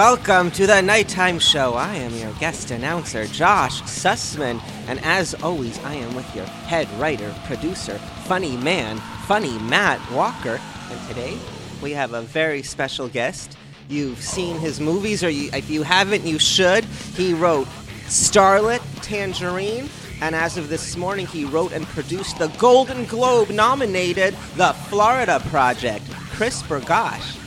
Welcome 0.00 0.50
to 0.52 0.66
the 0.66 0.80
Nighttime 0.80 1.38
Show. 1.38 1.74
I 1.74 1.96
am 1.96 2.14
your 2.14 2.32
guest 2.40 2.70
announcer, 2.70 3.26
Josh 3.26 3.82
Sussman, 3.82 4.58
and 4.88 4.98
as 5.04 5.34
always, 5.42 5.78
I 5.80 5.92
am 5.92 6.14
with 6.14 6.34
your 6.34 6.46
head 6.46 6.88
writer, 6.98 7.34
producer, 7.44 7.98
funny 8.24 8.56
man, 8.56 8.96
funny 9.26 9.58
Matt 9.58 10.00
Walker. 10.10 10.58
And 10.90 11.08
today, 11.08 11.36
we 11.82 11.90
have 11.90 12.14
a 12.14 12.22
very 12.22 12.62
special 12.62 13.08
guest. 13.08 13.58
You've 13.90 14.22
seen 14.22 14.58
his 14.58 14.80
movies, 14.80 15.22
or 15.22 15.28
you, 15.28 15.50
if 15.52 15.68
you 15.68 15.82
haven't, 15.82 16.24
you 16.24 16.38
should. 16.38 16.84
He 16.84 17.34
wrote 17.34 17.68
Starlet, 18.06 18.80
Tangerine, 19.02 19.90
and 20.22 20.34
as 20.34 20.56
of 20.56 20.70
this 20.70 20.96
morning, 20.96 21.26
he 21.26 21.44
wrote 21.44 21.72
and 21.72 21.84
produced 21.84 22.38
the 22.38 22.48
Golden 22.56 23.04
Globe 23.04 23.50
nominated 23.50 24.32
The 24.56 24.72
Florida 24.88 25.40
Project, 25.50 26.10
Chris 26.30 26.62
Bergoch. 26.62 27.39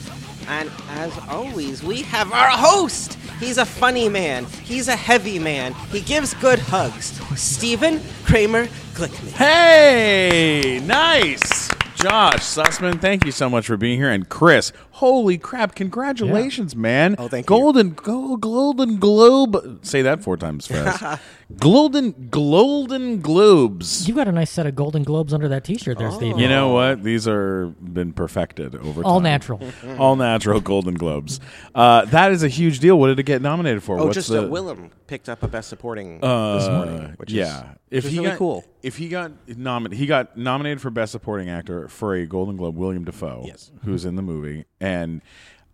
And 0.47 0.71
as 0.89 1.17
always, 1.29 1.83
we 1.83 2.02
have 2.03 2.31
our 2.31 2.49
host. 2.49 3.13
He's 3.39 3.57
a 3.57 3.65
funny 3.65 4.09
man. 4.09 4.45
He's 4.63 4.88
a 4.88 4.95
heavy 4.95 5.39
man. 5.39 5.73
He 5.91 6.01
gives 6.01 6.34
good 6.35 6.59
hugs. 6.59 7.20
Stephen 7.39 8.01
Kramer 8.25 8.65
Glickman. 8.93 9.31
Hey, 9.31 10.79
nice. 10.84 11.70
Josh 11.95 12.39
Sussman, 12.41 12.99
thank 12.99 13.23
you 13.25 13.31
so 13.31 13.49
much 13.49 13.65
for 13.65 13.77
being 13.77 13.98
here. 13.98 14.09
And 14.09 14.27
Chris, 14.27 14.73
holy 14.91 15.37
crap, 15.37 15.73
congratulations, 15.73 16.75
man. 16.75 17.15
Oh, 17.17 17.29
thank 17.29 17.45
you. 17.45 17.48
Golden, 17.48 17.91
Go, 17.91 18.35
Golden 18.35 18.98
Globe. 18.98 19.79
Say 19.85 20.01
that 20.01 20.21
four 20.21 20.35
times 20.35 20.67
fast. 20.67 21.21
Golden, 21.59 22.27
Golden 22.30 23.21
Globes. 23.21 24.07
You 24.07 24.13
got 24.13 24.27
a 24.27 24.31
nice 24.31 24.52
set 24.52 24.66
of 24.66 24.75
Golden 24.75 25.04
Globes 25.04 25.34
under 25.34 25.48
that 25.49 25.63
T-shirt 25.63 25.98
there, 25.98 26.12
Steve. 26.12 26.37
You 26.37 26.48
know 26.49 26.70
what? 26.73 27.04
These 27.04 27.27
are 27.27 27.68
been 27.82 28.12
perfected 28.13 28.76
over 28.76 29.04
All 29.04 29.15
time. 29.18 29.23
natural. 29.23 29.62
All 29.99 30.15
natural 30.15 30.59
Golden 30.59 30.96
Globes. 30.96 31.40
Uh, 31.74 32.05
that 32.05 32.31
is 32.31 32.43
a 32.43 32.48
huge 32.49 32.79
deal. 32.79 32.99
What 32.99 33.07
did 33.07 33.20
it 33.20 33.24
get 33.24 33.41
nominated 33.41 33.81
for? 33.84 33.98
Oh, 33.99 34.05
What's 34.05 34.15
just 34.15 34.29
the, 34.29 34.48
Willem 34.48 34.90
picked 35.07 35.29
up 35.29 35.43
a 35.43 35.48
Best 35.48 35.70
Supporting 35.70 36.15
this 36.15 36.24
Uh, 36.24 36.85
morning, 36.85 37.13
which 37.18 37.31
yeah, 37.31 37.74
is 37.90 37.99
if 37.99 38.04
which 38.05 38.13
he 38.13 38.20
really 38.20 38.29
got, 38.31 38.37
cool. 38.40 38.65
If 38.81 38.98
he 38.98 39.07
got 39.09 39.31
nominated, 39.48 39.98
he 39.99 40.05
got 40.05 40.35
nominated 40.37 40.81
for 40.81 40.90
Best 40.90 41.12
Supporting 41.13 41.49
Actor 41.49 41.87
for 41.87 42.13
a 42.15 42.26
Golden 42.26 42.57
Globe. 42.57 42.76
William 42.76 43.04
Dafoe, 43.05 43.43
Yes. 43.46 43.71
who's 43.85 44.05
in 44.05 44.15
the 44.15 44.21
movie, 44.21 44.65
and 44.81 45.21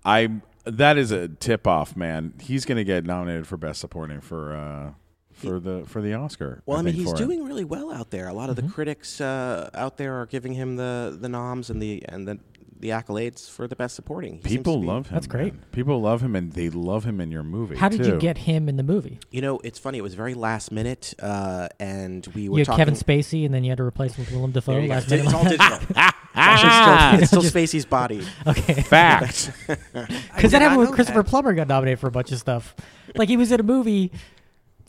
I 0.05 0.29
that 0.65 0.97
is 0.97 1.11
a 1.11 1.27
tip 1.29 1.65
off, 1.65 1.95
man. 1.95 2.33
He's 2.39 2.65
going 2.65 2.77
to 2.77 2.83
get 2.83 3.05
nominated 3.05 3.47
for 3.47 3.57
Best 3.57 3.79
Supporting 3.81 4.21
for 4.21 4.53
uh, 4.55 4.91
for 5.39 5.59
the 5.59 5.83
for 5.85 6.01
the 6.01 6.13
Oscar. 6.13 6.61
Well, 6.65 6.77
I, 6.77 6.81
mean, 6.81 6.93
he's 6.93 7.09
for 7.09 7.15
it. 7.15 7.17
doing 7.17 7.43
really 7.45 7.63
well 7.65 7.91
out 7.91 8.09
there. 8.11 8.27
A 8.27 8.33
lot 8.33 8.49
of 8.49 8.55
Mm-hmm. 8.57 8.67
the 8.67 8.73
critics 8.73 9.21
uh, 9.21 9.69
out 9.73 9.97
there 9.97 10.19
are 10.21 10.25
giving 10.25 10.53
him 10.53 10.75
the 10.75 11.17
the 11.19 11.29
noms 11.29 11.69
and 11.69 11.81
the 11.81 12.03
and 12.07 12.27
the 12.27 12.39
the 12.81 12.89
accolades 12.91 13.49
for 13.49 13.67
the 13.67 13.75
Best 13.75 13.93
Supporting. 13.93 14.35
He 14.35 14.55
People 14.55 14.79
be- 14.79 14.87
love 14.87 15.07
him. 15.07 15.13
That's 15.15 15.27
great. 15.27 15.53
man. 15.53 15.65
People 15.73 15.99
love 15.99 16.21
him, 16.21 16.33
and 16.33 16.53
they 16.53 16.69
love 16.69 17.03
him 17.03 17.19
in 17.19 17.29
your 17.29 17.43
movie. 17.43 17.75
How 17.75 17.89
did 17.89 18.05
you 18.05 18.17
get 18.17 18.37
him 18.37 18.69
in 18.69 18.77
the 18.77 18.83
movie? 18.83 19.19
You 19.31 19.41
know, 19.41 19.59
it's 19.65 19.77
funny. 19.77 19.97
It 19.97 20.01
was 20.01 20.13
very 20.13 20.33
last 20.33 20.71
minute, 20.71 21.13
uh, 21.21 21.67
and 21.77 22.25
we 22.27 22.47
were 22.47 22.55
You 22.55 22.59
had 22.61 22.67
talking. 22.67 22.85
Kevin 22.85 22.93
Spacey, 22.93 23.43
and 23.45 23.53
then 23.53 23.65
you 23.65 23.71
had 23.71 23.79
to 23.79 23.83
replace 23.83 24.13
him 24.15 24.23
with 24.23 24.33
Willem 24.33 24.51
Dafoe 24.51 24.71
There 24.75 24.81
you 24.83 24.87
last 24.89 25.11
It's 25.11 25.23
minute. 25.25 25.33
all 25.33 25.43
digital. 25.43 25.79
Ah, 26.41 27.15
it's 27.17 27.27
still, 27.29 27.39
it's 27.41 27.49
still 27.51 27.61
Spacey's 27.61 27.85
body. 27.85 28.23
okay, 28.47 28.75
fact. 28.81 29.51
because 29.67 30.51
that 30.51 30.61
happened 30.61 30.79
with 30.79 30.89
know 30.89 30.95
Christopher 30.95 31.23
that. 31.23 31.29
Plummer 31.29 31.53
got 31.53 31.67
nominated 31.67 31.99
for 31.99 32.07
a 32.07 32.11
bunch 32.11 32.31
of 32.31 32.37
stuff. 32.37 32.75
Like 33.15 33.27
he 33.27 33.35
was 33.35 33.51
in 33.51 33.59
a 33.59 33.63
movie. 33.63 34.11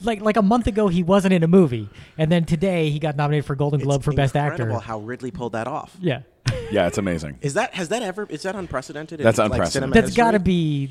Like 0.03 0.21
like 0.23 0.37
a 0.37 0.43
month 0.43 0.67
ago, 0.67 0.89
he 0.89 1.03
wasn't 1.03 1.35
in 1.35 1.43
a 1.43 1.49
movie, 1.49 1.89
and 2.17 2.31
then 2.33 2.45
today 2.45 2.91
he 2.91 2.99
got 2.99 3.17
nominated 3.17 3.45
for 3.45 3.55
Golden 3.55 3.81
Globe 3.81 3.97
It's 4.01 4.05
for 4.07 4.13
Best 4.13 4.35
Actor. 4.37 4.53
incredible 4.55 4.77
Actor. 4.79 4.87
How 4.87 4.99
Ridley 5.01 5.31
pulled 5.31 5.53
that 5.53 5.67
off. 5.69 5.97
Yeah, 6.01 6.23
yeah, 6.71 6.87
it's 6.87 6.99
amazing. 6.99 7.39
Is 7.43 7.55
that 7.55 7.75
has 7.75 7.89
that 7.91 8.03
ever? 8.03 8.27
Is 8.31 8.43
that 8.43 8.55
unprecedented? 8.57 9.21
in, 9.21 9.25
That's 9.25 9.39
like, 9.39 9.51
unprecedented. 9.53 9.73
cinema 9.73 9.95
that's 9.95 10.09
history? 10.09 10.23
got 10.25 10.31
to 10.33 10.39
be. 10.41 10.91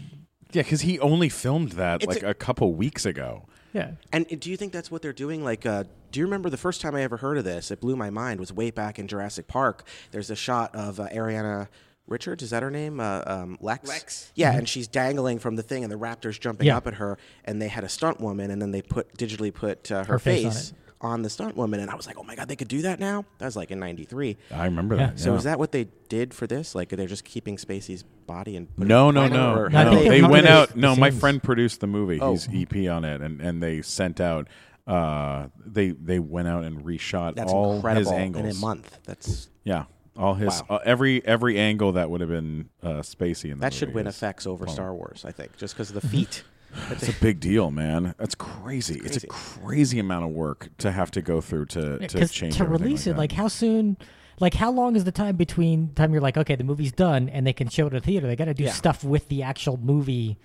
Yeah, 0.52 0.64
because 0.64 0.82
he 0.82 1.00
only 1.00 1.30
filmed 1.30 1.74
that 1.74 2.04
It's 2.04 2.16
like 2.16 2.24
a- 2.24 2.30
a 2.30 2.34
couple 2.34 2.74
weeks 2.74 3.06
ago. 3.06 3.46
Yeah, 3.72 3.92
And 4.12 4.26
do 4.40 4.50
you 4.50 4.58
think 4.58 4.74
that's 4.74 4.90
what 4.90 5.04
they're 5.04 5.14
doing? 5.14 5.44
Like, 5.44 5.64
uh, 5.64 5.84
do 6.12 6.20
you 6.20 6.26
remember 6.26 6.50
the 6.50 6.58
first 6.58 6.82
time 6.82 6.96
I 6.96 7.04
ever 7.04 7.18
heard 7.18 7.38
of 7.38 7.44
this? 7.44 7.70
It 7.70 7.80
blew 7.80 7.96
my 7.96 8.10
mind. 8.10 8.40
Was 8.40 8.52
way 8.52 8.72
back 8.72 8.98
in 8.98 9.08
Jurassic 9.08 9.48
Park. 9.48 9.86
There's 10.10 10.32
a 10.32 10.36
shot 10.36 10.74
of 10.74 11.00
uh, 11.00 11.08
Ariana 11.10 11.68
Richards. 12.10 12.44
Is 12.44 12.50
that 12.50 12.64
her 12.64 12.72
name? 12.72 13.00
Uh, 13.00 13.22
um, 13.26 13.58
Lex. 13.62 13.88
Lex. 13.88 14.32
Yeah, 14.36 14.54
and 14.54 14.68
she's 14.68 14.88
dangling 14.88 15.40
from 15.40 15.56
the 15.56 15.64
thing, 15.64 15.84
and 15.84 15.92
the 15.92 15.98
raptor's 15.98 16.38
jumping 16.40 16.68
Yeah. 16.68 16.78
up 16.78 16.88
at 16.88 16.96
her. 16.96 17.18
And 17.46 17.62
they 17.62 17.68
had 17.68 17.84
a 17.84 17.90
stunt 17.90 18.20
woman, 18.20 18.52
and 18.52 18.62
then 18.62 18.72
they 18.72 18.82
put 18.82 19.14
digitally 19.18 19.54
put 19.54 19.92
uh, 19.92 20.00
her, 20.06 20.14
Her 20.14 20.20
face 20.20 20.44
face, 20.44 20.74
on 21.02 21.12
on, 21.12 21.22
the 21.22 21.30
stunt 21.30 21.56
woman, 21.56 21.80
and 21.80 21.90
I 21.90 21.96
was 21.96 22.08
like, 22.08 22.18
oh 22.18 22.24
my 22.24 22.36
god, 22.36 22.50
they 22.50 22.58
could 22.58 22.68
do 22.68 22.82
that 22.82 23.00
now. 23.00 23.24
That 23.38 23.46
was 23.46 23.56
like 23.56 23.72
in 23.72 23.80
'93. 23.80 24.36
I 24.52 24.66
remember 24.66 24.96
Yeah. 24.96 25.08
that. 25.08 25.20
So 25.20 25.32
yeah. 25.32 25.38
is 25.38 25.44
that 25.46 25.58
what 25.58 25.72
they 25.72 25.88
did 26.10 26.34
for 26.34 26.46
this? 26.46 26.76
Like, 26.76 26.90
they're 26.90 27.08
just 27.08 27.24
keeping 27.24 27.56
Spacey's 27.56 28.04
body 28.28 28.58
and 28.58 28.68
putting 28.76 28.90
No, 28.90 29.10
no, 29.10 29.28
no. 29.30 29.56
or 29.56 29.70
No, 29.70 29.80
I 29.80 29.84
how 29.86 29.90
think 29.92 30.04
do 30.04 30.10
they 30.10 30.20
they 30.22 30.28
went 30.28 30.48
out. 30.48 30.70
the 30.72 30.78
No, 30.80 30.96
my 30.98 31.10
friend 31.12 31.42
produced 31.42 31.80
the 31.80 31.88
movie. 31.88 32.20
Oh. 32.20 32.32
He's 32.32 32.50
EP 32.52 32.90
on 32.90 33.06
it, 33.06 33.22
and, 33.22 33.40
and 33.40 33.64
they 33.64 33.82
sent 33.82 34.20
out. 34.20 34.48
Uh, 34.86 35.48
they 35.66 35.92
they 35.92 36.18
went 36.20 36.48
out 36.48 36.64
and 36.66 36.84
reshot 36.84 37.36
That's 37.36 37.52
all 37.54 37.76
incredible 37.76 38.12
his 38.12 38.20
angles. 38.20 38.44
in 38.44 38.50
a 38.52 38.54
month. 38.56 39.00
That's 39.06 39.48
Yeah, 39.64 39.86
all 40.20 40.36
his 40.36 40.62
Wow. 40.70 40.78
uh, 40.78 40.80
every 40.86 41.26
every 41.26 41.58
angle 41.58 41.94
that 41.94 42.10
would 42.10 42.22
have 42.22 42.30
been 42.30 42.70
uh, 42.84 42.96
Spacey 43.02 43.46
in 43.52 43.58
the 43.58 43.62
that 43.62 43.74
should 43.74 43.90
movie 43.90 43.96
win 43.96 44.08
is- 44.08 44.16
effects 44.16 44.46
over 44.46 44.68
Star 44.68 44.94
Wars. 44.94 45.24
I 45.26 45.32
think 45.32 45.58
just 45.58 45.74
because 45.76 45.90
of 45.90 46.00
the 46.02 46.08
feet. 46.08 46.44
It's 46.92 47.10
a 47.10 47.14
big 47.14 47.40
deal, 47.40 47.72
man. 47.72 48.14
That's 48.20 48.36
crazy. 48.36 49.02
It's 49.04 49.24
a 49.24 49.26
crazy 49.26 49.98
amount 49.98 50.26
of 50.26 50.30
work 50.32 50.70
to 50.78 50.92
have 50.92 51.10
to 51.12 51.22
go 51.24 51.42
through 51.42 51.66
to 51.68 51.98
to 51.98 51.98
because 51.98 52.32
change 52.32 52.58
to 52.58 52.64
everything 52.64 52.84
release 52.86 53.00
like 53.00 53.08
it, 53.08 53.14
that. 53.14 53.18
like 53.18 53.32
how 53.32 53.48
soon, 53.48 53.98
like 54.40 54.54
how 54.54 54.70
long 54.70 54.96
is 54.96 55.04
the 55.04 55.12
time 55.12 55.36
between 55.36 55.96
time 55.96 56.12
you're 56.14 56.22
like, 56.22 56.38
okay, 56.38 56.56
the 56.56 56.64
movie's 56.64 56.92
done, 56.92 57.28
and 57.28 57.48
they 57.48 57.54
can 57.54 57.70
show 57.70 57.88
it 57.88 57.94
at 57.96 58.04
the 58.04 58.06
theater? 58.06 58.28
They 58.28 58.36
got 58.36 58.46
to 58.46 58.54
do 58.54 58.66
Yeah. 58.66 58.74
stuff 58.74 59.04
with 59.04 59.30
the 59.30 59.42
actual 59.42 59.78
movie 59.78 60.38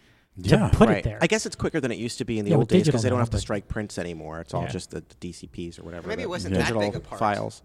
to 0.43 0.49
Yeah. 0.49 0.71
put 0.73 0.89
right. 0.89 0.99
it 0.99 1.05
there. 1.05 1.19
I 1.21 1.27
guess 1.27 1.45
it's 1.45 1.57
quicker 1.57 1.79
than 1.79 1.93
it 1.93 1.99
used 1.99 2.17
to 2.17 2.25
be 2.25 2.39
in 2.39 2.47
the 2.47 2.53
Yeah, 2.53 2.57
old 2.57 2.69
days 2.69 2.79
digital 2.79 2.93
because 2.93 3.03
they 3.03 3.11
don't 3.11 3.19
now, 3.19 3.25
have 3.25 3.29
to 3.31 3.37
but- 3.37 3.41
strike 3.43 3.69
prints 3.69 3.99
anymore. 3.99 4.41
It's 4.41 4.55
all 4.55 4.63
Yeah. 4.63 4.69
just 4.71 4.93
the, 4.93 5.01
the 5.07 5.15
DCPs 5.21 5.79
or 5.79 5.83
whatever. 5.83 6.09
Maybe 6.09 6.23
it 6.23 6.25
the 6.25 6.29
wasn't 6.31 6.55
that 6.55 6.61
digital 6.61 6.81
big 6.81 6.95
a 6.97 7.01
part. 7.01 7.19
files. 7.19 7.63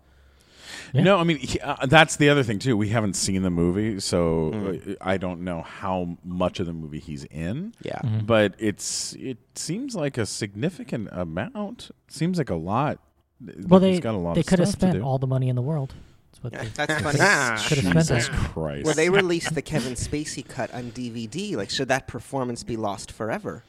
Yeah. 0.94 1.04
No, 1.04 1.18
I 1.18 1.24
mean 1.24 1.38
he, 1.38 1.60
uh, 1.60 1.86
that's 1.86 2.16
the 2.18 2.30
other 2.30 2.44
thing 2.44 2.60
too. 2.60 2.76
We 2.78 2.90
haven't 2.90 3.16
seen 3.16 3.42
the 3.44 3.50
movie, 3.50 4.00
so 4.00 4.52
Mm. 4.54 4.92
uh, 4.92 4.96
I 5.02 5.18
don't 5.18 5.42
know 5.44 5.62
how 5.62 6.18
much 6.24 6.60
of 6.60 6.66
the 6.66 6.74
movie 6.74 7.00
he's 7.00 7.24
in. 7.26 7.74
Yeah. 7.84 8.00
Mm-hmm. 8.00 8.26
but 8.26 8.56
it's 8.60 9.14
it 9.14 9.38
seems 9.56 9.96
like 9.96 10.18
a 10.18 10.26
significant 10.26 11.10
amount. 11.12 11.92
Seems 12.08 12.38
like 12.38 12.50
a 12.50 12.56
lot. 12.56 13.00
well, 13.68 13.80
He's 13.82 13.98
they 13.98 14.02
got 14.02 14.16
a 14.16 14.18
lot 14.18 14.34
they 14.36 14.42
of 14.42 14.48
could 14.48 14.60
have 14.60 14.68
stuff 14.70 14.80
to 14.82 14.88
spent 14.92 15.04
all 15.04 15.18
the 15.18 15.28
money 15.28 15.50
in 15.50 15.56
the 15.56 15.62
world. 15.62 15.94
That's 16.32 16.44
what 16.44 16.54
they 16.54 16.68
That's 16.86 16.94
funny. 17.04 17.18
could 17.68 17.78
have 17.84 18.04
spent. 18.06 18.08
Jesus 18.08 18.30
Christ! 18.30 18.86
Well, 18.86 18.94
they 18.96 19.10
released 19.10 19.54
the 19.56 19.62
Kevin 19.62 19.94
Spacey 19.94 20.48
cut 20.48 20.74
on 20.74 20.92
DVD. 20.92 21.56
Like, 21.56 21.70
should 21.70 21.88
that 21.88 22.08
performance 22.08 22.64
be 22.64 22.78
lost 22.78 23.12
forever? 23.12 23.64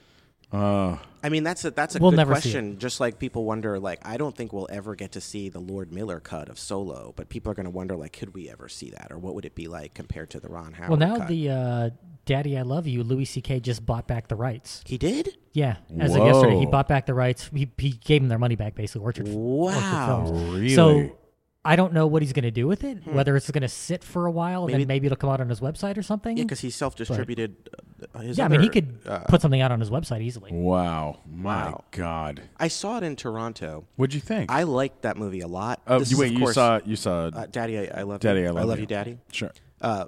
Uh, 0.52 0.96
I 1.22 1.28
mean, 1.28 1.44
that's 1.44 1.64
a 1.64 1.70
that's 1.70 1.94
a 1.96 1.98
We'll 1.98 2.10
good 2.12 2.26
question. 2.26 2.78
Just 2.78 2.98
like 2.98 3.18
people 3.18 3.44
wonder, 3.44 3.78
like 3.78 4.00
I 4.06 4.16
don't 4.16 4.34
think 4.36 4.52
we'll 4.52 4.68
ever 4.70 4.94
get 4.94 5.12
to 5.12 5.20
see 5.20 5.48
the 5.48 5.60
Lord 5.60 5.92
Miller 5.92 6.18
cut 6.18 6.48
of 6.48 6.58
Solo, 6.58 7.12
but 7.16 7.28
people 7.28 7.52
are 7.52 7.54
going 7.54 7.64
to 7.64 7.70
wonder, 7.70 7.94
like, 7.96 8.12
could 8.14 8.34
we 8.34 8.48
ever 8.50 8.68
see 8.68 8.90
that, 8.90 9.08
or 9.10 9.18
what 9.18 9.34
would 9.34 9.44
it 9.44 9.54
be 9.54 9.68
like 9.68 9.94
compared 9.94 10.30
to 10.30 10.40
the 10.40 10.48
Ron 10.48 10.72
Howard? 10.72 10.90
Well, 10.90 10.98
now 10.98 11.18
cut? 11.18 11.28
the 11.28 11.50
uh, 11.50 11.90
"Daddy, 12.24 12.56
I 12.58 12.62
Love 12.62 12.86
You" 12.86 13.04
Louis 13.04 13.26
C.K. 13.26 13.60
just 13.60 13.84
bought 13.84 14.06
back 14.08 14.28
the 14.28 14.36
rights. 14.36 14.82
he 14.86 14.96
did. 14.98 15.36
Yeah, 15.52 15.76
as 15.98 16.14
of 16.14 16.24
yesterday, 16.24 16.58
he 16.58 16.66
bought 16.66 16.88
back 16.88 17.06
the 17.06 17.14
rights. 17.14 17.50
He, 17.52 17.70
he 17.76 17.90
gave 17.90 18.22
them 18.22 18.28
their 18.28 18.38
money 18.38 18.54
back, 18.56 18.74
basically. 18.74 19.02
Orchard. 19.02 19.28
Orchard 19.28 19.76
Wow. 19.80 20.24
Films. 20.26 20.54
really? 20.54 20.68
So 20.74 21.16
I 21.62 21.76
don't 21.76 21.92
know 21.92 22.06
what 22.06 22.22
he's 22.22 22.32
going 22.32 22.44
to 22.44 22.50
do 22.50 22.66
with 22.66 22.84
it. 22.84 23.06
Whether 23.06 23.36
it's 23.36 23.50
going 23.50 23.60
to 23.62 23.68
sit 23.68 24.02
for 24.02 24.24
a 24.26 24.30
while 24.30 24.62
and 24.62 24.72
Maybe- 24.72 24.84
then 24.84 24.88
maybe 24.88 25.06
it'll 25.08 25.16
come 25.16 25.28
out 25.28 25.42
on 25.42 25.48
his 25.50 25.60
website 25.60 25.98
or 25.98 26.02
something. 26.02 26.36
Yeah, 26.38 26.44
because 26.44 26.60
he 26.60 26.70
self-distributed 26.70 27.68
uh, 28.14 28.20
his. 28.20 28.38
Yeah, 28.38 28.46
I 28.46 28.48
mean, 28.48 28.62
he 28.62 28.70
could 28.70 28.98
uh, 29.04 29.18
put 29.28 29.42
something 29.42 29.60
out 29.60 29.70
on 29.70 29.78
his 29.78 29.90
website 29.90 30.22
easily. 30.22 30.52
wow, 30.52 31.18
my 31.30 31.66
Wow. 31.70 31.84
God, 31.90 32.42
I 32.58 32.68
saw 32.68 32.96
it 32.96 33.02
in 33.02 33.14
Toronto. 33.14 33.84
what'd 33.96 34.14
you 34.14 34.20
think? 34.20 34.50
I 34.50 34.62
liked 34.62 35.02
that 35.02 35.18
movie 35.18 35.40
a 35.40 35.48
lot. 35.48 35.82
oh, 35.86 35.98
This 35.98 36.10
you 36.10 36.16
is, 36.16 36.20
wait, 36.20 36.26
of 36.28 36.32
you 36.32 36.38
course, 36.40 36.54
saw 36.54 36.80
you 36.84 36.96
saw 36.96 37.26
uh, 37.26 37.46
Daddy, 37.50 37.78
I, 37.78 38.00
I 38.00 38.02
love 38.04 38.20
Daddy, 38.20 38.40
you. 38.40 38.46
I 38.46 38.50
love, 38.50 38.80
you, 38.80 38.86
Daddy. 38.86 39.18
Sure. 39.30 39.50
Uh, 39.82 40.06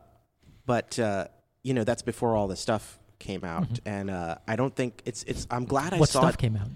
but 0.65 0.99
uh, 0.99 1.27
you 1.63 1.75
know, 1.75 1.85
that's 1.85 2.03
before 2.03 2.35
all 2.35 2.49
the 2.49 2.57
stuff 2.57 2.99
came 3.23 3.45
out, 3.45 3.81
and 3.87 4.11
uh, 4.11 4.37
I 4.47 4.57
don't 4.57 4.75
think 4.75 5.01
it's 5.07 5.23
it's. 5.25 5.47
I'm 5.51 5.65
glad 5.65 5.95
I 5.95 5.97
Mm-hmm. 5.97 6.01
what 6.01 6.09
saw 6.11 6.21
stuff 6.21 6.35
it. 6.35 6.39
came 6.39 6.57
out? 6.57 6.69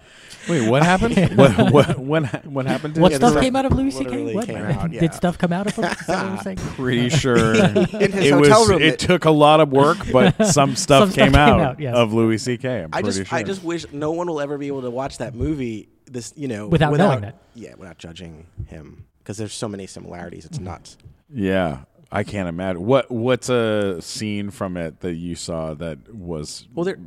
Wait, 0.48 0.68
what 0.68 0.82
happened? 0.82 1.16
what, 1.38 1.72
what 1.72 1.98
what 1.98 2.24
ha- 2.24 2.40
what 2.44 2.66
happened? 2.66 2.94
To 2.94 3.00
what 3.00 3.12
stuff 3.14 3.40
came 3.40 3.56
out 3.56 3.64
of 3.66 3.72
Louis 3.72 3.90
C.K.? 3.90 4.34
What? 4.34 4.48
out, 4.50 4.92
yeah. 4.92 5.00
Did 5.00 5.14
stuff 5.14 5.38
come 5.38 5.52
out 5.52 5.66
of 5.66 5.76
him? 5.76 5.84
Is 5.84 6.06
that 6.06 6.24
what 6.24 6.32
you're 6.32 6.42
saying? 6.42 6.56
Pretty 6.74 7.08
sure 7.10 7.54
it 7.54 8.34
was. 8.34 8.68
room, 8.68 8.82
It 8.82 8.94
it- 8.94 8.98
took 8.98 9.24
a 9.26 9.30
lot 9.30 9.60
of 9.60 9.70
work, 9.70 9.98
but 10.12 10.44
some 10.46 10.76
stuff, 10.76 11.02
Some 11.02 11.10
stuff 11.10 11.14
came, 11.14 11.32
came 11.32 11.40
out, 11.40 11.60
out, 11.60 11.80
yes. 11.80 11.94
of 11.94 12.12
Louis 12.12 12.38
C.K. 12.38 12.82
I'm 12.84 12.90
I 12.92 13.02
pretty 13.02 13.18
just 13.18 13.30
sure. 13.30 13.38
I 13.38 13.42
just 13.42 13.62
wish 13.62 13.90
no 13.92 14.12
one 14.12 14.26
will 14.28 14.40
ever 14.40 14.56
be 14.58 14.66
able 14.68 14.82
to 14.82 14.90
watch 14.90 15.18
that 15.18 15.34
movie. 15.34 15.88
This 16.06 16.32
you 16.36 16.48
know 16.48 16.66
Without 16.68 16.92
knowing 16.94 17.20
that. 17.20 17.36
Yeah, 17.54 17.74
without 17.76 17.98
judging 17.98 18.46
him 18.66 19.04
because 19.18 19.36
there's 19.38 19.52
so 19.52 19.68
many 19.68 19.86
similarities. 19.86 20.44
Mm-hmm. 20.44 20.54
It's 20.54 20.60
nuts. 20.60 20.96
Yeah, 21.32 21.82
I 22.12 22.24
can't 22.24 22.48
imagine. 22.48 22.84
What 22.84 23.10
what's 23.10 23.48
a 23.48 24.00
scene 24.02 24.50
from 24.50 24.76
it 24.76 25.00
that 25.00 25.14
you 25.14 25.34
saw 25.36 25.74
that 25.74 26.12
was? 26.14 26.66
Well, 26.74 26.84
there- 26.84 26.98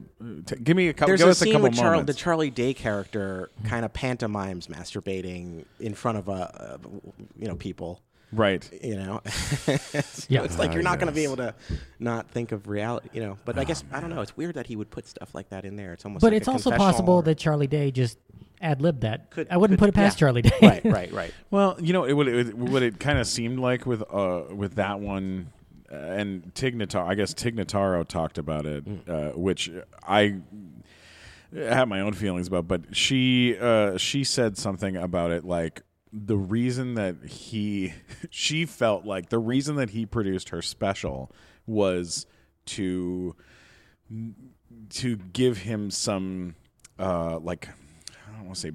t- 0.46 0.56
give 0.64 0.78
me 0.78 0.88
a 0.88 0.94
couple. 0.94 1.10
There's 1.10 1.20
Give 1.20 1.28
a 1.28 1.32
us 1.32 1.42
a 1.42 1.46
scene 1.46 1.62
with 1.62 1.74
Charlie, 1.76 2.04
the. 2.04 2.14
Charlie 2.14 2.50
Day 2.50 2.74
character 2.74 3.50
kind 3.66 3.84
of 3.84 3.92
pantomimes 3.92 4.68
masturbating 4.68 5.66
in 5.80 5.94
front 5.94 6.18
of 6.20 6.30
a, 6.30 6.32
uh, 6.32 6.78
you 7.38 7.48
know 7.48 7.56
people. 7.56 8.02
right. 8.32 8.68
You 8.82 8.96
know, 8.96 9.22
So 9.26 10.26
Yeah. 10.30 10.44
it's 10.44 10.58
like 10.58 10.72
Ah, 10.72 10.74
you're 10.74 10.84
not 10.84 11.00
going 11.00 11.08
to 11.10 11.14
be 11.14 11.24
able 11.26 11.36
to 11.38 11.54
not 12.00 12.30
think 12.30 12.52
of 12.54 12.68
reality. 12.68 13.10
You 13.14 13.22
know, 13.22 13.38
but 13.46 13.58
I 13.58 13.64
guess 13.66 13.84
I 13.92 14.00
don't 14.00 14.10
know. 14.10 14.22
It's 14.22 14.38
weird 14.38 14.56
that 14.56 14.68
he 14.68 14.76
would 14.78 14.90
put 14.90 15.06
stuff 15.08 15.36
like 15.36 15.50
that 15.50 15.66
in 15.66 15.76
there. 15.76 15.92
It's 15.94 16.06
almost. 16.06 16.22
But 16.22 16.32
like 16.32 16.38
it's 16.38 16.48
a 16.48 16.52
also 16.52 16.72
possible 16.72 17.16
or- 17.16 17.24
that 17.24 17.38
Charlie 17.38 17.68
Day 17.68 17.92
just 17.92 18.18
ad 18.64 18.82
lib 18.82 19.02
that. 19.02 19.30
Could- 19.30 19.48
I 19.52 19.58
wouldn't 19.58 19.78
could- 19.78 19.86
put 19.86 19.90
it 19.90 19.96
past 19.96 20.16
yeah. 20.18 20.20
Charlie 20.20 20.42
Day. 20.42 20.52
right, 20.62 20.86
right, 20.86 21.12
right. 21.22 21.34
Well, 21.52 21.78
you 21.80 21.94
know, 21.94 22.06
it, 22.06 22.14
what 22.14 22.28
it, 22.28 22.54
what 22.56 22.82
it 22.82 23.00
kind 23.00 23.20
of 23.20 23.28
seemed 23.28 23.60
like 23.60 23.86
with 23.86 24.02
uh, 24.12 24.44
with 24.56 24.76
that 24.76 25.00
one, 25.00 25.52
uh, 25.92 25.96
and 25.96 26.54
Tig 26.56 26.76
Notaro. 26.78 27.06
I 27.08 27.16
guess 27.16 27.34
Tig 27.34 27.56
Notaro 27.56 28.08
talked 28.08 28.38
about 28.38 28.66
it, 28.66 28.84
uh, 29.08 29.30
which 29.32 29.70
I 30.08 30.38
have 31.56 31.88
my 31.88 32.00
own 32.02 32.14
feelings 32.14 32.48
about. 32.48 32.68
But 32.68 32.96
she 32.96 33.58
uh, 33.60 33.98
she 33.98 34.24
said 34.24 34.58
something 34.58 34.96
about 34.98 35.32
it 35.32 35.44
like 35.46 35.82
the 36.12 36.38
reason 36.38 36.94
that 36.96 37.16
he 37.26 37.94
she 38.30 38.66
felt 38.66 39.06
like 39.06 39.30
the 39.30 39.40
reason 39.40 39.76
that 39.78 39.90
he 39.92 40.06
produced 40.06 40.50
her 40.50 40.62
special 40.62 41.32
was 41.66 42.26
to 42.66 43.36
to 44.90 45.16
give 45.18 45.58
him 45.60 45.90
some 45.90 46.56
uh 47.00 47.40
like 47.40 47.68
I 48.34 48.38
don't 48.38 48.48
want 48.48 48.56
to 48.56 48.62
say 48.62 48.72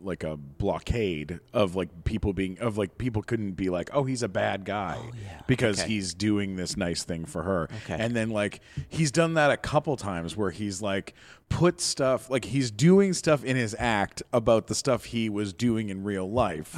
like 0.00 0.24
a 0.24 0.36
blockade 0.36 1.38
of 1.52 1.76
like 1.76 1.88
people 2.04 2.32
being 2.32 2.58
of 2.58 2.76
like 2.76 2.98
people 2.98 3.22
couldn't 3.22 3.52
be 3.52 3.70
like 3.70 3.88
oh 3.94 4.02
he's 4.02 4.22
a 4.22 4.28
bad 4.28 4.64
guy 4.64 4.98
because 5.46 5.78
Okay. 5.80 5.88
he's 5.92 6.12
doing 6.12 6.56
this 6.56 6.76
nice 6.76 7.04
thing 7.04 7.24
for 7.24 7.44
her. 7.44 7.68
Okay. 7.84 7.96
and 7.98 8.14
then 8.16 8.30
like 8.30 8.60
he's 8.88 9.12
done 9.12 9.34
that 9.34 9.50
a 9.52 9.56
couple 9.56 9.96
times 9.96 10.36
where 10.36 10.50
he's 10.50 10.82
like 10.82 11.14
put 11.48 11.80
stuff 11.80 12.28
like 12.30 12.46
he's 12.46 12.70
doing 12.72 13.12
stuff 13.12 13.44
in 13.44 13.56
his 13.56 13.76
act 13.78 14.22
about 14.32 14.66
the 14.66 14.74
stuff 14.74 15.04
he 15.04 15.28
was 15.30 15.52
doing 15.52 15.88
in 15.88 16.02
real 16.02 16.28
life. 16.30 16.76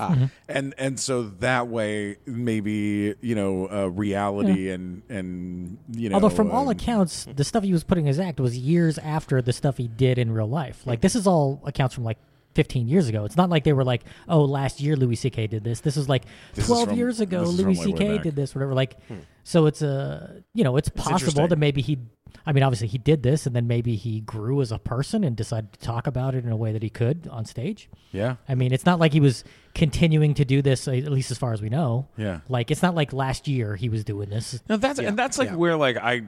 And 0.49 0.75
and 0.77 1.01
so 1.01 1.23
that 1.41 1.69
way 1.69 2.19
maybe 2.27 3.15
you 3.23 3.35
know 3.35 3.69
uh, 3.71 3.87
reality 3.87 4.71
and 4.71 5.03
and 5.09 5.79
you 5.93 6.11
know 6.11 6.17
Although 6.17 6.29
from 6.29 6.51
all 6.51 6.65
um, 6.65 6.69
accounts, 6.71 7.27
the 7.35 7.45
stuff 7.45 7.65
he 7.65 7.73
was 7.73 7.85
putting 7.85 8.05
in 8.05 8.09
his 8.09 8.21
act 8.21 8.39
was 8.39 8.57
years 8.59 8.99
after 8.99 9.41
the 9.41 9.53
stuff 9.53 9.79
he 9.79 9.89
did 9.89 10.19
in 10.19 10.31
real 10.33 10.49
life. 10.49 10.87
Like 10.87 11.01
this 11.01 11.15
is 11.17 11.27
all 11.27 11.63
accounts 11.65 11.95
from 11.95 12.05
like 12.05 12.19
15 12.55 12.89
years 12.89 13.09
ago. 13.09 13.25
It's 13.25 13.37
not 13.37 13.51
like 13.51 13.65
they 13.65 13.73
were 13.73 13.85
like, 13.85 14.03
oh, 14.29 14.45
last 14.45 14.81
year 14.81 14.97
Louis 14.97 15.17
C.K. 15.17 15.47
did 15.49 15.65
this. 15.65 15.81
This 15.81 15.97
is 15.97 16.09
like 16.09 16.25
This 16.55 16.65
is 16.65 16.69
12 16.69 16.89
from- 16.89 16.97
years 16.97 17.21
ago 17.21 17.43
Louis 17.43 17.77
from, 17.77 17.93
like, 17.93 17.99
C.K. 17.99 18.19
did 18.19 18.37
this, 18.37 18.55
whatever. 18.55 18.75
Like, 18.75 19.03
hmm. 19.05 19.19
so 19.43 19.67
it's 19.67 19.83
a, 19.83 20.43
you 20.55 20.65
know, 20.65 20.77
it's 20.77 20.89
possible 20.89 21.15
interesting. 21.15 21.49
that 21.49 21.59
maybe 21.59 21.83
he, 21.83 21.99
I 22.47 22.53
mean, 22.53 22.63
obviously 22.63 22.89
he 22.89 22.99
did 22.99 23.23
this 23.23 23.47
and 23.47 23.55
then 23.55 23.67
maybe 23.67 23.97
he 23.97 24.21
grew 24.21 24.61
as 24.61 24.73
a 24.73 24.79
person 24.79 25.25
and 25.25 25.37
decided 25.37 25.73
to 25.73 25.81
talk 25.81 26.07
about 26.07 26.35
it 26.35 26.45
in 26.45 26.53
a 26.53 26.57
way 26.57 26.73
that 26.73 26.83
he 26.83 26.91
could 26.91 27.29
on 27.31 27.45
stage. 27.45 27.89
yeah 28.13 28.37
I 28.49 28.55
mean, 28.55 28.73
it's 28.73 28.87
not 28.87 28.99
like 28.99 29.13
he 29.13 29.21
was 29.21 29.45
continuing 29.75 30.35
to 30.35 30.45
do 30.45 30.63
this, 30.63 30.87
at 30.87 31.11
least 31.11 31.31
as 31.31 31.39
far 31.39 31.53
as 31.53 31.63
we 31.63 31.69
know. 31.69 32.09
Yeah. 32.17 32.41
Like, 32.49 32.71
it's 32.71 32.83
not 32.83 32.95
like 32.95 33.13
last 33.13 33.49
year 33.49 33.77
he 33.77 33.89
was 33.89 34.05
doing 34.05 34.31
this. 34.31 34.61
No, 34.69 34.77
that's 34.77 34.99
and 34.99 35.19
that's 35.19 35.39
like 35.39 35.51
yeah. 35.51 35.57
where 35.57 35.77
like 35.77 35.97
I, 35.97 36.23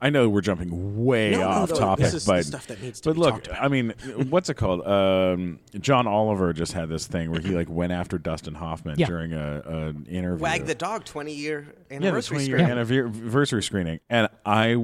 I 0.00 0.10
know 0.10 0.28
we're 0.28 0.42
jumping 0.42 1.04
way 1.04 1.32
No, 1.32 1.38
no, 1.40 1.48
off 1.48 1.70
no, 1.70 1.76
topic, 1.76 2.04
this 2.04 2.14
is 2.14 2.24
the 2.24 2.32
but 2.32 2.44
stuff 2.44 2.66
that 2.68 2.80
needs 2.80 3.00
to 3.00 3.08
but 3.10 3.14
be 3.14 3.18
look, 3.20 3.46
about. 3.48 3.62
I 3.62 3.66
mean, 3.68 3.94
what's 4.30 4.48
it 4.48 4.54
called? 4.54 4.86
Um, 4.86 5.58
John 5.80 6.06
Oliver 6.06 6.52
just 6.52 6.72
had 6.72 6.88
this 6.88 7.06
thing 7.06 7.30
where 7.32 7.40
he 7.40 7.50
like 7.50 7.68
went 7.68 7.92
after 7.92 8.16
Dustin 8.16 8.54
Hoffman 8.54 8.98
Yeah. 8.98 9.06
during 9.06 9.32
a 9.32 9.62
an 9.66 10.06
interview. 10.08 10.42
Wag 10.42 10.66
the 10.66 10.74
dog 10.76 11.04
20 11.04 11.32
year 11.34 11.66
yeah, 11.66 11.72
the 11.88 11.94
anniversary 12.06 12.36
20 12.36 12.48
year 12.48 12.58
screen. 12.58 12.70
anniversary 12.70 13.62
screening, 13.62 14.00
and 14.08 14.28
I 14.46 14.76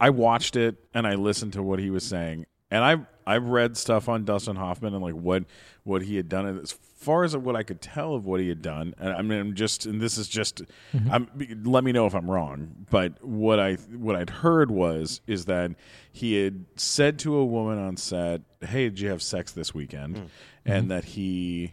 I 0.00 0.10
watched 0.10 0.56
it 0.56 0.76
and 0.94 1.06
I 1.06 1.14
listened 1.14 1.52
to 1.52 1.62
what 1.62 1.78
he 1.78 1.90
was 1.90 2.02
saying, 2.04 2.46
and 2.72 2.82
I 2.82 3.06
I've 3.30 3.46
read 3.46 3.76
stuff 3.76 4.08
on 4.08 4.24
Dustin 4.24 4.56
Hoffman 4.56 4.92
and 4.92 5.02
like 5.02 5.14
what 5.14 5.44
what 5.84 6.02
he 6.02 6.16
had 6.16 6.28
done. 6.28 6.46
And 6.46 6.60
as 6.60 6.72
far 6.72 7.22
as 7.22 7.36
what 7.36 7.54
I 7.54 7.62
could 7.62 7.80
tell 7.80 8.14
of 8.14 8.26
what 8.26 8.40
he 8.40 8.48
had 8.48 8.60
done, 8.60 8.94
and 8.98 9.12
I 9.12 9.22
mean, 9.22 9.38
I'm 9.38 9.54
just 9.54 9.86
and 9.86 10.00
this 10.00 10.18
is 10.18 10.28
just, 10.28 10.62
mm-hmm. 10.92 11.10
I'm, 11.10 11.62
let 11.64 11.84
me 11.84 11.92
know 11.92 12.06
if 12.06 12.14
I'm 12.14 12.30
wrong. 12.30 12.86
But 12.90 13.24
what 13.24 13.60
I 13.60 13.74
what 13.74 14.16
I'd 14.16 14.30
heard 14.30 14.70
was 14.70 15.20
is 15.26 15.44
that 15.44 15.70
he 16.10 16.42
had 16.42 16.64
said 16.76 17.20
to 17.20 17.36
a 17.36 17.44
woman 17.44 17.78
on 17.78 17.96
set, 17.96 18.42
"Hey, 18.60 18.88
did 18.88 18.98
you 18.98 19.10
have 19.10 19.22
sex 19.22 19.52
this 19.52 19.72
weekend?" 19.72 20.16
Mm. 20.16 20.28
And 20.66 20.82
mm-hmm. 20.82 20.88
that 20.88 21.04
he 21.04 21.72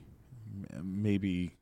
maybe 0.82 1.54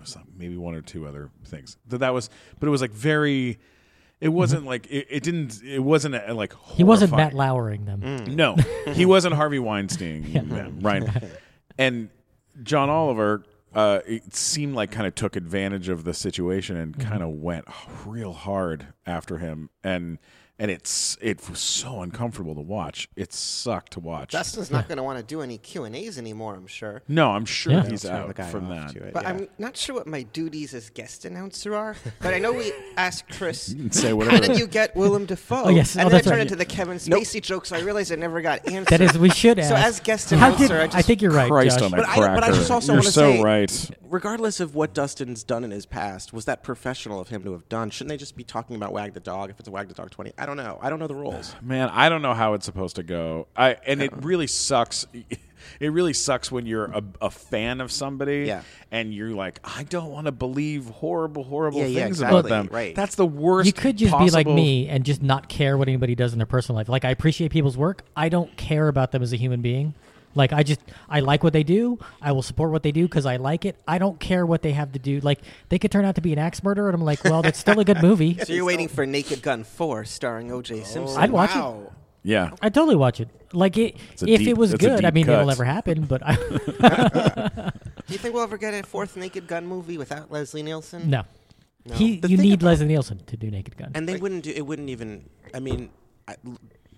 was 0.00 0.16
maybe 0.36 0.56
one 0.56 0.74
or 0.74 0.82
two 0.82 1.06
other 1.06 1.30
things. 1.44 1.76
That 1.86 1.98
that 1.98 2.12
was, 2.12 2.30
but 2.58 2.66
it 2.66 2.70
was 2.70 2.80
like 2.80 2.92
very. 2.92 3.58
It 4.20 4.30
wasn't 4.30 4.64
like 4.64 4.86
it, 4.86 5.06
it 5.10 5.22
didn't. 5.22 5.62
It 5.62 5.80
wasn't 5.80 6.14
uh 6.14 6.34
like 6.34 6.54
He 6.72 6.84
wasn't 6.84 7.10
horrifying. 7.10 7.36
Matt 7.36 7.48
lowering 7.48 7.84
them. 7.84 8.00
Mm. 8.00 8.34
No, 8.34 8.56
he 8.92 9.04
wasn't 9.04 9.34
Harvey 9.34 9.58
Weinstein, 9.58 10.32
man, 10.48 10.78
right? 10.80 11.04
And 11.78 12.08
John 12.62 12.88
Oliver, 12.88 13.42
uh, 13.74 14.00
it 14.06 14.34
seemed 14.34 14.74
like 14.74 14.90
kind 14.90 15.06
of 15.06 15.14
took 15.14 15.36
advantage 15.36 15.90
of 15.90 16.04
the 16.04 16.14
situation 16.14 16.76
and 16.76 16.98
kind 16.98 17.22
of 17.22 17.28
went 17.28 17.66
real 18.06 18.32
hard 18.32 18.86
after 19.04 19.38
him, 19.38 19.68
and 19.84 20.18
and 20.58 20.70
it's 20.70 21.18
it 21.20 21.48
was 21.50 21.58
so 21.60 22.00
uncomfortable 22.00 22.54
to 22.54 22.60
watch. 22.60 23.08
It 23.16 23.32
sucked 23.32 23.92
to 23.92 24.00
watch. 24.00 24.32
Dustin's 24.32 24.70
not 24.70 24.88
going 24.88 24.96
to 24.96 25.02
want 25.02 25.18
to 25.18 25.24
do 25.24 25.42
any 25.42 25.58
Q 25.58 25.84
and 25.84 25.94
A's 25.94 26.18
anymore. 26.18 26.54
I'm 26.54 26.66
sure. 26.66 27.02
no, 27.08 27.30
I'm 27.32 27.44
sure 27.44 27.72
Yeah. 27.74 27.88
he's 27.88 28.04
out 28.06 28.34
from 28.50 28.68
that. 28.70 28.96
it, 28.96 29.12
But 29.12 29.24
yeah. 29.24 29.28
I'm 29.30 29.48
not 29.58 29.76
sure 29.76 29.94
what 29.94 30.06
my 30.06 30.22
duties 30.22 30.72
as 30.74 30.88
guest 30.90 31.24
announcer 31.24 31.74
are. 31.74 31.96
But 32.20 32.32
I 32.34 32.38
know 32.38 32.52
we 32.52 32.72
asked 32.96 33.28
Chris. 33.36 33.68
You 33.68 33.76
can 33.76 33.92
say 33.92 34.08
How 34.16 34.38
did 34.40 34.58
you 34.58 34.66
get 34.66 34.96
Willem 34.96 35.26
Dafoe? 35.26 35.64
Oh, 35.64 35.68
yes. 35.68 35.94
And 35.96 36.06
Oh, 36.06 36.08
then 36.08 36.14
I 36.14 36.18
that's 36.18 36.24
turned 36.28 36.36
right. 36.38 36.42
into 36.42 36.56
the 36.56 36.64
Kevin 36.64 36.96
Spacey 36.98 37.42
joke, 37.42 37.66
so 37.66 37.76
I 37.76 37.80
realized 37.80 38.10
I 38.12 38.16
never 38.16 38.40
got 38.40 38.66
answered. 38.68 38.86
That 38.96 39.00
is, 39.02 39.18
we 39.18 39.28
should 39.30 39.58
ask. 39.58 39.68
So 39.68 39.74
as 39.74 40.00
guest 40.00 40.32
announcer, 40.32 40.68
did, 40.68 40.94
I 40.94 40.98
I, 40.98 41.02
think 41.02 41.20
you're 41.20 41.32
right, 41.32 41.50
Christ 41.50 41.78
Josh. 41.80 41.92
on 41.92 41.98
a 41.98 42.02
But 42.02 42.08
I- 42.08 42.16
cracker! 42.16 42.34
but 42.34 42.44
I 42.44 42.48
just 42.52 42.70
also 42.70 42.92
You're 42.94 43.00
wanna 43.02 43.10
so 43.10 43.32
say- 43.32 43.42
right. 43.42 43.90
regardless 44.08 44.60
of 44.60 44.74
what 44.74 44.94
Dustin's 44.94 45.44
done 45.44 45.64
in 45.64 45.70
his 45.70 45.84
past, 45.86 46.32
was 46.32 46.44
that 46.46 46.62
professional 46.62 47.20
of 47.20 47.28
him 47.28 47.42
to 47.44 47.52
have 47.52 47.68
done? 47.68 47.90
Shouldn't 47.90 48.08
they 48.08 48.16
just 48.16 48.36
be 48.36 48.44
talking 48.44 48.76
about 48.76 48.92
Wag 48.92 49.12
the 49.12 49.20
Dog 49.20 49.50
if 49.50 49.58
it's 49.58 49.68
a 49.68 49.70
Wag 49.70 49.88
the 49.88 49.94
Dog 49.94 50.10
20? 50.10 50.32
I 50.38 50.45
don't 50.46 50.56
know. 50.56 50.78
I 50.80 50.88
don't 50.90 50.98
know 50.98 51.06
the 51.06 51.14
rules. 51.14 51.54
Man, 51.62 51.88
I 51.90 52.08
don't 52.08 52.22
know 52.22 52.34
how 52.34 52.54
it's 52.54 52.64
supposed 52.64 52.96
to 52.96 53.02
go. 53.02 53.48
I 53.56 53.76
and 53.86 54.00
it 54.02 54.12
really 54.24 54.46
sucks. 54.46 55.06
It 55.80 55.88
really 55.90 56.12
sucks 56.12 56.52
when 56.52 56.64
you're 56.64 56.84
a, 56.84 57.02
a 57.20 57.30
fan 57.30 57.80
of 57.80 57.90
somebody 57.90 58.44
Yeah. 58.46 58.62
and 58.92 59.12
you're 59.12 59.30
like, 59.32 59.58
I 59.64 59.82
don't 59.82 60.10
want 60.12 60.26
to 60.26 60.32
believe 60.32 60.86
horrible, 60.86 61.42
horrible 61.42 61.80
Yeah, 61.80 61.86
yeah, 61.86 62.04
things 62.04 62.18
exactly, 62.20 62.38
about 62.40 62.48
them. 62.48 62.68
right. 62.70 62.94
That's 62.94 63.16
the 63.16 63.26
worst. 63.26 63.66
you 63.66 63.72
could 63.72 63.96
just 63.96 64.12
be 64.12 64.30
like 64.30 64.46
possible- 64.46 64.54
me 64.54 64.88
and 64.88 65.04
just 65.04 65.22
not 65.22 65.48
care 65.48 65.76
what 65.76 65.88
anybody 65.88 66.14
does 66.14 66.32
in 66.32 66.38
their 66.38 66.46
personal 66.46 66.76
life. 66.76 66.88
Like 66.88 67.04
I 67.04 67.10
appreciate 67.10 67.50
people's 67.50 67.76
work. 67.76 68.04
I 68.14 68.28
don't 68.28 68.56
care 68.56 68.86
about 68.86 69.10
them 69.10 69.22
as 69.22 69.32
a 69.32 69.36
human 69.36 69.60
being. 69.60 69.94
Like 70.36 70.52
I 70.52 70.62
just 70.62 70.80
I 71.08 71.20
like 71.20 71.42
what 71.42 71.52
they 71.52 71.64
do. 71.64 71.98
I 72.22 72.30
will 72.32 72.42
support 72.42 72.70
what 72.70 72.82
they 72.84 72.92
do 72.92 73.02
because 73.04 73.26
I 73.26 73.36
like 73.36 73.64
it. 73.64 73.76
I 73.88 73.98
don't 73.98 74.20
care 74.20 74.46
what 74.46 74.62
they 74.62 74.72
have 74.72 74.92
to 74.92 74.98
do. 74.98 75.18
Like 75.20 75.40
they 75.70 75.78
could 75.78 75.90
turn 75.90 76.04
out 76.04 76.14
to 76.16 76.20
be 76.20 76.32
an 76.32 76.38
axe 76.38 76.62
murderer, 76.62 76.88
and 76.88 76.94
I'm 76.94 77.02
like, 77.04 77.24
well, 77.24 77.42
that's 77.42 77.58
still 77.58 77.80
a 77.80 77.84
good 77.84 78.02
movie. 78.08 78.38
So 78.44 78.52
you're 78.52 78.64
waiting 78.64 78.88
for 78.88 79.04
Naked 79.06 79.42
Gun 79.42 79.64
4 79.64 80.04
starring 80.04 80.52
O.J. 80.52 80.80
Oh, 80.80 80.84
Simpson. 80.84 81.18
I'd 81.20 81.30
watch 81.30 81.50
it. 81.56 81.92
Yeah. 82.22 82.50
I 82.60 82.68
totally 82.70 82.96
watch 82.96 83.20
it. 83.20 83.28
Like 83.52 83.78
it, 83.78 83.94
a 84.22 84.28
if 84.28 84.40
deep- 84.40 84.48
it 84.48 84.58
was 84.58 84.72
that's 84.72 84.84
a 84.84 84.86
good. 84.88 85.04
I 85.04 85.10
deep 85.10 85.14
mean, 85.14 85.28
it'll 85.28 85.40
cut. 85.40 85.46
never 85.46 85.64
happen. 85.64 86.04
But 86.04 86.22
I, 86.24 86.34
Do 88.06 88.12
you 88.12 88.18
think 88.18 88.34
we'll 88.34 88.42
ever 88.42 88.58
get 88.58 88.74
a 88.74 88.82
fourth 88.86 89.16
Naked 89.16 89.46
Gun 89.46 89.66
movie 89.66 89.96
without 89.98 90.30
Leslie 90.30 90.62
Nielsen? 90.62 91.08
no, 91.10 91.22
he 91.94 92.18
The 92.18 92.28
you 92.28 92.36
thing 92.36 92.44
need 92.46 92.54
about- 92.60 92.66
Leslie 92.70 92.86
Nielsen 92.86 93.18
to 93.26 93.36
do 93.36 93.50
Naked 93.50 93.76
Gun. 93.76 93.92
And 93.94 94.08
they 94.08 94.16
wouldn't 94.16 94.42
do 94.44 94.50
it. 94.54 94.66
Wouldn't 94.66 94.90
even. 94.90 95.28
I 95.54 95.60
mean, 95.60 95.90
I, 96.28 96.34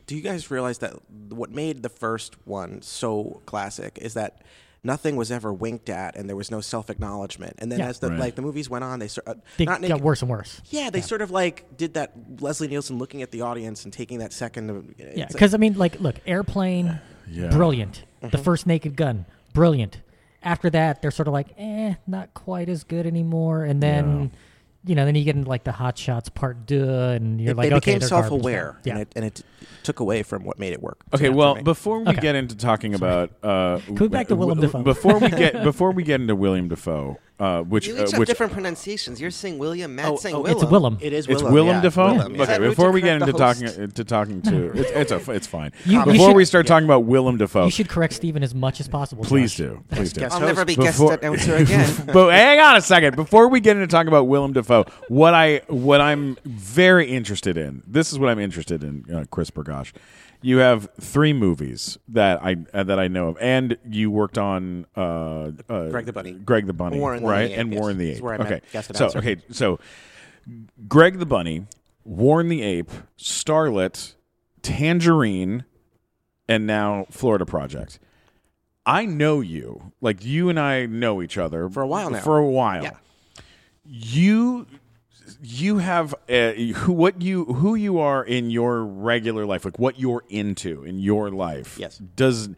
do 0.08 0.16
you 0.16 0.22
guys 0.22 0.50
realize 0.50 0.78
that 0.78 0.94
what 1.28 1.50
made 1.52 1.82
the 1.84 1.88
first 1.88 2.34
one 2.46 2.82
so 2.82 3.40
classic 3.46 3.98
is 4.02 4.14
that 4.14 4.42
nothing 4.82 5.16
was 5.16 5.30
ever 5.30 5.52
winked 5.52 5.88
at, 5.90 6.16
and 6.16 6.28
there 6.28 6.36
was 6.36 6.50
no 6.50 6.60
self 6.60 6.88
acknowledgement. 6.88 7.54
And 7.58 7.70
then 7.70 7.78
Yeah. 7.80 7.88
as 7.88 7.98
the 7.98 8.08
Right. 8.10 8.18
like 8.18 8.34
the 8.36 8.42
movies 8.42 8.70
went 8.70 8.84
on, 8.84 8.98
they 9.00 9.08
sort 9.08 9.28
uh, 9.28 9.34
they 9.58 9.64
not 9.66 9.82
got 9.82 10.00
worse 10.00 10.22
and 10.22 10.30
worse. 10.30 10.60
Yeah, 10.70 10.88
they 10.90 11.00
sort 11.02 11.20
of 11.22 11.30
like 11.30 11.76
did 11.76 11.94
that. 11.94 12.12
Leslie 12.40 12.68
Nielsen 12.68 12.96
looking 12.98 13.20
at 13.22 13.30
the 13.30 13.42
audience 13.42 13.84
and 13.84 13.92
taking 13.92 14.18
that 14.20 14.32
second. 14.32 14.70
Of, 14.70 14.84
Yeah, 14.98 15.04
it's 15.06 15.18
like- 15.18 15.28
because 15.28 15.52
I 15.54 15.58
mean, 15.58 15.74
like, 15.74 16.00
look, 16.00 16.16
Airplane, 16.26 16.98
Yeah. 17.30 17.48
brilliant. 17.50 18.04
Mm-hmm. 18.22 18.30
The 18.30 18.38
first 18.38 18.66
Naked 18.66 18.96
Gun, 18.96 19.26
brilliant. 19.52 20.00
After 20.42 20.70
that, 20.70 21.02
they're 21.02 21.10
sort 21.10 21.28
of 21.28 21.34
like, 21.34 21.48
eh, 21.58 21.94
not 22.06 22.32
quite 22.32 22.68
as 22.68 22.84
good 22.84 23.06
anymore. 23.06 23.64
And 23.64 23.82
then, 23.82 24.30
you 24.84 24.94
know, 24.94 25.04
then 25.04 25.14
you 25.14 25.24
get 25.24 25.36
into 25.36 25.48
like 25.48 25.64
the 25.64 25.72
Hot 25.72 25.98
Shots 25.98 26.28
Part 26.28 26.66
Deux, 26.66 26.88
and 26.88 27.40
you're 27.40 27.54
they, 27.54 27.58
like, 27.58 27.70
they 27.70 27.76
okay, 27.76 27.80
became 27.92 27.98
they're 28.00 28.08
self 28.08 28.22
garbage 28.28 28.38
now. 28.42 28.48
aware, 28.48 28.76
Yeah. 28.84 28.92
and, 28.94 29.02
it, 29.02 29.08
and 29.16 29.24
it 29.24 29.42
took 29.82 30.00
away 30.00 30.22
from 30.22 30.44
what 30.44 30.58
made 30.58 30.72
it 30.72 30.82
work. 30.82 30.98
Okay, 31.14 31.28
well, 31.30 31.56
before 31.62 31.98
we 32.00 32.08
Okay. 32.08 32.20
get 32.20 32.34
into 32.34 32.56
talking 32.56 32.94
about 32.94 33.30
uh, 33.42 33.78
Go 33.94 34.08
back 34.08 34.28
to 34.28 34.36
Willem 34.36 34.60
w- 34.60 34.68
Dafoe. 34.72 34.82
before 34.84 35.18
we 35.18 35.28
get 35.30 35.62
before 35.64 35.90
we 35.92 36.02
get 36.04 36.20
into 36.20 36.36
William 36.36 36.68
Dafoe, 36.68 37.18
uh, 37.40 37.62
which 37.62 37.86
You 37.88 37.96
uh, 37.96 38.02
each 38.04 38.10
have 38.12 38.18
which 38.20 38.28
different 38.28 38.52
pronunciations. 38.52 39.20
You're 39.20 39.30
saying 39.30 39.58
William, 39.58 39.94
Matt's 39.94 40.08
Oh, 40.10 40.16
saying 40.16 40.34
oh, 40.36 40.40
Willem. 40.42 40.62
it's 40.62 40.70
Willem. 40.70 40.98
it 41.00 41.12
is 41.12 41.26
It's 41.26 41.40
Willem, 41.42 41.54
Willem 41.54 41.76
yeah, 41.76 41.80
Dafoe. 41.82 42.12
Willem, 42.14 42.34
yeah. 42.34 42.42
Okay, 42.42 42.58
rude 42.58 42.68
before 42.70 42.90
we 42.92 43.00
get 43.00 43.14
into 43.20 43.32
the 43.32 43.38
talking 43.38 43.66
uh, 43.68 43.86
to 43.88 44.04
talking 44.04 44.42
to 44.42 44.72
it's, 44.78 44.90
it's 45.12 45.28
a 45.28 45.32
it's 45.32 45.46
fine. 45.46 45.72
You- 45.86 46.00
you 46.00 46.04
before 46.04 46.28
should- 46.30 46.36
we 46.36 46.44
start 46.44 46.66
talking 46.66 46.84
about 46.86 47.04
Willem 47.04 47.36
Dafoe, 47.38 47.64
You 47.64 47.70
should 47.70 47.88
correct 47.88 48.12
Stephen 48.14 48.42
as 48.42 48.54
much 48.54 48.80
as 48.80 48.88
possible. 48.88 49.24
please 49.24 49.52
Josh. 49.52 49.58
do, 49.68 49.84
please 49.90 50.12
do. 50.12 50.22
I'll 50.24 50.30
host. 50.30 50.42
never 50.42 50.64
be 50.64 50.76
Before- 50.76 51.10
guest 51.16 51.22
announcer 51.22 51.56
again. 51.64 52.10
but 52.12 52.30
hang 52.32 52.60
on 52.60 52.76
a 52.76 52.80
second. 52.82 53.16
Before 53.16 53.48
we 53.48 53.60
get 53.60 53.76
into 53.76 53.86
talking 53.88 54.08
about 54.08 54.24
Willem 54.28 54.52
Dafoe, 54.68 54.90
what 55.08 55.34
I 55.34 55.62
what 55.68 56.00
I'm 56.00 56.36
very 56.44 57.10
interested 57.10 57.56
in, 57.56 57.82
this 57.86 58.12
is 58.12 58.18
what 58.18 58.28
I'm 58.28 58.38
interested 58.38 58.84
in, 58.84 59.04
uh, 59.12 59.24
Chris 59.30 59.50
Bergoch, 59.50 59.92
you 60.42 60.58
have 60.58 60.88
three 61.00 61.32
movies 61.32 61.98
that 62.08 62.42
I 62.42 62.56
uh, 62.74 62.84
that 62.84 62.98
I 62.98 63.08
know 63.08 63.28
of, 63.28 63.38
and 63.40 63.76
you 63.88 64.10
worked 64.10 64.38
on 64.38 64.86
uh, 64.96 65.52
uh, 65.68 65.88
Greg 65.88 66.06
the 66.06 66.12
Bunny. 66.12 66.32
Greg 66.32 66.66
the 66.66 66.72
Bunny, 66.72 66.98
Warren 66.98 67.22
the 67.22 67.28
right? 67.28 67.50
Ape, 67.50 67.58
and 67.58 67.72
yes. 67.72 67.80
Warren 67.80 67.98
the 67.98 68.10
Ape. 68.12 68.22
where 68.22 68.40
okay, 68.40 68.60
so 68.72 69.06
okay, 69.16 69.36
so 69.50 69.80
Greg 70.86 71.18
the 71.18 71.26
Bunny, 71.26 71.66
Warren 72.04 72.48
the 72.48 72.62
Ape, 72.62 72.90
Starlet, 73.18 74.14
Tangerine, 74.62 75.64
and 76.46 76.66
now 76.66 77.06
Florida 77.10 77.46
Project. 77.46 77.98
I 78.86 79.04
know 79.04 79.40
you, 79.40 79.92
like 80.00 80.24
you 80.24 80.48
and 80.48 80.58
I 80.58 80.86
know 80.86 81.20
each 81.20 81.36
other 81.36 81.68
For 81.68 81.82
a 81.82 81.86
while 81.86 82.10
now. 82.10 82.20
For 82.20 82.38
a 82.38 82.46
while, 82.46 82.84
Yeah. 82.84 82.96
You 83.88 84.66
you 85.42 85.78
have 85.78 86.14
uh, 86.28 86.52
who 86.52 86.92
what 86.92 87.20
you 87.22 87.44
who 87.46 87.74
you 87.74 87.98
are 87.98 88.24
in 88.24 88.50
your 88.50 88.84
regular 88.84 89.46
life 89.46 89.64
like 89.64 89.78
what 89.78 89.98
you're 89.98 90.24
into 90.28 90.84
in 90.84 90.98
your 90.98 91.30
life 91.30 91.78
Yes. 91.78 91.98
does 92.16 92.48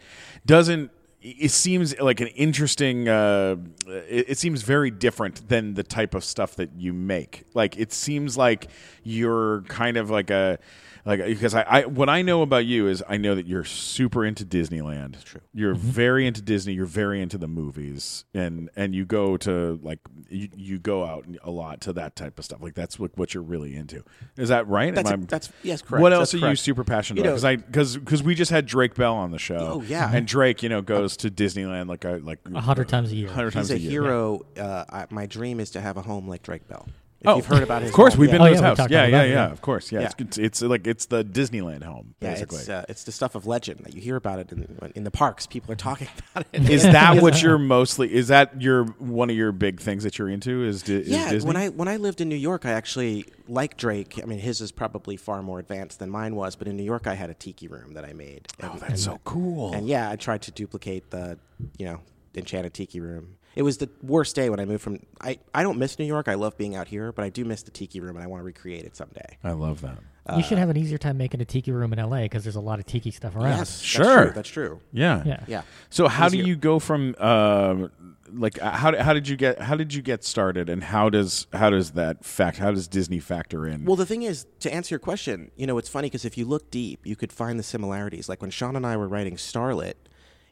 doesn't 0.46 0.90
it 1.22 1.50
seems 1.50 1.98
like 2.00 2.20
an 2.20 2.28
interesting 2.28 3.08
uh 3.08 3.56
it, 3.86 4.30
it 4.30 4.38
seems 4.38 4.62
very 4.62 4.90
different 4.90 5.46
than 5.48 5.74
the 5.74 5.82
type 5.82 6.14
of 6.14 6.24
stuff 6.24 6.56
that 6.56 6.70
you 6.76 6.92
make 6.92 7.44
like 7.54 7.76
it 7.78 7.92
seems 7.92 8.36
like 8.36 8.68
you're 9.04 9.62
kind 9.62 9.96
of 9.96 10.10
like 10.10 10.30
a 10.30 10.58
like 11.04 11.24
because 11.24 11.54
I, 11.54 11.62
I 11.62 11.84
what 11.86 12.08
I 12.08 12.22
know 12.22 12.42
about 12.42 12.66
you 12.66 12.86
is 12.88 13.02
I 13.08 13.16
know 13.16 13.34
that 13.34 13.46
you're 13.46 13.64
super 13.64 14.24
into 14.24 14.44
Disneyland. 14.44 15.22
True. 15.24 15.40
You're 15.54 15.74
very 15.74 16.26
into 16.26 16.42
Disney. 16.42 16.74
You're 16.74 16.86
very 16.86 17.20
into 17.22 17.38
the 17.38 17.48
movies, 17.48 18.24
and 18.34 18.70
and 18.76 18.94
you 18.94 19.04
go 19.04 19.36
to 19.38 19.78
like 19.82 20.00
you, 20.28 20.48
you 20.56 20.78
go 20.78 21.04
out 21.04 21.26
a 21.42 21.50
lot 21.50 21.80
to 21.82 21.92
that 21.94 22.16
type 22.16 22.38
of 22.38 22.44
stuff. 22.44 22.60
Like 22.62 22.74
that's 22.74 22.98
what, 22.98 23.16
what 23.16 23.34
you're 23.34 23.42
really 23.42 23.74
into. 23.76 24.04
Is 24.36 24.48
that 24.50 24.68
right? 24.68 24.94
That's, 24.94 25.10
Am 25.10 25.22
I- 25.22 25.26
that's 25.26 25.50
yes, 25.62 25.82
correct. 25.82 26.02
what 26.02 26.10
That's 26.10 26.34
else 26.34 26.42
are 26.42 26.50
you 26.50 26.56
super 26.56 26.84
passionate 26.84 27.18
You 27.18 27.30
about? 27.30 27.30
know- 27.30 27.34
Because 27.34 27.44
I 27.44 27.56
because 27.56 27.96
because 27.96 28.22
we 28.22 28.34
just 28.34 28.50
had 28.50 28.66
Drake 28.66 28.94
Bell 28.94 29.14
on 29.14 29.30
the 29.30 29.38
show. 29.38 29.58
Oh, 29.80 29.82
yeah. 29.82 30.10
and 30.12 30.26
Drake, 30.26 30.62
you 30.62 30.68
know, 30.68 30.82
goes 30.82 31.16
to 31.18 31.30
Disneyland 31.30 31.88
like 31.88 32.04
a 32.04 32.20
like 32.22 32.38
A 32.54 32.60
hundred 32.60 32.88
times 32.88 33.12
a 33.12 33.16
year. 33.16 33.28
hundred 33.28 33.52
times 33.52 33.68
He's 33.68 33.78
a, 33.78 33.80
year. 33.80 34.02
hero. 34.02 34.40
Uh, 34.56 34.84
I, 34.90 35.06
my 35.10 35.26
dream 35.26 35.60
is 35.60 35.70
to 35.72 35.80
have 35.80 35.96
a 35.96 36.02
home 36.02 36.28
like 36.28 36.42
Drake 36.42 36.68
Bell. 36.68 36.86
If 37.22 37.26
Oh, 37.28 37.36
you've 37.36 37.44
heard 37.46 37.62
about 37.62 37.82
his 37.82 37.90
Of 37.90 37.94
course, 37.96 38.14
home, 38.14 38.20
we've 38.22 38.30
yeah. 38.30 38.38
been 38.38 38.42
Oh, 38.42 38.44
to 38.46 38.50
yeah, 38.50 38.54
his 38.54 38.60
we 38.78 38.82
house. 38.82 38.90
Yeah, 38.90 39.06
yeah, 39.06 39.22
yeah, 39.24 39.32
yeah. 39.32 39.50
Of 39.52 39.60
course, 39.60 39.92
yeah. 39.92 40.00
Yeah. 40.00 40.10
It's, 40.18 40.38
it's 40.38 40.62
like 40.62 40.86
it's 40.86 41.04
the 41.04 41.22
Disneyland 41.22 41.82
home, 41.84 42.14
Yeah, 42.20 42.30
basically. 42.32 42.60
it's 42.60 42.68
uh, 42.70 42.86
it's 42.88 43.04
the 43.04 43.12
stuff 43.12 43.34
of 43.34 43.46
legend 43.46 43.80
that 43.84 43.94
you 43.94 44.00
hear 44.00 44.16
about 44.16 44.38
it 44.38 44.50
in, 44.52 44.90
in 44.94 45.04
the 45.04 45.10
parks. 45.10 45.46
People 45.46 45.70
are 45.70 45.76
talking 45.76 46.08
about 46.34 46.46
it. 46.52 46.70
Is 46.70 46.82
that 46.82 47.20
what 47.22 47.42
you're 47.42 47.58
mostly? 47.58 48.10
Is 48.14 48.28
that 48.28 48.62
your 48.62 48.84
one 48.98 49.28
of 49.28 49.36
your 49.36 49.52
big 49.52 49.80
things 49.80 50.02
that 50.04 50.18
you're 50.18 50.30
into? 50.30 50.64
Is, 50.64 50.82
Di- 50.82 50.94
is 50.94 51.08
yeah, 51.08 51.30
Disney? 51.30 51.46
when 51.46 51.56
I 51.56 51.68
when 51.68 51.88
I 51.88 51.98
lived 51.98 52.22
in 52.22 52.30
New 52.30 52.36
York, 52.36 52.64
I 52.64 52.70
actually 52.70 53.26
like 53.48 53.76
Drake. 53.76 54.18
I 54.22 54.24
mean, 54.24 54.38
his 54.38 54.62
is 54.62 54.72
probably 54.72 55.18
far 55.18 55.42
more 55.42 55.58
advanced 55.58 55.98
than 55.98 56.08
mine 56.08 56.34
was, 56.36 56.56
but 56.56 56.68
in 56.68 56.76
New 56.78 56.84
York, 56.84 57.06
I 57.06 57.14
had 57.14 57.28
a 57.28 57.34
tiki 57.34 57.68
room 57.68 57.92
that 57.94 58.04
I 58.06 58.14
made. 58.14 58.48
oh, 58.62 58.76
that's 58.78 58.82
and- 58.92 58.98
so 58.98 59.20
cool. 59.24 59.74
And 59.74 59.86
yeah, 59.86 60.08
I 60.10 60.16
tried 60.16 60.40
to 60.42 60.50
duplicate 60.52 61.10
the, 61.10 61.38
you 61.76 61.84
know, 61.84 62.00
enchanted 62.34 62.72
tiki 62.72 62.98
room. 63.00 63.36
It 63.56 63.62
was 63.62 63.78
the 63.78 63.90
worst 64.02 64.36
day 64.36 64.48
when 64.48 64.60
I 64.60 64.64
moved 64.64 64.82
from. 64.82 65.00
I, 65.20 65.38
I 65.52 65.62
don't 65.64 65.78
miss 65.78 65.98
New 65.98 66.04
York. 66.04 66.28
I 66.28 66.34
love 66.34 66.56
being 66.56 66.76
out 66.76 66.86
here, 66.88 67.10
but 67.12 67.24
I 67.24 67.30
do 67.30 67.44
miss 67.44 67.62
the 67.62 67.70
tiki 67.72 68.00
room, 68.00 68.16
and 68.16 68.22
I 68.22 68.28
want 68.28 68.40
to 68.40 68.44
recreate 68.44 68.84
it 68.84 68.96
someday. 68.96 69.38
I 69.42 69.52
love 69.52 69.80
that. 69.80 69.98
you 70.36 70.42
should 70.44 70.58
have 70.58 70.68
an 70.70 70.76
easier 70.76 70.98
time 70.98 71.18
making 71.18 71.40
a 71.40 71.44
tiki 71.44 71.72
room 71.72 71.92
in 71.92 71.98
LA 71.98 72.22
because 72.22 72.44
there's 72.44 72.54
a 72.56 72.60
lot 72.60 72.78
of 72.78 72.86
tiki 72.86 73.10
stuff 73.10 73.34
around. 73.34 73.58
Yes, 73.58 73.80
Sure. 73.80 74.04
that's 74.04 74.14
true. 74.22 74.32
That's 74.34 74.48
true. 74.48 74.80
Yeah, 74.92 75.22
Yeah. 75.26 75.44
Yeah. 75.48 75.62
So 75.90 76.06
how 76.06 76.28
do 76.28 76.38
you 76.38 76.54
go 76.54 76.78
from 76.78 77.16
um 77.18 77.90
like 78.32 78.62
uh, 78.62 78.70
how 78.70 78.96
how 79.02 79.12
did 79.12 79.26
you 79.26 79.36
get 79.36 79.60
how 79.60 79.74
did 79.74 79.92
you 79.92 80.02
get 80.02 80.22
started 80.22 80.68
and 80.68 80.84
how 80.84 81.10
does 81.10 81.48
how 81.52 81.68
does 81.70 81.90
that 81.92 82.24
fact 82.24 82.58
how 82.58 82.70
does 82.70 82.86
Disney 82.86 83.18
factor 83.18 83.66
in? 83.66 83.84
Well, 83.84 83.96
the 83.96 84.06
thing 84.06 84.22
is, 84.22 84.46
to 84.60 84.72
answer 84.72 84.92
your 84.94 85.00
question, 85.00 85.50
you 85.56 85.66
know, 85.66 85.76
it's 85.78 85.88
funny 85.88 86.06
because 86.06 86.24
if 86.24 86.38
you 86.38 86.44
look 86.44 86.70
deep, 86.70 87.00
you 87.04 87.16
could 87.16 87.32
find 87.32 87.58
the 87.58 87.64
similarities. 87.64 88.28
Like 88.28 88.40
when 88.40 88.52
Sean 88.52 88.76
and 88.76 88.86
I 88.86 88.96
were 88.96 89.08
writing 89.08 89.34
Starlet, 89.34 89.94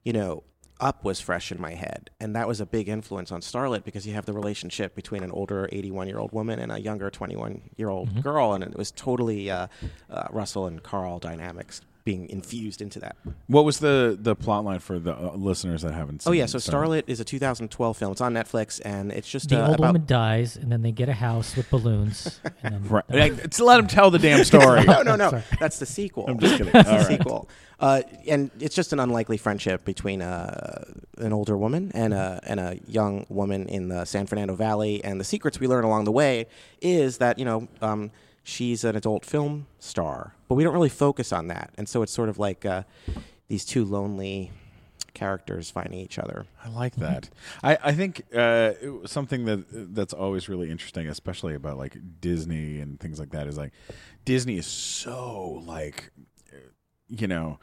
you 0.05 0.13
know, 0.13 0.43
Up 0.81 1.03
was 1.03 1.21
fresh 1.21 1.51
in 1.51 1.61
my 1.61 1.75
head, 1.75 2.11
and 2.21 2.37
that 2.37 2.47
was 2.47 2.61
a 2.61 2.67
big 2.67 2.89
influence 2.89 3.33
on 3.33 3.41
Starlet 3.41 3.83
because 3.83 4.07
you 4.07 4.15
have 4.15 4.27
the 4.27 4.33
relationship 4.33 4.95
between 4.95 5.25
an 5.25 5.33
older 5.33 5.69
81 5.73 6.07
year 6.07 6.19
old 6.19 6.31
woman 6.31 6.61
and 6.61 6.71
a 6.71 6.81
younger 6.81 7.11
21 7.11 7.63
year 7.77 7.89
old 7.89 8.23
girl, 8.23 8.53
and 8.53 8.63
it 8.63 8.77
was 8.77 8.93
totally 8.93 9.51
uh, 9.51 9.67
uh, 10.09 10.29
Russell 10.31 10.67
and 10.67 10.81
Carl 10.83 11.19
dynamics 11.19 11.81
being 12.09 12.27
infused 12.31 12.81
into 12.81 12.99
that. 12.99 13.17
what 13.49 13.67
was 13.67 13.81
the 13.81 14.17
the 14.19 14.35
plot 14.35 14.65
line 14.65 14.79
for 14.79 14.99
the 14.99 15.15
uh, 15.15 15.33
listeners 15.35 15.83
that 15.83 15.93
haven't 15.93 16.23
seen 16.23 16.31
Oh 16.31 16.33
yeah, 16.33 16.47
so 16.47 16.57
Starlet? 16.57 17.03
Starlet 17.03 17.05
is 17.07 17.21
a 17.21 17.25
2012 17.25 17.99
film. 17.99 18.13
It's 18.13 18.23
on 18.23 18.33
Netflix, 18.33 18.81
and 18.83 19.13
it's 19.13 19.29
just 19.29 19.51
The 19.51 19.63
uh, 19.63 19.67
old 19.69 19.75
about 19.75 19.89
woman 19.89 20.07
dies, 20.07 20.57
and 20.57 20.73
then 20.73 20.81
they 20.81 20.91
get 20.91 21.11
a 21.11 21.13
house 21.13 21.55
with 21.55 21.69
balloons. 21.69 22.41
And 22.63 22.73
then 22.75 22.89
Right. 22.89 23.05
Like, 23.11 23.51
to 23.51 23.65
let 23.67 23.79
him 23.79 23.89
tell 23.89 24.11
the 24.11 24.19
damn 24.19 24.43
story. 24.45 24.85
no, 24.87 25.03
no, 25.03 25.17
no. 25.17 25.29
Sorry. 25.37 25.43
That's 25.61 25.79
the 25.79 25.85
sequel. 25.85 26.25
I'm 26.29 26.39
just 26.39 26.57
kidding. 26.57 26.73
That's 26.73 26.89
All 26.89 26.99
the 26.99 27.05
right. 27.05 27.19
sequel. 27.19 27.49
Uh, 27.79 28.01
and 28.27 28.51
it's 28.59 28.75
just 28.75 28.95
an 28.95 29.01
unlikely 29.01 29.37
friendship 29.37 29.85
between 29.85 30.23
uh, 30.23 30.85
an 31.19 31.35
older 31.35 31.59
woman 31.59 31.93
and 31.93 32.15
a 32.15 32.41
and 32.45 32.59
a 32.59 32.79
young 32.89 33.27
woman 33.29 33.69
in 33.69 33.89
the 33.89 34.07
San 34.07 34.27
Fernando 34.27 34.55
Valley. 34.55 35.05
And 35.05 35.21
the 35.21 35.25
secrets 35.25 35.61
we 35.61 35.67
learn 35.67 35.85
along 35.85 36.05
the 36.05 36.13
way 36.13 36.47
is 36.81 37.19
that 37.19 37.39
you 37.39 37.45
know 37.45 37.69
um, 37.83 38.11
she's 38.49 38.83
an 38.83 38.97
adult 38.97 39.27
film 39.27 39.67
star, 39.79 40.35
but 40.49 40.55
we 40.55 40.65
don't 40.65 40.73
really 40.73 40.89
focus 40.89 41.33
on 41.33 41.49
that. 41.49 41.71
And 41.77 41.89
so 41.89 42.03
it's 42.03 42.13
sort 42.13 42.31
of 42.31 42.39
like 42.39 42.65
uh, 42.65 42.85
these 43.49 43.65
two 43.65 43.85
lonely 43.85 44.51
characters 45.13 45.71
finding 45.71 45.99
each 45.99 46.19
other. 46.19 46.47
I 46.65 46.71
like 46.71 46.97
that. 46.97 47.29
I, 47.63 47.79
I 47.85 47.93
think 47.93 48.23
uh, 48.35 48.73
something 49.05 49.45
that 49.45 49.95
that's 49.95 50.15
always 50.15 50.49
really 50.49 50.71
interesting, 50.71 51.07
especially 51.09 51.55
about 51.55 51.77
like 51.77 51.99
Disney 52.21 52.81
and 52.81 52.99
things 52.99 53.21
like 53.21 53.31
that, 53.31 53.47
is 53.47 53.59
like 53.59 53.73
Disney 54.25 54.57
is 54.57 54.67
so 54.67 55.63
like 55.67 56.11
you 57.09 57.27
know 57.27 57.59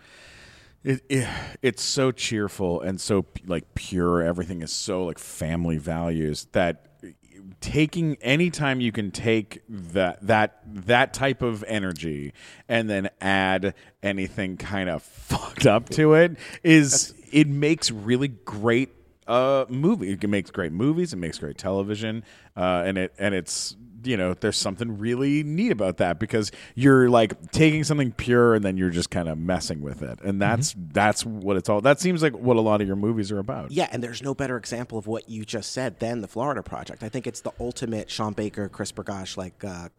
it, 0.83 1.03
it 1.09 1.27
it's 1.61 1.83
so 1.83 2.11
cheerful 2.11 2.81
and 2.81 3.01
so 3.01 3.25
like 3.47 3.73
pure. 3.73 4.21
Everything 4.21 4.61
is 4.61 4.71
so 4.71 5.03
like 5.05 5.17
family 5.17 5.77
values 5.77 6.45
that 6.51 6.94
taking 7.61 8.15
anytime 8.21 8.79
you 8.81 8.91
can 8.91 9.11
take 9.11 9.61
that 9.69 10.25
that 10.25 10.61
that 10.65 11.13
type 11.13 11.41
of 11.41 11.63
energy 11.67 12.33
and 12.67 12.89
then 12.89 13.09
add 13.21 13.73
anything 14.03 14.57
kind 14.57 14.89
of 14.89 15.03
fucked 15.03 15.65
up 15.65 15.89
to 15.89 16.13
it 16.13 16.37
is 16.63 17.13
it 17.31 17.47
makes 17.47 17.91
really 17.91 18.27
great 18.27 18.89
uh 19.27 19.65
movie 19.69 20.11
it 20.11 20.29
makes 20.29 20.51
great 20.51 20.71
movies 20.71 21.13
it 21.13 21.17
makes 21.17 21.39
great 21.39 21.57
television 21.57 22.23
uh 22.55 22.83
and 22.85 22.97
it 22.97 23.13
and 23.17 23.33
it's 23.33 23.75
you 24.05 24.17
know 24.17 24.33
there's 24.33 24.57
something 24.57 24.97
really 24.97 25.43
neat 25.43 25.71
about 25.71 25.97
that 25.97 26.19
because 26.19 26.51
you're 26.75 27.09
like 27.09 27.51
taking 27.51 27.83
something 27.83 28.11
pure 28.11 28.55
and 28.55 28.63
then 28.63 28.77
you're 28.77 28.89
just 28.89 29.09
kind 29.09 29.27
of 29.27 29.37
messing 29.37 29.81
with 29.81 30.01
it 30.01 30.19
and 30.23 30.41
that's 30.41 30.75
that's 30.93 31.25
what 31.25 31.57
it's 31.57 31.69
all 31.69 31.81
that 31.81 31.99
seems 31.99 32.21
like 32.21 32.33
what 32.37 32.57
a 32.57 32.61
lot 32.61 32.81
of 32.81 32.87
your 32.87 32.95
movies 32.95 33.31
are 33.31 33.39
about 33.39 33.71
Yeah, 33.71 33.87
and 33.91 34.03
there's 34.03 34.21
no 34.21 34.33
better 34.33 34.57
example 34.57 34.97
of 34.97 35.07
what 35.07 35.29
you 35.29 35.45
just 35.45 35.71
said 35.71 35.99
than 35.99 36.21
the 36.21 36.27
Florida 36.27 36.63
Project. 36.63 37.03
I 37.03 37.09
think 37.09 37.27
it's 37.27 37.41
the 37.41 37.51
ultimate 37.59 38.09
Sean 38.09 38.33
Baker, 38.33 38.69
Chris 38.69 38.91
Bergoch 38.91 39.37
like 39.37 39.63
uh, 39.63 39.89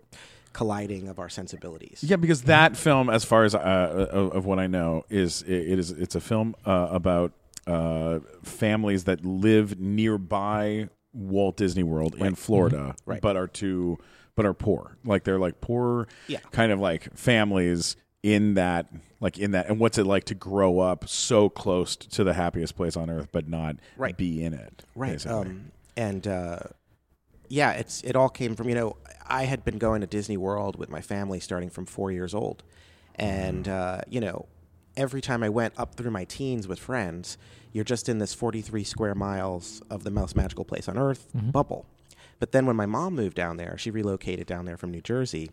colliding 0.52 1.08
of 1.08 1.18
our 1.18 1.28
sensibilities. 1.28 2.02
Yeah, 2.02 2.16
because 2.16 2.42
that 2.42 2.76
film, 2.76 3.10
as 3.10 3.24
far 3.24 3.44
as 3.44 3.54
uh, 3.54 3.58
of, 4.10 4.32
of 4.32 4.46
what 4.46 4.58
I 4.58 4.66
know, 4.66 5.04
is 5.10 5.42
it, 5.42 5.52
it 5.52 5.78
is 5.78 5.90
it's 5.90 6.14
a 6.14 6.20
film 6.20 6.54
uh, 6.64 6.88
about 6.90 7.32
uh, 7.66 8.20
families 8.42 9.04
that 9.04 9.24
live 9.24 9.78
nearby 9.78 10.88
Walt 11.16 11.56
Disney 11.56 11.82
World 11.82 12.14
in 12.16 12.34
Florida, 12.34 12.94
Right. 13.06 13.20
but 13.20 13.36
are 13.36 13.48
too 13.48 13.98
but 14.34 14.44
are 14.44 14.52
poor. 14.54 14.96
Like 15.04 15.24
they're 15.24 15.38
like 15.38 15.60
poor, 15.62 16.06
Yeah. 16.28 16.40
kind 16.52 16.70
of 16.70 16.78
like 16.78 17.16
families 17.16 17.96
in 18.22 18.54
that 18.54 18.86
like 19.20 19.38
in 19.38 19.52
that 19.52 19.68
and 19.68 19.78
what's 19.80 19.96
it 19.98 20.04
like 20.04 20.24
to 20.24 20.34
grow 20.34 20.78
up 20.80 21.08
so 21.08 21.48
close 21.48 21.96
to 21.96 22.22
the 22.24 22.34
happiest 22.34 22.76
place 22.76 22.96
on 22.96 23.08
earth 23.08 23.28
but 23.32 23.48
not 23.48 23.76
Right. 23.96 24.16
be 24.16 24.42
in 24.44 24.52
it 24.52 24.84
right 24.96 25.24
um, 25.26 25.70
and 25.96 26.26
uh, 26.26 26.58
yeah 27.48 27.72
it's 27.72 28.02
it 28.02 28.16
all 28.16 28.28
came 28.28 28.56
from 28.56 28.68
you 28.68 28.74
know 28.74 28.96
i 29.26 29.44
had 29.44 29.64
been 29.64 29.78
going 29.78 30.00
to 30.00 30.06
disney 30.08 30.36
world 30.36 30.76
with 30.76 30.88
my 30.90 31.00
family 31.00 31.38
starting 31.40 31.70
from 31.70 31.86
four 31.86 32.10
years 32.10 32.34
old 32.34 32.62
and 33.14 33.68
uh, 33.68 34.00
you 34.08 34.20
know 34.20 34.46
every 34.96 35.20
time 35.20 35.42
i 35.42 35.48
went 35.48 35.74
up 35.76 35.94
through 35.94 36.10
my 36.10 36.24
teens 36.24 36.66
with 36.66 36.78
friends 36.78 37.36
you're 37.72 37.84
just 37.84 38.08
in 38.08 38.18
this 38.18 38.32
43 38.34 38.84
square 38.84 39.14
miles 39.14 39.82
of 39.90 40.04
the 40.04 40.10
most 40.10 40.34
magical 40.36 40.64
place 40.64 40.88
on 40.88 40.96
earth 40.96 41.28
bubble. 41.34 41.84
But 42.38 42.52
then 42.52 42.64
when 42.66 42.76
my 42.76 42.86
mom 42.86 43.14
moved 43.14 43.36
down 43.36 43.56
there 43.56 43.76
she 43.78 43.90
relocated 43.90 44.46
down 44.46 44.64
there 44.64 44.76
from 44.76 44.90
new 44.90 45.00
jersey 45.00 45.50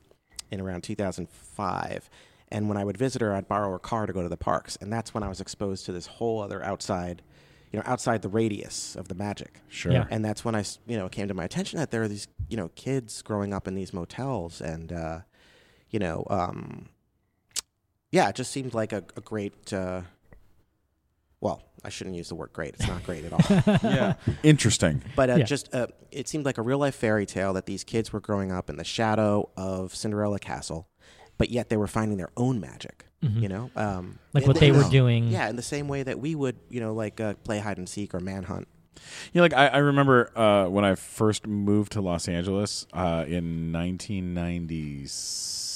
in 0.52 0.62
around 0.62 0.84
2005 0.84 2.10
and 2.50 2.68
when 2.70 2.78
i 2.78 2.84
would 2.84 2.98
visit 2.98 3.22
her 3.22 3.34
i'd 3.34 3.48
borrow 3.48 3.72
her 3.72 3.80
car 3.80 4.06
to 4.06 4.14
go 4.14 4.22
to 4.22 4.30
the 4.30 4.38
parks. 4.38 4.78
And 4.82 4.92
that's 4.92 5.14
when 5.14 5.24
i 5.24 5.28
was 5.30 5.42
exposed 5.42 5.86
to 5.86 5.92
this 5.92 6.08
whole 6.08 6.42
other 6.42 6.64
outside 6.64 7.22
you 7.72 7.80
know 7.80 7.84
outside 7.88 8.22
the 8.22 8.30
radius 8.30 8.96
of 8.96 9.08
the 9.08 9.16
magic. 9.16 9.60
Sure. 9.68 9.92
Yeah. 9.92 10.06
and 10.12 10.24
that's 10.24 10.46
when 10.46 10.56
I, 10.56 10.64
you 10.86 10.96
know, 10.96 11.08
it 11.08 11.12
came 11.12 11.28
to 11.28 11.34
my 11.34 11.44
attention 11.44 11.80
that 11.80 11.90
there 11.90 12.04
are 12.04 12.08
these, 12.08 12.28
you 12.48 12.56
know, 12.56 12.70
kids 12.76 13.22
growing 13.24 13.52
up 13.52 13.68
in 13.68 13.74
these 13.74 13.92
motels, 13.92 14.62
and 14.62 14.94
uh, 14.94 15.20
you 15.90 15.98
know, 15.98 16.24
um, 16.30 16.90
yeah, 18.13 18.29
it 18.29 18.36
just 18.36 18.51
seemed 18.51 18.74
like 18.74 18.93
a, 18.93 19.03
a 19.17 19.22
great. 19.22 19.74
Uh, 19.74 20.01
well, 21.41 21.62
I 21.84 21.89
shouldn't 21.89 22.15
use 22.15 22.29
the 22.29 22.36
word 22.36 22.51
great; 22.53 22.75
it's 22.75 22.88
not 22.88 23.03
great 23.03 23.25
at 23.25 23.34
all. 23.34 23.79
yeah 23.84 24.13
interesting 24.43 25.01
But 25.17 25.29
uh, 25.29 25.36
Yeah. 25.36 25.43
just, 25.43 25.74
uh, 25.75 25.88
it 26.12 26.29
seemed 26.29 26.46
like 26.46 26.58
a 26.58 26.62
real 26.62 26.77
life 26.77 26.96
fairy 26.96 27.25
tale 27.25 27.51
that 27.53 27.65
these 27.65 27.84
kids 27.84 28.13
were 28.13 28.22
growing 28.22 28.50
up 28.51 28.70
in 28.70 28.77
the 28.77 28.86
shadow 28.86 29.50
of 29.58 29.93
Cinderella 29.93 30.39
Castle, 30.39 30.88
but 31.38 31.50
yet 31.50 31.67
they 31.67 31.75
were 31.75 31.88
finding 31.88 32.17
their 32.17 32.29
own 32.38 32.62
magic. 32.62 33.05
You 33.22 33.48
know, 33.48 33.72
um, 33.77 33.86
Mm-hmm. 33.86 34.12
Like 34.34 34.48
what 34.48 34.53
the- 34.55 34.60
they 34.60 34.72
were 34.74 34.84
the- 34.84 34.89
doing. 34.89 35.29
Yeah, 35.29 35.48
in 35.50 35.55
the 35.55 35.62
same 35.62 35.88
way 35.88 36.03
that 36.03 36.20
we 36.20 36.36
would, 36.36 36.58
you 36.70 36.82
know, 36.82 36.93
like 36.93 37.22
uh, 37.22 37.36
play 37.46 37.60
hide 37.60 37.77
and 37.77 37.88
seek 37.88 38.13
or 38.13 38.20
manhunt. 38.20 38.67
Yeah, 39.34 39.41
like 39.41 39.53
I, 39.53 39.67
I 39.67 39.77
remember 39.79 40.29
uh, 40.38 40.67
when 40.70 40.84
I 40.86 40.96
first 40.96 41.48
moved 41.48 41.93
to 41.93 42.01
Los 42.01 42.27
Angeles 42.27 42.86
uh, 42.93 43.24
in 43.27 43.72
1997, 43.74 45.73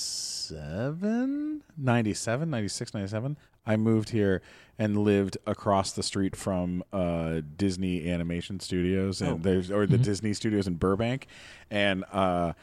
97, 0.52 2.50
96, 2.50 2.94
97. 2.94 3.38
I 3.66 3.76
moved 3.76 4.10
here 4.10 4.42
and 4.80 4.98
lived 4.98 5.38
across 5.46 5.92
the 5.92 6.04
street 6.04 6.36
from 6.36 6.84
uh, 6.94 7.42
Disney 7.58 8.10
Animation 8.10 8.60
Studios 8.60 9.22
and 9.22 9.44
there's 9.44 9.72
or 9.72 9.86
the 9.86 9.98
Disney 9.98 10.34
Studios 10.34 10.68
in 10.68 10.76
Burbank, 10.76 11.28
and 11.70 12.06
uh, 12.12 12.54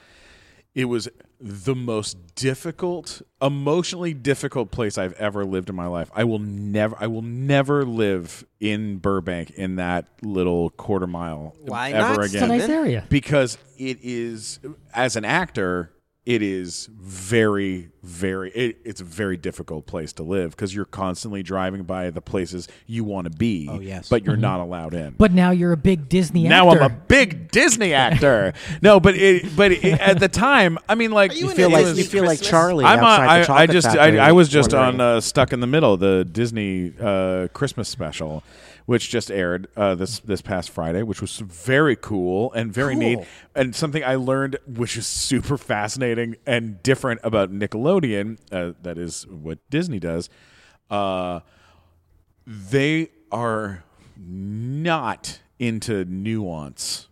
it 0.74 0.86
was 0.86 1.08
the 1.40 1.74
most 1.74 2.34
difficult, 2.34 3.20
emotionally 3.42 4.14
difficult 4.14 4.70
place 4.70 4.96
I've 4.96 5.12
ever 5.14 5.44
lived 5.44 5.68
in 5.68 5.76
my 5.76 5.86
life. 5.86 6.10
I 6.14 6.24
will 6.24 6.38
never, 6.38 6.96
I 6.98 7.06
will 7.06 7.22
never 7.22 7.84
live 7.84 8.46
in 8.60 8.96
Burbank 8.98 9.50
in 9.50 9.76
that 9.76 10.06
little 10.22 10.70
quarter 10.70 11.06
mile 11.06 11.54
Why 11.60 11.90
ever 11.90 12.16
not? 12.16 12.24
It's 12.24 12.34
a 12.34 12.36
again 12.38 12.48
nice 12.48 12.68
area. 12.68 13.04
because 13.10 13.58
it 13.76 13.98
is 14.02 14.58
as 14.94 15.16
an 15.16 15.24
actor 15.24 15.90
it 16.26 16.40
is 16.40 16.88
very 16.92 17.90
very 18.02 18.50
it, 18.52 18.78
it's 18.84 19.00
a 19.00 19.04
very 19.04 19.36
difficult 19.36 19.86
place 19.86 20.12
to 20.12 20.22
live 20.22 20.50
because 20.52 20.74
you're 20.74 20.84
constantly 20.86 21.42
driving 21.42 21.82
by 21.82 22.08
the 22.10 22.20
places 22.22 22.66
you 22.86 23.04
want 23.04 23.30
to 23.30 23.30
be 23.30 23.68
Oh, 23.70 23.78
yes. 23.80 24.08
but 24.08 24.24
you're 24.24 24.36
not 24.36 24.60
allowed 24.60 24.94
in 24.94 25.14
But 25.18 25.32
now 25.32 25.50
you're 25.50 25.72
a 25.72 25.76
big 25.76 26.08
Disney 26.08 26.48
now 26.48 26.70
actor. 26.70 26.82
I'm 26.82 26.90
a 26.92 26.94
big 26.94 27.50
Disney 27.50 27.92
actor. 27.94 28.52
no, 28.82 29.00
but 29.00 29.14
it, 29.16 29.54
but 29.56 29.72
it, 29.72 29.84
at 30.00 30.18
the 30.18 30.28
time, 30.28 30.78
I 30.88 30.94
mean, 30.94 31.12
like 31.12 31.38
You 31.38 31.50
in 31.50 31.56
feel 31.56 31.70
like 31.70 31.84
Disney 31.86 32.02
you 32.02 32.08
feel 32.08 32.22
like 32.24 32.38
Christmas? 32.38 32.50
Charlie 32.50 32.84
I'm 32.84 33.00
on, 33.04 33.20
outside 33.20 33.46
the 33.46 33.52
I, 33.52 33.60
I 33.62 33.66
just 33.66 33.86
I, 33.88 34.16
I 34.28 34.32
was 34.32 34.48
just 34.48 34.72
on 34.74 35.00
uh, 35.00 35.20
Stuck 35.20 35.52
in 35.52 35.60
the 35.60 35.66
Middle, 35.66 35.96
the 35.96 36.24
Disney 36.30 36.92
uh, 37.00 37.48
Christmas 37.52 37.88
special, 37.88 38.42
which 38.86 39.08
just 39.10 39.30
aired 39.30 39.66
uh, 39.76 39.94
this 39.94 40.18
this 40.20 40.42
past 40.42 40.70
Friday, 40.70 41.02
which 41.02 41.20
was 41.20 41.38
very 41.38 41.96
cool 41.96 42.52
and 42.52 42.72
very 42.72 42.94
neat, 42.94 43.18
and 43.54 43.74
something 43.74 44.04
I 44.04 44.16
learned 44.16 44.58
which 44.66 44.96
is 44.96 45.06
super 45.06 45.56
fascinating 45.56 46.36
and 46.46 46.82
different 46.82 47.20
about 47.24 47.50
Nickelodeon. 47.52 48.38
Uh, 48.52 48.72
that 48.82 48.98
is 48.98 49.26
what 49.26 49.58
Disney 49.70 49.98
does. 49.98 50.28
Uh, 50.90 51.40
they 52.46 53.10
are 53.32 53.84
not 54.16 55.40
into 55.58 56.04
nuance 56.04 57.08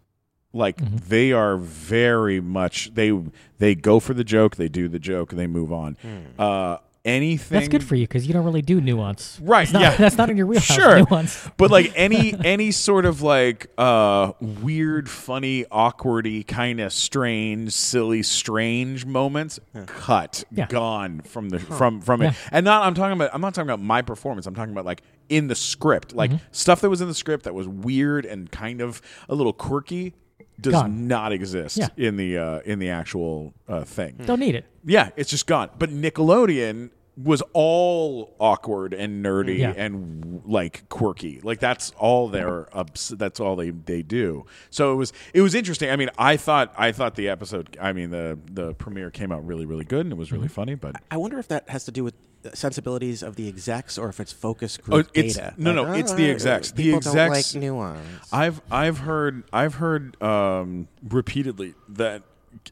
like 0.52 0.76
Mm-hmm. 0.76 0.96
they 1.08 1.32
are 1.32 1.56
very 1.56 2.40
much 2.40 2.92
they 2.94 3.18
they 3.58 3.74
go 3.74 3.98
for 3.98 4.12
the 4.14 4.24
joke 4.24 4.56
they 4.56 4.68
do 4.68 4.86
the 4.88 4.98
joke 4.98 5.30
and 5.32 5.38
they 5.38 5.46
move 5.46 5.72
on 5.72 5.96
uh 6.38 6.76
anything 7.04 7.56
That's 7.58 7.68
good 7.68 7.82
for 7.82 7.96
you 7.96 8.04
because 8.06 8.26
you 8.26 8.32
don't 8.32 8.44
really 8.44 8.62
do 8.62 8.80
nuance. 8.80 9.38
Right, 9.42 9.62
It's 9.64 9.72
not- 9.72 9.82
yeah. 9.82 9.96
That's 9.96 10.16
not 10.16 10.30
in 10.30 10.36
your 10.36 10.46
wheelhouse. 10.46 10.64
sure 10.76 10.98
Nuance. 11.04 11.50
but 11.56 11.70
like 11.70 11.92
any 11.96 12.32
any 12.44 12.70
sort 12.70 13.04
of 13.06 13.22
like 13.22 13.66
uh 13.76 14.32
weird 14.40 15.10
funny 15.10 15.64
awkwardy 15.64 16.46
kind 16.46 16.80
of 16.80 16.92
strange 16.92 17.72
silly 17.72 18.22
strange 18.22 19.04
moments 19.04 19.58
cut 19.86 20.44
Yeah. 20.52 20.66
gone 20.68 21.20
from 21.22 21.48
the 21.48 21.58
from 21.58 22.00
from 22.00 22.22
it 22.22 22.26
Yeah. 22.26 22.34
and 22.52 22.64
not 22.64 22.86
i'm 22.86 22.94
talking 22.94 23.14
about 23.14 23.30
i'm 23.34 23.40
not 23.40 23.54
talking 23.54 23.68
about 23.68 23.82
my 23.82 24.02
performance 24.02 24.46
i'm 24.46 24.54
talking 24.54 24.72
about 24.72 24.84
like 24.84 25.02
in 25.28 25.48
the 25.48 25.54
script 25.54 26.14
like 26.14 26.30
Mm-hmm. 26.30 26.44
stuff 26.52 26.80
that 26.82 26.90
was 26.90 27.00
in 27.00 27.08
the 27.08 27.14
script 27.14 27.44
that 27.44 27.54
was 27.54 27.66
weird 27.66 28.24
and 28.26 28.50
kind 28.50 28.80
of 28.80 29.02
a 29.28 29.34
little 29.34 29.52
quirky 29.52 30.14
does 30.60 30.72
Gone. 30.74 31.06
not 31.08 31.32
exist 31.32 31.76
Yeah. 31.78 31.88
in 31.96 32.16
the 32.16 32.38
uh 32.38 32.60
in 32.64 32.78
the 32.78 32.90
actual 32.90 33.54
uh 33.68 33.84
thing 33.84 34.16
Don't 34.26 34.40
need 34.40 34.54
it. 34.54 34.64
yeah, 34.84 35.10
it's 35.16 35.30
just 35.30 35.46
gone. 35.46 35.70
But 35.78 35.90
Nickelodeon 35.90 36.90
was 37.14 37.42
all 37.52 38.34
awkward 38.40 38.94
and 38.94 39.22
nerdy 39.22 39.58
Yeah. 39.58 39.72
and 39.76 40.42
like 40.46 40.88
quirky. 40.88 41.40
Like 41.42 41.60
that's 41.60 41.90
all 41.98 42.28
their 42.28 42.74
ups, 42.76 43.08
that's 43.10 43.38
all 43.38 43.54
they 43.54 43.68
they 43.70 44.02
do. 44.02 44.46
So 44.70 44.92
it 44.92 44.96
was 44.96 45.12
it 45.34 45.42
was 45.42 45.54
interesting. 45.54 45.90
I 45.90 45.96
mean, 45.96 46.08
I 46.16 46.36
thought 46.38 46.72
I 46.78 46.90
thought 46.92 47.14
the 47.16 47.28
episode 47.28 47.76
I 47.80 47.92
mean 47.92 48.10
the 48.10 48.38
the 48.50 48.72
premiere 48.74 49.10
came 49.10 49.30
out 49.30 49.44
really 49.46 49.66
really 49.66 49.84
good 49.84 50.06
and 50.06 50.12
it 50.12 50.16
was 50.16 50.28
Mm-hmm. 50.28 50.36
really 50.36 50.48
funny, 50.48 50.74
but 50.74 50.96
I 51.10 51.18
wonder 51.18 51.38
if 51.38 51.48
that 51.48 51.68
has 51.68 51.84
to 51.84 51.92
do 51.92 52.02
with 52.02 52.14
the 52.14 52.28
sensibilities 52.54 53.22
of 53.22 53.36
the 53.36 53.48
execs 53.48 53.96
or 53.98 54.08
if 54.08 54.18
it's 54.20 54.32
focus 54.32 54.78
Oh, 54.82 54.84
group 54.90 55.10
it's- 55.14 55.34
data. 55.36 55.54
no, 55.56 55.72
no, 55.72 55.84
Like, 55.84 56.00
it's 56.00 56.12
the 56.14 56.28
execs. 56.30 56.70
The 56.72 56.82
People 56.84 56.98
execs- 56.98 57.52
don't 57.52 57.62
like 57.62 57.62
nuance. 57.62 58.28
I've 58.32 58.60
I've 58.70 58.98
heard 58.98 59.44
I've 59.52 59.74
heard 59.74 60.20
um, 60.22 60.88
repeatedly 61.08 61.74
that 61.90 62.22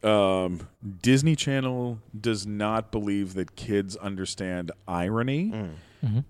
um, 0.03 0.67
Disney 1.01 1.35
Channel 1.35 1.99
does 2.19 2.45
not 2.45 2.91
believe 2.91 3.33
that 3.33 3.55
kids 3.55 3.95
understand 3.95 4.71
irony, 4.87 5.53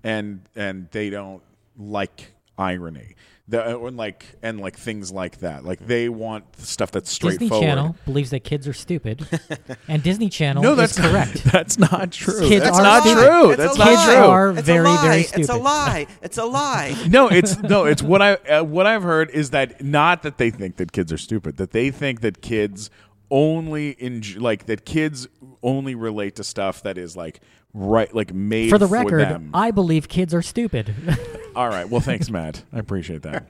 and 0.04 0.42
and 0.56 0.88
they 0.92 1.10
don't 1.10 1.42
like 1.78 2.34
irony. 2.58 3.16
The, 3.48 3.78
and 3.86 3.98
like 3.98 4.26
and 4.42 4.62
like 4.62 4.78
things 4.78 5.12
like 5.12 5.40
that. 5.40 5.66
Like 5.66 5.86
they 5.86 6.08
want 6.08 6.58
stuff 6.58 6.92
that's 6.92 7.12
straightforward. 7.12 7.50
Disney. 7.52 7.68
Channel 7.68 7.96
believes 8.06 8.30
that 8.30 8.46
kids 8.46 8.66
are 8.66 8.72
stupid, 8.72 9.28
and 9.90 10.02
Disney 10.02 10.30
Channel 10.30 10.64
No, 10.64 10.72
is 10.72 10.78
that's 10.78 10.98
correct. 10.98 11.44
That's 11.52 11.78
not 11.78 12.14
true. 12.14 12.48
Kids 12.48 12.64
that's 12.64 12.80
are 12.80 12.84
not 12.84 13.02
stupid. 13.04 13.26
true. 13.26 13.50
It's 13.50 13.58
That's 13.58 13.76
a 13.76 13.80
not 13.80 13.88
Kids 13.90 14.04
true. 14.06 14.14
are 14.14 14.50
It's 14.52 14.62
very, 14.62 14.80
a 14.80 14.84
lie. 14.84 15.02
very 15.04 15.22
It's 15.42 15.50
a 15.50 15.56
lie. 15.58 16.08
It's 16.22 16.38
a 16.38 16.46
lie. 16.46 16.96
no, 17.10 17.28
it's 17.28 17.58
no, 17.62 17.86
it's 17.86 18.02
what 18.02 18.22
I 18.22 18.36
uh, 18.36 18.64
what 18.64 18.86
I've 18.86 19.04
heard 19.04 19.30
is 19.32 19.50
that 19.50 19.84
not 19.84 20.24
that 20.24 20.38
they 20.38 20.50
think 20.50 20.78
that 20.78 20.94
kids 20.94 21.12
are 21.12 21.18
stupid, 21.18 21.58
that 21.58 21.72
they 21.72 21.92
think 21.92 22.22
that 22.22 22.42
kids 22.42 22.90
only 23.32 23.92
in 23.92 24.22
like 24.38 24.68
that 24.68 24.86
kids 24.86 25.28
only 25.64 25.96
relate 25.96 26.36
to 26.36 26.44
stuff 26.44 26.84
that 26.84 26.98
is 26.98 27.16
like 27.16 27.40
right 27.74 28.14
like 28.14 28.34
made 28.34 28.70
For 28.70 28.78
the 28.78 28.86
record, 28.88 29.22
them. 29.22 29.50
I 29.54 29.72
believe 29.72 30.08
kids 30.10 30.34
are 30.34 30.42
stupid. 30.42 30.94
All 31.56 31.68
right, 31.68 31.90
well, 31.90 32.00
thanks, 32.02 32.30
Matt. 32.30 32.64
I 32.72 32.80
appreciate 32.80 33.24
that. 33.24 33.46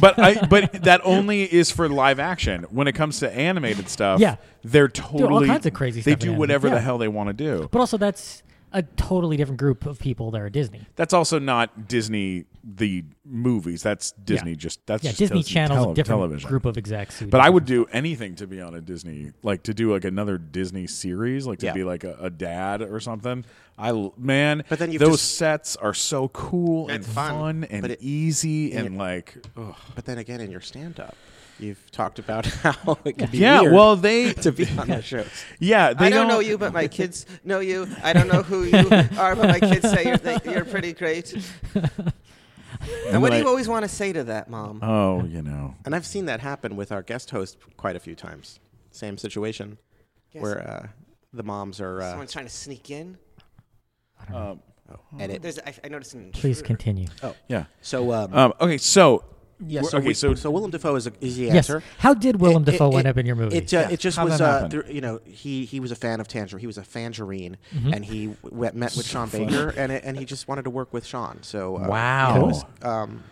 but 0.00 0.18
I 0.18 0.46
but 0.46 0.84
that 0.84 1.00
only 1.04 1.42
is 1.52 1.70
for 1.70 1.88
live 1.88 2.18
action. 2.20 2.64
When 2.70 2.86
it 2.88 2.92
comes 2.94 3.20
to 3.20 3.30
animated 3.32 3.88
stuff, 3.88 4.20
Yeah. 4.20 4.36
they're 4.62 4.88
totally 4.88 5.22
all 5.22 5.28
totally 5.30 5.46
kinds 5.48 5.66
of 5.66 5.72
crazy 5.72 6.00
They 6.00 6.14
do 6.16 6.32
whatever 6.34 6.68
the 6.68 6.80
hell 6.80 6.98
they 6.98 7.08
want 7.08 7.28
to 7.28 7.32
do. 7.32 7.68
but 7.70 7.78
also, 7.78 7.96
that's 7.96 8.42
a 8.74 8.82
totally 8.82 9.36
different 9.38 9.58
group 9.58 9.86
of 9.86 9.98
people 9.98 10.30
there 10.30 10.44
are 10.44 10.50
Disney. 10.50 10.86
That's 10.96 11.14
also 11.14 11.38
not 11.38 11.88
Disney 11.88 12.44
the 12.62 13.04
movies. 13.24 13.82
That's 13.82 14.12
Disney 14.12 14.50
Yeah. 14.50 14.56
just 14.56 14.86
that's 14.86 15.02
Yeah, 15.04 15.10
just 15.10 15.18
Disney 15.20 15.38
Disney 15.38 15.52
Channel's 15.54 15.84
tele- 15.84 15.94
different 15.94 16.18
television. 16.20 16.48
group 16.50 16.64
of 16.66 16.76
execs. 16.76 17.18
who 17.20 17.26
But 17.28 17.38
do 17.38 17.44
I 17.44 17.48
would 17.50 17.64
do 17.64 17.86
anything 17.92 18.34
to 18.36 18.46
be 18.46 18.60
on 18.60 18.74
a 18.74 18.80
Disney, 18.80 19.32
like 19.42 19.62
to 19.62 19.72
do 19.74 19.92
like 19.92 20.04
another 20.04 20.36
Disney 20.38 20.86
series, 20.86 21.46
like 21.46 21.60
to 21.60 21.66
Yeah. 21.66 21.72
be 21.72 21.84
like 21.84 22.04
a, 22.04 22.16
a 22.20 22.30
dad 22.30 22.82
or 22.82 23.00
something. 23.00 23.44
I 23.78 23.88
l- 23.88 24.12
man, 24.18 24.64
But 24.68 24.78
then 24.78 24.92
you've 24.92 25.00
those 25.00 25.20
just- 25.20 25.36
sets 25.36 25.76
are 25.76 25.94
so 25.94 26.28
cool 26.28 26.88
and 26.88 27.04
It's 27.04 27.12
fun, 27.12 27.30
fun, 27.32 27.64
and 27.70 27.82
but 27.82 27.92
it- 27.92 28.02
easy 28.02 28.72
and 28.72 28.86
and 28.86 28.94
it- 28.96 28.98
like, 28.98 29.36
ugh. 29.56 29.74
But 29.94 30.04
then 30.04 30.18
again, 30.18 30.40
in 30.40 30.50
your 30.50 30.60
stand-up, 30.60 31.16
you've 31.58 31.90
talked 31.90 32.18
about 32.18 32.46
how 32.64 32.98
it 33.04 33.18
can 33.18 33.30
be 33.30 33.38
yeah. 33.38 33.60
weird 33.62 33.72
Well, 33.74 33.96
they 33.96 34.32
to 34.44 34.52
be 34.52 34.66
on 34.78 34.88
the 34.88 35.02
shows. 35.02 35.28
yeah 35.60 35.92
they 35.94 36.06
I 36.06 36.10
don't 36.10 36.28
know 36.28 36.40
you, 36.40 36.58
but 36.58 36.72
my 36.72 36.88
kids 36.88 37.26
know 37.44 37.60
you. 37.60 37.88
I 38.02 38.12
don't 38.12 38.28
know 38.28 38.42
who 38.42 38.64
you 38.64 38.88
are, 39.18 39.36
but 39.36 39.48
my 39.48 39.60
kids 39.60 39.88
say 39.90 40.04
you're, 40.04 40.16
they, 40.18 40.38
you're 40.44 40.64
pretty 40.64 40.92
great. 40.92 41.34
And 43.08 43.22
what 43.22 43.32
do 43.32 43.38
you 43.38 43.46
always 43.48 43.68
want 43.68 43.84
to 43.84 43.88
say 43.88 44.12
to 44.12 44.24
that, 44.24 44.50
mom? 44.50 44.80
Oh, 44.82 45.24
you 45.24 45.40
know, 45.42 45.74
And 45.86 45.94
I've 45.94 46.04
seen 46.04 46.26
that 46.26 46.40
happen 46.40 46.76
with 46.76 46.92
our 46.92 47.02
guest 47.02 47.30
host 47.30 47.56
quite 47.78 47.96
a 47.96 48.00
few 48.00 48.14
times. 48.14 48.58
Same 48.90 49.16
situation 49.16 49.78
Yes. 50.32 50.42
where 50.42 50.68
uh, 50.68 50.86
the 51.32 51.42
moms 51.44 51.80
are 51.80 52.02
uh, 52.02 52.10
Someone's 52.10 52.32
trying 52.32 52.44
to 52.46 52.50
sneak 52.50 52.90
in. 52.90 53.16
um, 54.34 54.60
edit. 55.18 55.40
There's, 55.42 55.58
I, 55.60 55.72
I 55.84 55.88
noticed 55.88 56.12
an 56.14 56.32
Please 56.32 56.58
intruder. 56.58 56.66
continue. 56.66 57.08
Oh 57.22 57.34
yeah. 57.48 57.64
So 57.80 58.12
um, 58.12 58.34
Um, 58.34 58.52
okay, 58.60 58.76
so 58.78 59.24
yeah, 59.66 59.80
we're- 59.82 59.90
so, 59.90 59.98
okay, 59.98 60.06
we, 60.08 60.14
so 60.14 60.34
so 60.34 60.50
Willem 60.50 60.70
Dafoe 60.70 60.94
is, 60.96 61.06
a, 61.06 61.12
is 61.20 61.36
the 61.36 61.44
Yes. 61.44 61.54
answer. 61.56 61.82
How 61.98 62.14
did 62.14 62.40
Willem 62.40 62.62
It- 62.62 62.72
Dafoe 62.72 62.90
it- 62.92 62.98
end 62.98 63.06
it- 63.06 63.10
up 63.10 63.18
in 63.18 63.26
your 63.26 63.36
movie? 63.36 63.56
It, 63.56 63.72
uh, 63.74 63.78
Yeah. 63.78 63.90
it 63.90 64.00
just 64.00 64.16
How'd 64.16 64.30
was, 64.30 64.40
uh, 64.40 64.60
happen? 64.68 64.84
you 64.94 65.00
know, 65.00 65.20
he 65.24 65.64
he 65.64 65.80
was 65.80 65.90
a 65.90 65.96
fan 65.96 66.20
of 66.20 66.28
Tangerine. 66.28 66.60
He 66.60 66.66
was 66.66 66.78
a 66.78 66.82
fangerine, 66.82 67.56
Mm-hmm. 67.74 67.92
and 67.94 68.04
he 68.04 68.26
w- 68.42 68.70
met 68.74 68.96
with 68.96 69.06
Sean 69.06 69.28
Baker, 69.28 69.70
and 69.76 69.92
it, 69.92 70.02
and 70.04 70.16
he 70.18 70.24
just 70.24 70.48
wanted 70.48 70.62
to 70.64 70.70
work 70.70 70.92
with 70.92 71.04
Sean. 71.06 71.38
So 71.42 71.76
uh, 71.76 71.88
Wow. 71.88 72.36
it 72.36 72.42
was, 72.46 72.64
um, 72.82 73.22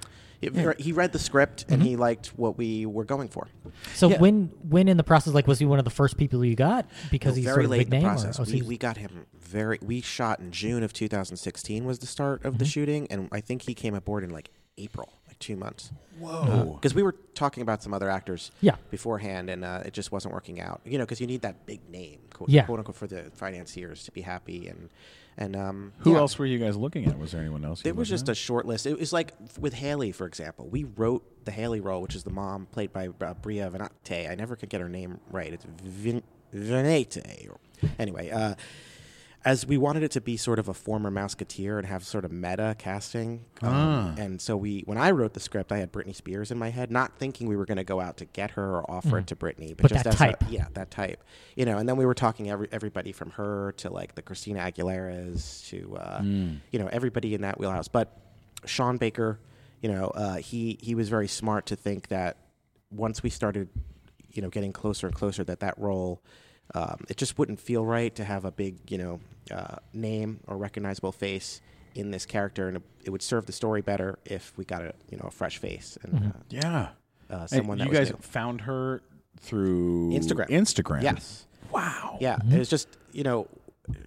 it- 0.40 0.80
he 0.80 0.90
read 0.92 1.12
the 1.12 1.18
script 1.20 1.66
and 1.68 1.80
Mm-hmm. 1.80 1.88
he 1.90 1.96
liked 1.96 2.26
what 2.36 2.58
we 2.58 2.84
were 2.84 3.04
going 3.04 3.28
for. 3.28 3.46
so 3.94 4.08
yeah. 4.10 4.18
when 4.18 4.50
when 4.68 4.88
in 4.88 4.96
the 4.96 5.04
process, 5.04 5.32
like, 5.34 5.46
was 5.46 5.58
he 5.60 5.66
one 5.66 5.78
of 5.78 5.84
the 5.84 5.90
first 5.90 6.16
people 6.16 6.44
you 6.44 6.56
got 6.56 6.86
because 7.10 7.32
No, 7.32 7.36
he's 7.36 7.44
very 7.44 7.54
sort 7.54 7.64
of 7.66 7.70
late 7.70 7.78
big 7.78 7.84
in 7.86 7.90
the 7.90 7.96
name? 7.98 8.06
or 8.06 8.10
process. 8.22 8.46
we, 8.46 8.52
he- 8.54 8.62
we 8.62 8.76
got 8.76 8.96
him 8.96 9.26
very. 9.40 9.78
We 9.82 10.00
shot 10.00 10.40
in 10.40 10.50
June 10.50 10.82
of 10.82 10.92
2016 10.92 11.84
was 11.84 11.98
the 12.00 12.06
start 12.06 12.44
of 12.44 12.58
the 12.58 12.64
shooting, 12.64 13.06
and 13.10 13.28
I 13.32 13.40
think 13.40 13.62
he 13.62 13.74
came 13.74 13.94
aboard 13.94 14.24
in 14.24 14.30
like 14.30 14.50
April, 14.78 15.12
like 15.12 15.21
two 15.42 15.56
months. 15.56 15.92
whoa, 16.18 16.72
Because 16.80 16.94
we 16.94 17.02
were 17.02 17.16
talking 17.34 17.62
about 17.62 17.82
some 17.82 17.92
other 17.92 18.08
actors 18.08 18.50
Yeah. 18.60 18.76
beforehand, 18.90 19.50
and 19.50 19.64
uh, 19.64 19.82
it 19.84 19.92
just 19.92 20.12
wasn't 20.12 20.32
working 20.32 20.60
out. 20.60 20.80
You 20.84 20.96
know, 20.98 21.04
because 21.04 21.20
you 21.20 21.26
need 21.26 21.42
that 21.42 21.66
big 21.66 21.80
name, 21.90 22.20
quote, 22.32 22.48
Yeah. 22.48 22.64
quote 22.64 22.78
unquote, 22.78 22.96
for 22.96 23.06
the 23.06 23.24
financiers 23.34 24.04
to 24.04 24.12
be 24.12 24.22
happy. 24.22 24.68
And 24.68 24.88
and 25.38 25.56
um, 25.56 25.92
who 26.00 26.12
yeah. 26.12 26.18
else 26.18 26.38
were 26.38 26.44
you 26.46 26.58
guys 26.58 26.76
looking 26.76 27.06
at? 27.06 27.18
Was 27.18 27.32
there 27.32 27.40
anyone 27.40 27.64
else? 27.64 27.80
you 27.80 27.84
There 27.84 27.94
was 27.94 28.08
were 28.08 28.14
just 28.14 28.24
looking 28.26 28.32
a 28.32 28.34
short 28.34 28.66
list. 28.66 28.86
It 28.86 28.98
was 29.00 29.12
like 29.14 29.32
f- 29.44 29.58
with 29.58 29.72
Haley, 29.72 30.12
for 30.12 30.26
example. 30.26 30.68
We 30.68 30.84
wrote 30.84 31.22
the 31.46 31.50
Haley 31.52 31.80
role, 31.80 32.02
which 32.02 32.14
is 32.14 32.22
the 32.22 32.30
mom 32.30 32.66
played 32.66 32.92
by 32.92 33.08
uh, 33.20 33.34
Bria 33.34 33.70
Venate. 33.70 34.28
I 34.30 34.34
never 34.34 34.56
could 34.56 34.68
get 34.68 34.80
her 34.82 34.90
name 34.90 35.20
right. 35.30 35.52
It's 35.52 35.64
Vin- 35.82 36.22
Venate. 36.52 37.16
Anyway, 37.98 38.30
uh, 38.30 38.54
as 39.44 39.66
we 39.66 39.76
wanted 39.76 40.02
it 40.04 40.10
to 40.12 40.20
be 40.20 40.36
sort 40.36 40.58
of 40.60 40.68
a 40.68 40.74
former 40.74 41.10
Mouseketeer 41.10 41.76
and 41.78 41.86
have 41.86 42.04
sort 42.04 42.24
of 42.24 42.30
meta 42.30 42.76
casting. 42.78 43.44
Um, 43.60 43.68
Ah. 43.72 44.14
And 44.16 44.40
so 44.40 44.56
we, 44.56 44.82
when 44.86 44.98
I 44.98 45.10
wrote 45.10 45.32
the 45.34 45.40
script, 45.40 45.72
I 45.72 45.78
had 45.78 45.92
Britney 45.92 46.14
Spears 46.14 46.50
in 46.52 46.58
my 46.58 46.70
head, 46.70 46.90
not 46.92 47.18
thinking 47.18 47.48
we 47.48 47.56
were 47.56 47.64
going 47.66 47.78
to 47.78 47.84
go 47.84 48.00
out 48.00 48.18
to 48.18 48.24
get 48.24 48.52
her 48.52 48.76
or 48.76 48.88
offer 48.88 49.18
it 49.18 49.26
to 49.28 49.36
Britney, 49.36 49.70
but, 49.76 49.82
But 49.82 49.88
just 49.92 50.04
that 50.04 50.12
as 50.14 50.18
type. 50.18 50.42
A, 50.48 50.50
yeah, 50.52 50.66
that 50.74 50.90
type. 50.92 51.24
You 51.56 51.64
know, 51.64 51.78
and 51.78 51.88
then 51.88 51.96
we 51.96 52.06
were 52.06 52.14
talking 52.14 52.50
every, 52.50 52.68
everybody 52.70 53.10
from 53.12 53.30
her 53.32 53.72
to 53.78 53.90
like 53.90 54.14
the 54.14 54.22
Christina 54.22 54.60
Aguilera's 54.60 55.62
to 55.70 55.96
uh, 55.96 56.20
Mm. 56.20 56.60
you 56.70 56.78
know 56.78 56.88
everybody 56.92 57.34
in 57.34 57.40
that 57.42 57.58
wheelhouse. 57.58 57.88
But 57.88 58.16
Sean 58.64 58.96
Baker, 58.96 59.40
you 59.80 59.88
know, 59.90 60.06
uh, 60.14 60.36
he 60.36 60.78
he 60.80 60.94
was 60.94 61.08
very 61.08 61.26
smart 61.28 61.66
to 61.66 61.76
think 61.76 62.08
that 62.08 62.36
once 62.90 63.22
we 63.24 63.30
started, 63.30 63.68
you 64.30 64.40
know, 64.42 64.50
getting 64.50 64.72
closer 64.72 65.06
and 65.08 65.16
closer, 65.16 65.42
that 65.44 65.60
that 65.60 65.76
role. 65.78 66.22
Um, 66.74 67.04
it 67.08 67.16
just 67.16 67.38
wouldn't 67.38 67.60
feel 67.60 67.84
right 67.84 68.14
to 68.14 68.24
have 68.24 68.44
a 68.44 68.50
big, 68.52 68.90
you 68.90 68.98
know, 68.98 69.20
uh, 69.50 69.76
name 69.92 70.40
or 70.46 70.56
recognizable 70.56 71.12
face 71.12 71.60
in 71.94 72.10
this 72.10 72.24
character, 72.24 72.68
and 72.68 72.78
it, 72.78 72.82
it 73.04 73.10
would 73.10 73.22
serve 73.22 73.44
the 73.46 73.52
story 73.52 73.82
better 73.82 74.18
if 74.24 74.52
we 74.56 74.64
got 74.64 74.82
a, 74.82 74.94
you 75.10 75.18
know, 75.18 75.26
a 75.26 75.30
fresh 75.30 75.58
face 75.58 75.98
and 76.02 76.26
uh, 76.28 76.38
Yeah. 76.48 76.88
uh, 77.30 77.36
And 77.40 77.50
someone 77.50 77.78
that 77.78 77.84
you 77.84 77.90
was 77.90 77.98
guys 77.98 78.10
new. 78.10 78.16
found 78.22 78.60
her 78.62 79.02
through 79.40 80.10
Instagram. 80.12 80.48
Instagram. 80.48 81.02
Yes. 81.02 81.46
Wow. 81.70 82.16
Yeah, 82.20 82.38
it 82.50 82.58
was 82.58 82.68
just 82.70 82.88
you 83.12 83.24
know, 83.24 83.48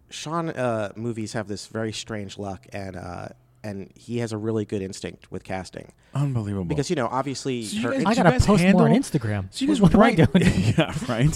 Sean 0.09 0.49
uh, 0.49 0.91
movies 0.95 1.33
have 1.33 1.47
this 1.47 1.67
very 1.67 1.91
strange 1.91 2.37
luck, 2.39 2.65
and 2.73 2.95
uh, 2.95 3.27
and 3.67 3.91
he 3.95 4.19
has 4.19 4.31
a 4.31 4.37
really 4.37 4.65
good 4.65 4.81
instinct 4.81 5.31
with 5.31 5.43
casting 5.43 5.91
Unbelievable. 6.13 6.65
because 6.65 6.89
you 6.89 6.95
know 6.95 7.07
obviously 7.07 7.63
So 7.63 7.77
you 7.77 7.91
guys- 7.91 8.03
I 8.05 8.13
gotta 8.15 8.29
guys 8.31 8.45
post 8.45 8.63
more 8.63 8.83
on 8.89 8.91
Instagram. 8.91 9.47
So 9.51 9.65
you 9.65 9.67
guys 9.71 9.81
what 9.81 9.93
am 9.93 9.99
I 10.01 10.03
write, 10.03 10.17
doing? 10.31 10.45
yeah, 10.77 10.93
right. 11.09 11.33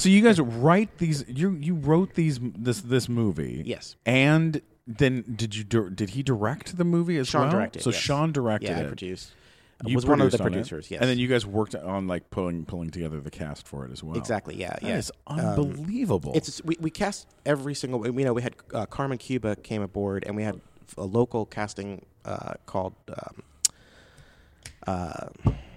so 0.00 0.08
you 0.08 0.22
guys 0.22 0.38
write 0.40 0.90
these. 0.98 1.24
You 1.28 1.52
you 1.52 1.74
wrote 1.74 2.14
these 2.14 2.38
this 2.42 2.80
this 2.82 3.08
movie. 3.08 3.62
Yes. 3.64 3.96
And 4.04 4.60
then 4.86 5.22
did 5.36 5.54
you 5.56 5.64
dir- 5.64 5.90
did 5.90 6.10
he 6.10 6.22
direct 6.22 6.76
the 6.78 6.84
movie 6.84 7.18
as 7.18 7.28
Sean 7.28 7.42
well? 7.42 7.50
directed. 7.52 7.82
So 7.82 7.90
yes. 7.90 8.00
Sean 8.00 8.32
directed 8.32 8.70
Yeah, 8.70 8.78
I 8.78 8.82
it. 8.82 8.86
produced. 8.88 9.32
You 9.86 9.94
was 9.94 10.04
one 10.06 10.20
of 10.20 10.32
the 10.32 10.38
produced 10.38 10.40
on 10.40 10.46
it. 10.48 10.50
producers. 10.50 10.90
Yes, 10.90 11.00
And 11.02 11.08
then 11.08 11.18
you 11.20 11.28
guys 11.28 11.46
worked 11.46 11.74
on 11.76 12.08
like 12.08 12.30
pulling 12.30 12.64
pulling 12.64 12.90
together 12.90 13.20
the 13.20 13.30
cast 13.30 13.64
for 13.68 13.84
it 13.86 13.92
as 13.92 14.02
well. 14.02 14.16
exactly. 14.18 14.56
Yeah, 14.56 14.70
That 14.70 14.82
yeah. 14.82 14.96
is 14.98 15.12
Um, 15.28 15.38
unbelievable. 15.38 16.32
It's 16.34 16.60
we, 16.64 16.76
we 16.80 16.90
cast 16.90 17.28
every 17.46 17.74
single. 17.74 18.04
You 18.04 18.24
know, 18.24 18.32
we 18.32 18.42
had 18.42 18.56
uh, 18.74 18.86
Carmen 18.86 19.18
Cuba 19.18 19.54
came 19.56 19.82
aboard, 19.82 20.24
and 20.26 20.34
we 20.34 20.42
had 20.42 20.60
a 20.96 21.04
local 21.04 21.46
casting 21.46 22.04
uh, 22.24 22.54
called. 22.66 22.94
Um, 23.08 23.42
uh, 24.86 25.28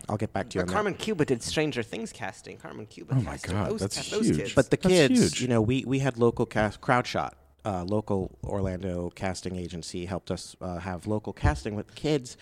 I'll 0.10 0.18
get 0.18 0.34
back 0.34 0.50
to 0.50 0.60
you 0.60 0.66
But 0.66 0.70
on 0.70 0.74
Carmen 0.74 0.94
Cuba 0.96 1.26
did 1.26 1.42
Stranger 1.44 1.84
Things 1.84 2.12
casting. 2.12 2.58
Carmen 2.58 2.86
Cuba. 2.86 3.14
Oh 3.16 3.22
my 3.22 3.32
casted 3.34 3.52
God, 3.52 3.70
those, 3.72 3.80
that's 3.82 3.96
cast 3.96 4.12
those 4.12 4.26
huge. 4.28 4.38
kids. 4.38 4.54
But 4.54 4.70
the 4.70 4.78
That's 4.78 4.88
kids, 4.94 5.20
huge. 5.20 5.42
you 5.42 5.48
know, 5.48 5.62
we 5.62 5.84
we 5.86 6.00
had 6.00 6.18
local 6.18 6.46
cast 6.46 6.82
crowd 6.82 7.08
shot. 7.08 7.38
Uh, 7.64 7.84
local 7.84 8.32
Orlando 8.44 9.12
casting 9.14 9.56
agency 9.56 10.06
helped 10.06 10.32
us 10.32 10.56
uh, 10.62 10.80
have 10.80 11.06
local 11.08 11.32
casting 11.32 11.76
with 11.76 11.94
kids, 11.94 12.36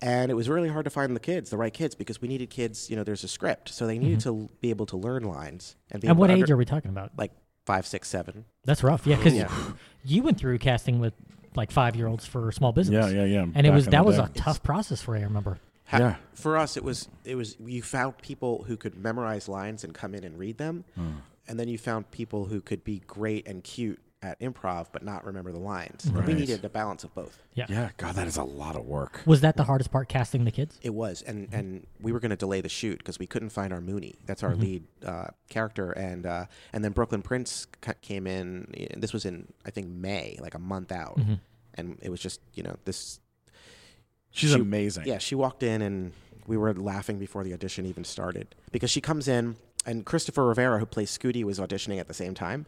and 0.00 0.30
it 0.30 0.34
was 0.34 0.48
really 0.48 0.68
hard 0.70 0.84
to 0.86 0.90
find 0.90 1.14
the 1.14 1.20
kids, 1.20 1.50
the 1.50 1.58
right 1.58 1.74
kids, 1.74 1.94
because 1.94 2.22
we 2.22 2.28
needed 2.28 2.48
kids. 2.48 2.88
You 2.88 2.96
know, 2.96 3.04
there's 3.04 3.22
a 3.22 3.28
script, 3.28 3.68
so 3.68 3.86
they 3.86 3.98
needed 3.98 4.20
to 4.20 4.48
be 4.62 4.70
able 4.70 4.86
to 4.86 4.96
learn 4.96 5.24
lines 5.24 5.76
and 5.90 6.00
be 6.00 6.08
And 6.08 6.16
what 6.16 6.28
to 6.28 6.32
age 6.34 6.50
are 6.50 6.56
we 6.56 6.64
talking 6.64 6.90
about? 6.90 7.12
like 7.18 7.32
five, 7.66 7.86
six, 7.86 8.08
seven. 8.08 8.46
That's 8.64 8.82
rough. 8.82 9.06
Yeah, 9.06 9.16
because 9.16 9.34
Yeah. 9.34 9.52
you 10.04 10.22
went 10.22 10.38
through 10.38 10.58
casting 10.58 10.98
with 11.00 11.12
like 11.54 11.70
five 11.70 11.96
year 11.96 12.06
olds 12.06 12.26
for 12.26 12.50
small 12.52 12.72
business. 12.72 13.12
yeah, 13.12 13.24
yeah, 13.24 13.26
yeah. 13.26 13.42
And 13.54 13.66
it 13.66 13.70
Back 13.70 13.74
was 13.74 13.86
that 13.86 14.04
was 14.04 14.16
day. 14.16 14.22
a 14.24 14.28
tough 14.28 14.62
process 14.62 15.00
for 15.02 15.14
you. 15.16 15.22
I 15.22 15.24
remember. 15.26 15.58
Ha- 15.86 15.98
Yeah. 15.98 16.16
For 16.34 16.56
us, 16.56 16.76
it 16.76 16.84
was 16.84 17.08
it 17.24 17.34
was 17.34 17.56
you 17.64 17.82
found 17.82 18.18
people 18.18 18.64
who 18.66 18.76
could 18.76 18.96
memorize 18.96 19.48
lines 19.48 19.84
and 19.84 19.92
come 19.94 20.14
in 20.14 20.24
and 20.24 20.38
read 20.38 20.58
them, 20.58 20.84
Hmm. 20.94 21.10
and 21.48 21.58
then 21.60 21.68
you 21.68 21.76
found 21.78 22.10
people 22.10 22.46
who 22.46 22.60
could 22.60 22.84
be 22.84 23.00
great 23.06 23.46
and 23.46 23.62
cute 23.64 24.00
at 24.22 24.38
improv 24.40 24.86
but 24.92 25.02
not 25.04 25.24
remember 25.24 25.50
the 25.52 25.58
lines. 25.58 26.04
And 26.04 26.24
We 26.24 26.34
needed 26.34 26.64
a 26.64 26.68
balance 26.68 27.02
of 27.04 27.14
both. 27.14 27.42
Yeah. 27.54 27.66
Yeah, 27.68 27.90
God, 27.96 28.14
that 28.14 28.26
is 28.28 28.36
a 28.36 28.44
lot 28.44 28.76
of 28.76 28.86
work. 28.86 29.20
Was 29.26 29.40
that 29.40 29.56
the 29.56 29.64
hardest 29.64 29.90
part, 29.90 30.08
casting 30.08 30.44
the 30.44 30.50
kids? 30.50 30.78
It 30.82 30.94
was, 30.94 31.22
and 31.22 31.48
and 31.52 31.86
we 32.00 32.12
were 32.12 32.20
going 32.20 32.30
to 32.30 32.36
delay 32.36 32.60
the 32.60 32.68
shoot 32.68 32.98
because 32.98 33.18
we 33.18 33.26
couldn't 33.26 33.50
find 33.50 33.72
our 33.72 33.80
Moonee. 33.80 34.14
That's 34.26 34.42
Mm-hmm. 34.42 34.50
our 34.52 34.56
lead 34.56 34.84
uh, 35.04 35.26
character, 35.48 35.90
and 35.92 36.24
uh, 36.26 36.46
and 36.72 36.84
then 36.84 36.92
Brooklyn 36.92 37.22
Prince 37.22 37.66
ca- 37.80 37.94
came 38.00 38.26
in. 38.26 38.72
and 38.92 39.02
This 39.02 39.12
was 39.12 39.24
in 39.24 39.48
I 39.66 39.70
think 39.70 39.88
May, 39.88 40.38
like 40.40 40.54
a 40.54 40.58
month 40.60 40.92
out, 40.92 41.18
Mm-hmm. 41.18 41.34
and 41.74 41.98
it 42.02 42.10
was 42.10 42.20
just 42.20 42.40
you 42.54 42.62
know 42.62 42.76
this 42.84 43.18
She's 44.30 44.50
She- 44.52 44.60
amazing. 44.60 45.04
Yeah, 45.06 45.18
she 45.18 45.34
walked 45.34 45.62
in 45.62 45.82
and 45.82 46.12
we 46.46 46.56
were 46.56 46.72
laughing 46.74 47.18
before 47.18 47.44
the 47.44 47.52
audition 47.52 47.86
even 47.86 48.02
started 48.04 48.54
because 48.72 48.90
she 48.90 49.00
comes 49.00 49.28
in 49.28 49.56
and 49.84 50.06
Christopher 50.06 50.46
Rivera, 50.46 50.78
who 50.78 50.86
plays 50.86 51.16
Scooty, 51.16 51.44
was 51.44 51.58
auditioning 51.58 51.98
at 52.00 52.08
the 52.08 52.14
same 52.14 52.34
time. 52.34 52.66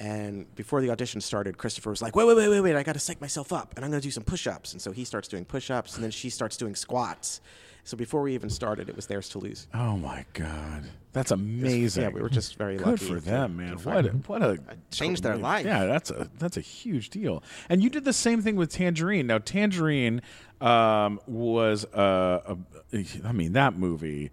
And 0.00 0.52
before 0.54 0.80
the 0.80 0.90
audition 0.90 1.20
started, 1.20 1.58
Christopher 1.58 1.90
was 1.90 2.00
like, 2.00 2.16
"Wait, 2.16 2.26
wait, 2.26 2.34
wait, 2.34 2.48
wait, 2.48 2.60
wait! 2.62 2.74
I 2.74 2.82
got 2.82 2.94
to 2.94 2.98
psych 2.98 3.20
myself 3.20 3.52
up, 3.52 3.74
and 3.76 3.84
I'm 3.84 3.90
going 3.90 4.00
to 4.00 4.06
do 4.06 4.10
some 4.10 4.24
push-ups." 4.24 4.72
And 4.72 4.80
so 4.80 4.92
he 4.92 5.04
starts 5.04 5.28
doing 5.28 5.44
push-ups, 5.44 5.94
and 5.94 6.02
then 6.02 6.10
she 6.10 6.30
starts 6.30 6.56
doing 6.56 6.74
squats. 6.74 7.42
So 7.84 7.98
before 7.98 8.22
we 8.22 8.34
even 8.34 8.48
started, 8.48 8.88
it 8.88 8.96
was 8.96 9.06
theirs 9.06 9.28
to 9.30 9.38
lose. 9.38 9.66
Oh 9.74 9.98
my 9.98 10.24
God, 10.32 10.84
that's 11.12 11.30
amazing. 11.32 12.04
Yeah, 12.04 12.08
we 12.08 12.22
were 12.22 12.30
just 12.30 12.56
very 12.56 12.76
Good 12.76 12.86
lucky. 12.86 13.08
for 13.08 13.20
them, 13.20 13.58
man. 13.58 13.74
What 13.76 14.06
a, 14.06 14.10
what 14.10 14.42
a 14.42 14.58
changed 14.90 15.22
their 15.22 15.36
life. 15.36 15.66
Yeah, 15.66 15.84
that's 15.84 16.10
a 16.10 16.30
that's 16.38 16.56
a 16.56 16.62
huge 16.62 17.10
deal. 17.10 17.42
And 17.68 17.82
you 17.82 17.90
did 17.90 18.04
the 18.04 18.14
same 18.14 18.40
thing 18.40 18.56
with 18.56 18.70
Tangerine. 18.70 19.26
Now, 19.26 19.38
Tangerine 19.38 20.22
um, 20.62 21.20
was 21.26 21.84
uh, 21.86 22.56
a, 22.92 23.04
I 23.22 23.32
mean, 23.32 23.52
that 23.52 23.76
movie. 23.78 24.30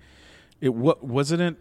It 0.61 0.73
what 0.73 1.03
wasn't 1.03 1.41
it 1.41 1.55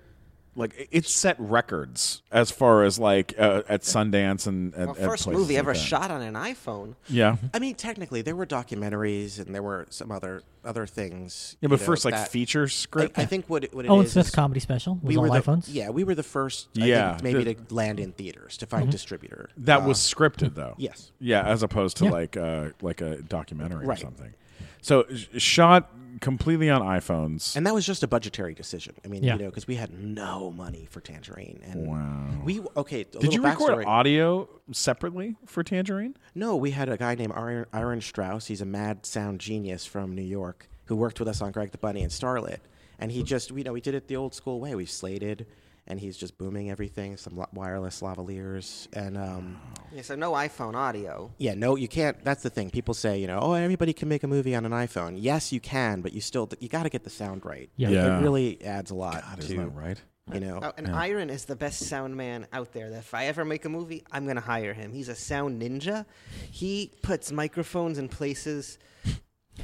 like 0.57 0.89
it 0.91 1.07
set 1.07 1.37
records 1.39 2.23
as 2.33 2.51
far 2.51 2.83
as 2.83 2.99
like 2.99 3.35
uh, 3.39 3.63
at 3.69 3.83
Sundance 3.83 4.47
and 4.47 4.75
at, 4.75 4.87
well, 4.87 4.95
first 4.95 5.25
places 5.25 5.41
movie 5.41 5.55
like 5.55 5.59
ever 5.61 5.73
that. 5.75 5.79
shot 5.79 6.11
on 6.11 6.23
an 6.23 6.35
iPhone. 6.35 6.95
Yeah. 7.09 7.37
I 7.53 7.59
mean, 7.59 7.75
technically, 7.75 8.23
there 8.23 8.35
were 8.35 8.47
documentaries 8.47 9.39
and 9.39 9.55
there 9.55 9.63
were 9.63 9.87
some 9.91 10.11
other 10.11 10.43
other 10.65 10.87
things. 10.87 11.57
Yeah, 11.61 11.69
but 11.69 11.79
know, 11.79 11.87
first, 11.87 12.05
like 12.05 12.15
that- 12.15 12.29
feature 12.29 12.67
script. 12.69 13.19
I 13.19 13.25
think 13.27 13.47
what 13.49 13.65
it, 13.65 13.75
what 13.75 13.85
it 13.85 13.89
Owen 13.89 14.07
is 14.07 14.13
Smith's 14.13 14.31
is- 14.31 14.35
comedy 14.35 14.59
special 14.61 14.95
was 14.95 15.03
we 15.03 15.17
all 15.17 15.23
were 15.25 15.29
the, 15.31 15.41
iPhones. 15.41 15.67
Yeah, 15.69 15.91
we 15.91 16.03
were 16.05 16.15
the 16.15 16.23
first. 16.23 16.69
I 16.81 16.87
Yeah, 16.87 17.13
think, 17.19 17.23
maybe 17.23 17.45
the- 17.45 17.55
to 17.63 17.75
land 17.75 18.01
in 18.01 18.13
theaters 18.13 18.57
to 18.57 18.67
find 18.67 18.91
distributor. 18.91 19.51
that 19.59 19.83
Uh, 19.83 19.89
was 19.89 19.99
scripted, 19.99 20.55
though. 20.55 20.75
yes. 20.79 21.13
Yeah, 21.21 21.43
as 21.43 21.63
opposed 21.63 21.99
to 21.99 22.07
Yeah. 22.07 22.11
like 22.11 22.37
uh, 22.37 22.69
like 22.83 23.01
a 23.03 23.21
documentary 23.23 23.87
or 23.87 23.97
something. 23.97 24.33
So 24.81 25.05
shot 25.37 25.91
completely 26.21 26.71
on 26.71 26.83
iPhones. 26.83 27.57
and 27.57 27.67
that 27.67 27.75
was 27.75 27.87
just 27.87 28.03
a 28.03 28.07
budgetary 28.07 28.55
decision. 28.55 28.95
I 29.05 29.09
mean, 29.09 29.23
Yeah. 29.23 29.35
you 29.35 29.41
know, 29.41 29.47
because 29.47 29.67
we 29.67 29.77
had 29.77 29.93
no 29.93 30.51
money 30.51 30.87
for 30.91 31.01
Tangerine, 31.01 31.61
and 31.65 31.87
Wow. 31.87 32.43
we 32.45 32.61
okay. 32.77 33.03
A 33.03 33.05
Did 33.05 33.15
little 33.15 33.33
you 33.33 33.43
record 33.43 33.79
backstory. 33.79 33.87
audio 33.87 34.49
separately 34.73 35.37
for 35.47 35.63
Tangerine? 35.63 36.17
No, 36.35 36.57
we 36.57 36.71
had 36.73 36.89
a 36.89 36.97
guy 36.97 37.15
named 37.15 37.33
Irin, 37.35 37.67
Irin 37.73 38.01
Strauss. 38.01 38.47
He's 38.47 38.61
a 38.61 38.67
mad 38.67 39.07
sound 39.07 39.41
genius 39.41 39.87
from 39.87 40.15
New 40.15 40.23
York 40.23 40.69
who 40.87 40.97
worked 40.97 41.19
with 41.19 41.29
us 41.29 41.41
on 41.43 41.53
Greg 41.53 41.73
the 41.73 41.79
Bunny 41.79 42.03
and 42.03 42.11
Starlet. 42.11 42.59
And 42.99 43.13
he 43.13 43.21
hmm. 43.21 43.27
just, 43.27 43.51
you 43.51 43.65
know, 43.65 43.73
we 43.73 43.81
did 43.81 43.95
it 43.95 44.09
the 44.09 44.17
old 44.17 44.35
school 44.35 44.61
way. 44.61 44.75
We 44.75 44.87
slated, 44.87 45.47
and 45.89 46.01
he's 46.01 46.17
just 46.17 46.37
booming 46.39 46.71
everything, 46.71 47.17
some 47.17 47.45
wireless 47.53 48.01
lavaliers. 48.01 48.89
And 48.93 49.17
um, 49.17 49.61
Yeah, 49.93 50.03
so 50.03 50.17
no 50.17 50.33
iPhone 50.33 50.75
audio. 50.75 51.33
yeah, 51.39 51.55
no, 51.55 51.77
you 51.77 51.89
can't. 51.89 52.23
That's 52.25 52.43
the 52.43 52.51
thing. 52.51 52.71
People 52.71 52.95
say, 52.95 53.19
you 53.19 53.27
know, 53.27 53.39
oh, 53.41 53.53
everybody 53.53 53.93
can 53.93 54.09
make 54.09 54.23
a 54.25 54.27
movie 54.29 54.55
on 54.55 54.65
an 54.67 54.73
iPhone. 54.73 55.17
Yes, 55.19 55.53
you 55.53 55.61
can, 55.61 56.01
but 56.01 56.13
you 56.13 56.21
still, 56.21 56.49
you 56.61 56.69
got 56.69 56.83
to 56.85 56.89
get 56.91 57.05
the 57.05 57.11
sound 57.11 57.45
right. 57.45 57.71
Yeah. 57.77 57.89
It- 57.89 57.93
Yeah. 57.95 58.19
It 58.19 58.23
really 58.23 58.63
adds 58.65 58.91
a 58.91 58.95
lot 58.95 59.23
God, 59.23 59.37
to, 59.41 59.45
isn't 59.45 59.57
that 59.57 59.69
right? 59.75 60.01
you 60.35 60.41
know. 60.41 60.59
Oh, 60.61 60.73
and 60.77 60.89
Irin 60.89 61.31
is 61.31 61.45
the 61.45 61.55
best 61.55 61.85
sound 61.87 62.17
man 62.17 62.49
out 62.53 62.73
there. 62.73 62.91
That 62.91 62.99
if 62.99 63.15
I 63.15 63.27
ever 63.27 63.45
make 63.45 63.65
a 63.65 63.69
movie, 63.69 64.03
I'm 64.11 64.27
gonna 64.27 64.41
hire 64.41 64.75
him. 64.75 64.93
He's 64.93 65.09
a 65.09 65.15
sound 65.15 65.63
ninja. 65.63 66.05
He 66.51 66.91
puts 67.03 67.31
microphones 67.31 67.97
in 67.99 68.09
places 68.09 68.79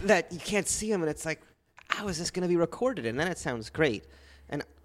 that 0.04 0.32
you 0.32 0.38
can't 0.38 0.68
see 0.68 0.90
him, 0.90 1.02
and 1.02 1.10
it's 1.10 1.26
like, 1.26 1.42
how 1.88 2.06
is 2.08 2.16
this 2.18 2.30
gonna 2.30 2.46
be 2.48 2.56
recorded? 2.56 3.06
And 3.06 3.18
then 3.18 3.26
it 3.28 3.38
sounds 3.38 3.70
great. 3.70 4.04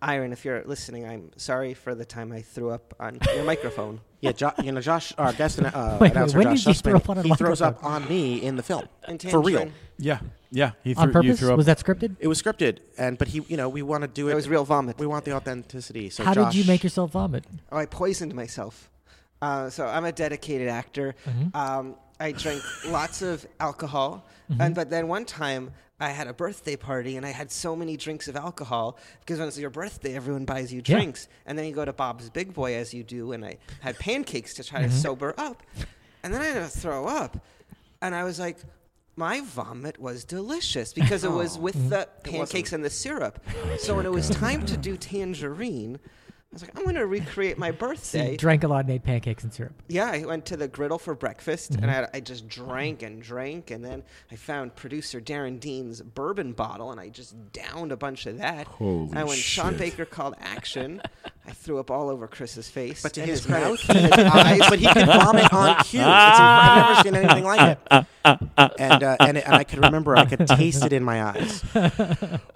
And 0.02 0.12
Irin, 0.12 0.32
if 0.34 0.46
you're 0.46 0.64
listening, 0.66 1.06
I'm 1.08 1.32
sorry 1.38 1.74
for 1.74 1.96
the 1.96 2.06
time 2.06 2.32
I 2.32 2.42
threw 2.42 2.70
up 2.72 2.94
on 3.00 3.20
your 3.36 3.44
microphone. 3.44 4.02
Yeah, 4.20 4.32
jo- 4.32 4.52
you 4.64 4.72
know, 4.72 4.82
Josh, 4.82 5.14
our 5.20 5.32
guest 5.32 5.60
and 5.60 5.68
uh, 5.68 6.00
Wait, 6.02 6.12
announcer 6.14 6.40
when 6.40 6.48
Josh 6.48 6.64
did 6.64 6.68
you 6.70 6.74
throw 6.74 6.94
Sussman, 6.94 6.96
up 7.04 7.10
on 7.10 7.18
a 7.20 7.22
he 7.22 7.36
throws 7.36 7.62
up 7.62 7.84
on 7.84 8.10
me 8.10 8.42
in 8.42 8.56
the 8.56 8.64
film 8.64 8.88
And 9.04 9.22
for 9.22 9.40
real. 9.40 9.60
Tangerine, 9.60 9.74
Yeah, 10.00 10.20
yeah. 10.50 10.72
He 10.84 10.96
On 10.96 11.12
threw, 11.12 11.22
you 11.22 11.28
purpose? 11.30 11.40
threw 11.40 11.52
up. 11.52 11.58
Was 11.58 11.68
that 11.68 11.78
scripted? 11.78 12.16
It 12.20 12.28
was 12.28 12.42
scripted, 12.42 12.80
and 12.98 13.16
but 13.20 13.28
he, 13.28 13.42
you 13.48 13.58
know, 13.58 13.70
we 13.70 13.84
want 13.84 14.02
to 14.02 14.08
do 14.08 14.28
it. 14.28 14.32
It 14.32 14.36
was 14.36 14.50
real 14.50 14.66
vomit. 14.66 14.98
We 14.98 15.06
want 15.06 15.24
the 15.26 15.34
authenticity. 15.34 16.10
So 16.10 16.24
How 16.24 16.34
Josh, 16.34 16.52
did 16.54 16.58
you 16.60 16.66
make 16.68 16.84
yourself 16.84 17.12
vomit? 17.12 17.46
Oh, 17.72 17.78
I 17.78 17.86
poisoned 17.86 18.34
myself. 18.34 18.90
Uh, 19.40 19.70
so 19.70 19.86
I'm 19.86 20.06
a 20.06 20.12
dedicated 20.12 20.68
actor. 20.68 21.14
Um, 21.54 21.94
I 22.20 22.32
drank 22.32 22.64
lots 22.88 23.22
of 23.22 23.46
alcohol, 23.60 24.26
and 24.60 24.74
but 24.74 24.90
then 24.90 25.08
one 25.08 25.26
time 25.26 25.70
I 26.00 26.10
had 26.10 26.28
a 26.28 26.34
birthday 26.34 26.76
party 26.76 27.18
and 27.18 27.26
I 27.26 27.32
had 27.32 27.52
so 27.52 27.76
many 27.76 27.98
drinks 27.98 28.28
of 28.28 28.36
alcohol 28.36 28.98
because 29.22 29.40
when 29.40 29.48
it's 29.48 29.58
your 29.58 29.72
birthday, 29.72 30.16
everyone 30.16 30.46
buys 30.46 30.72
you 30.72 30.82
Yeah. 30.86 30.96
drinks, 30.96 31.28
and 31.46 31.58
then 31.58 31.66
you 31.66 31.74
go 31.74 31.86
to 31.86 31.94
Bob's 31.94 32.30
Big 32.30 32.54
Boy 32.54 32.76
as 32.76 32.94
you 32.94 33.04
do, 33.04 33.32
and 33.32 33.44
I 33.44 33.58
had 33.80 33.98
pancakes 33.98 34.54
to 34.56 34.64
try 34.64 34.84
to 34.84 34.92
sober 34.92 35.34
up, 35.40 35.64
and 36.22 36.32
then 36.34 36.42
I 36.42 36.46
had 36.46 36.72
to 36.72 36.80
throw 36.80 37.08
up, 37.08 37.44
and 38.02 38.14
I 38.16 38.24
was 38.24 38.40
like. 38.40 38.58
My 39.20 39.42
vomit 39.42 40.00
was 40.00 40.24
delicious 40.24 40.94
because 40.94 41.24
it 41.24 41.32
was 41.32 41.58
with 41.58 41.90
the 41.90 42.08
pancakes 42.24 42.72
and 42.72 42.86
the 42.86 42.90
syrup. 42.92 43.44
So 43.80 43.96
when 43.96 44.06
it 44.06 44.12
was 44.12 44.30
time 44.30 44.64
to 44.68 44.78
do 44.78 44.96
tangerine, 44.96 45.98
I 46.52 46.56
was 46.56 46.62
like, 46.62 46.78
I'm 46.78 46.84
going 46.84 46.96
to 46.96 47.06
recreate 47.06 47.58
my 47.58 47.68
So 47.72 47.74
you 47.74 47.78
birthday. 47.78 48.38
drank 48.38 48.64
a 48.64 48.68
lot 48.68 48.86
and 48.86 48.94
ate 48.94 49.04
pancakes 49.04 49.44
and 49.44 49.54
syrup. 49.54 49.74
Yeah, 49.90 50.10
I 50.10 50.24
went 50.26 50.46
to 50.46 50.58
the 50.58 50.68
griddle 50.68 50.98
for 50.98 51.14
breakfast, 51.14 51.72
and 51.72 51.82
mm-hmm. 51.82 52.06
I, 52.06 52.18
I 52.18 52.20
just 52.22 52.48
drank 52.48 53.04
and 53.04 53.22
drank, 53.22 53.70
and 53.70 53.84
then 53.84 54.04
I 54.32 54.38
found 54.38 54.76
producer 54.76 55.20
Darren 55.20 55.60
Dean's 55.60 56.02
bourbon 56.02 56.54
bottle, 56.54 56.92
and 56.92 57.02
I 57.02 57.10
just 57.10 57.36
downed 57.52 57.92
a 57.92 57.98
bunch 57.98 58.26
of 58.26 58.38
that. 58.38 58.66
Holy 58.68 59.12
and 59.14 59.28
when 59.28 59.38
Sean. 59.38 59.76
Baker 59.78 60.06
called 60.06 60.36
action, 60.40 61.02
I 61.48 61.52
threw 61.52 61.80
up 61.80 61.90
all 61.90 62.10
over 62.10 62.28
Chris's 62.28 62.70
face, 62.70 63.02
But 63.02 63.14
to 63.14 63.22
his, 63.22 63.40
his 63.40 63.46
credit, 63.46 63.70
mouth, 63.70 63.90
and 63.90 63.98
his 64.00 64.12
eyes. 64.12 64.62
eyes, 64.62 64.70
but 64.70 64.80
he 64.80 64.88
could 64.88 65.06
vomit 65.06 65.54
on 65.54 65.76
cue. 65.86 66.02
It's 66.02 66.08
I've 66.10 66.88
never 66.90 67.04
seen 67.04 67.16
anything 67.16 67.44
like 67.46 67.78
it. 67.78 68.06
And 68.78 69.04
uh, 69.04 69.16
and, 69.22 69.38
it, 69.38 69.46
and 69.46 69.56
I 69.56 69.64
could 69.64 69.80
remember 69.80 70.18
I 70.18 70.26
could 70.26 70.46
taste 70.46 70.84
it 70.84 70.92
in 70.92 71.04
my 71.06 71.24
eyes. 71.24 71.64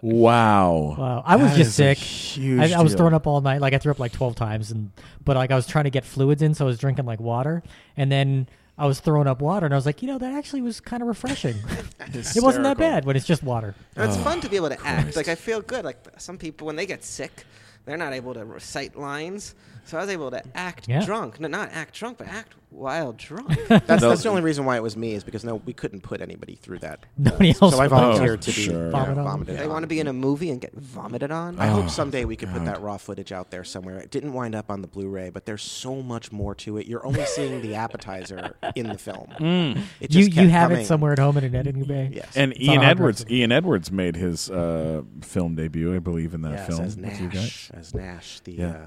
Wow. 0.01 0.95
Wow, 0.97 1.23
I 1.25 1.35
was 1.35 1.51
That 1.51 1.57
just 1.57 1.69
is 1.69 1.79
a 1.79 1.95
sick. 1.95 1.97
huge 1.99 2.59
I, 2.73 2.79
I 2.79 2.81
was 2.81 2.91
deal. 2.91 2.97
throwing 2.99 3.13
up 3.13 3.27
all 3.27 3.41
night. 3.41 3.61
Like 3.61 3.73
I 3.73 3.77
threw 3.77 3.91
up 3.91 3.99
like 3.99 4.11
twelve 4.11 4.35
times, 4.35 4.71
and 4.71 4.91
but 5.23 5.35
like 5.35 5.51
I 5.51 5.55
was 5.55 5.67
trying 5.67 5.85
to 5.85 5.89
get 5.89 6.05
fluids 6.05 6.41
in, 6.41 6.53
so 6.53 6.65
I 6.65 6.67
was 6.67 6.77
drinking 6.77 7.05
like 7.05 7.19
water, 7.19 7.63
and 7.97 8.11
then 8.11 8.47
I 8.77 8.87
was 8.87 8.99
throwing 8.99 9.27
up 9.27 9.41
water, 9.41 9.65
and 9.65 9.73
I 9.73 9.77
was 9.77 9.85
like, 9.85 10.01
you 10.01 10.07
know, 10.07 10.17
that 10.17 10.33
actually 10.33 10.61
was 10.61 10.79
kind 10.79 11.01
of 11.01 11.07
refreshing. 11.07 11.55
it 12.13 12.43
wasn't 12.43 12.63
that 12.63 12.77
bad 12.77 13.05
when 13.05 13.15
it's 13.15 13.25
just 13.27 13.43
water. 13.43 13.75
And 13.95 14.09
it's 14.09 14.17
Oh, 14.17 14.23
fun 14.23 14.41
to 14.41 14.49
be 14.49 14.55
able 14.55 14.69
to 14.69 14.85
act. 14.85 15.15
Like 15.15 15.27
I 15.27 15.35
feel 15.35 15.61
good. 15.61 15.85
Like 15.85 15.97
some 16.17 16.37
people 16.37 16.67
when 16.67 16.75
they 16.75 16.85
get 16.85 17.03
sick, 17.03 17.45
they're 17.85 17.97
not 17.97 18.13
able 18.13 18.33
to 18.33 18.45
recite 18.45 18.95
lines. 18.97 19.55
So 19.85 19.97
I 19.97 20.01
was 20.01 20.09
able 20.09 20.31
to 20.31 20.41
act 20.55 20.87
Yeah. 20.87 21.03
drunk. 21.05 21.39
No, 21.39 21.47
not 21.47 21.69
act 21.71 21.93
drunk, 21.95 22.17
but 22.19 22.27
act 22.27 22.53
while 22.71 23.13
drunk. 23.13 23.47
That's, 23.67 23.85
that's 24.01 24.23
the 24.23 24.29
only 24.29 24.41
reason 24.41 24.65
why 24.65 24.75
it 24.77 24.81
was 24.83 24.95
me 24.97 25.13
is 25.13 25.23
because 25.23 25.43
no, 25.43 25.55
we 25.57 25.73
couldn't 25.73 26.01
put 26.01 26.21
anybody 26.21 26.55
through 26.55 26.79
that. 26.79 27.05
Nobody 27.17 27.49
else. 27.49 27.73
So 27.75 27.79
I 27.79 27.83
would. 27.83 27.89
volunteered 27.89 28.41
to 28.41 28.47
be 28.51 28.61
sure. 28.63 28.73
you 28.73 28.79
know, 28.83 28.91
Vomit 28.91 29.17
on. 29.17 29.23
vomited 29.25 29.57
they 29.59 29.63
on. 29.65 29.69
want 29.69 29.83
to 29.83 29.87
be 29.87 29.99
in 29.99 30.07
a 30.07 30.13
movie 30.13 30.49
and 30.49 30.59
get 30.61 30.73
vomited 30.73 31.31
on. 31.31 31.59
I 31.59 31.67
Oh, 31.69 31.81
hope 31.81 31.89
someday 31.89 32.25
we 32.25 32.35
could 32.35 32.49
put 32.49 32.65
that 32.65 32.81
raw 32.81 32.97
footage 32.97 33.31
out 33.31 33.51
there 33.51 33.63
somewhere. 33.63 33.99
It 33.99 34.09
didn't 34.09 34.33
wind 34.33 34.55
up 34.55 34.71
on 34.71 34.81
the 34.81 34.87
Blu-ray, 34.87 35.29
but 35.31 35.45
there's 35.45 35.61
so 35.63 36.01
much 36.01 36.31
more 36.31 36.55
to 36.55 36.77
it. 36.77 36.87
You're 36.87 37.05
only 37.05 37.25
seeing 37.25 37.61
the 37.61 37.75
appetizer 37.75 38.55
in 38.75 38.87
the 38.87 38.97
film. 38.97 39.27
It 39.99 40.13
You 40.13 40.21
just 40.23 40.29
you 40.29 40.35
kept 40.35 40.49
have 40.51 40.69
coming. 40.69 40.83
it 40.83 40.87
somewhere 40.87 41.11
at 41.13 41.19
home 41.19 41.37
in 41.37 41.43
an 41.43 41.55
editing 41.55 41.83
bay. 41.83 42.09
Yes. 42.13 42.35
And 42.35 42.51
It's 42.53 42.61
Ian 42.61 42.81
Edwards, 42.83 43.23
drive. 43.25 43.31
Ian 43.31 43.51
Edwards 43.51 43.91
made 43.91 44.15
his 44.15 44.49
uh, 44.49 45.01
film 45.21 45.55
debut, 45.55 45.93
I 45.95 45.99
believe, 45.99 46.33
in 46.33 46.41
that 46.43 46.51
yes, 46.53 46.67
film 46.67 46.81
as 46.81 46.95
with 46.97 47.19
you 47.21 47.27
guys. 47.27 47.33
Nash, 47.33 47.71
as 47.73 47.93
Nash, 47.93 48.39
the 48.41 48.53
Yeah. 48.53 48.69
uh, 48.69 48.85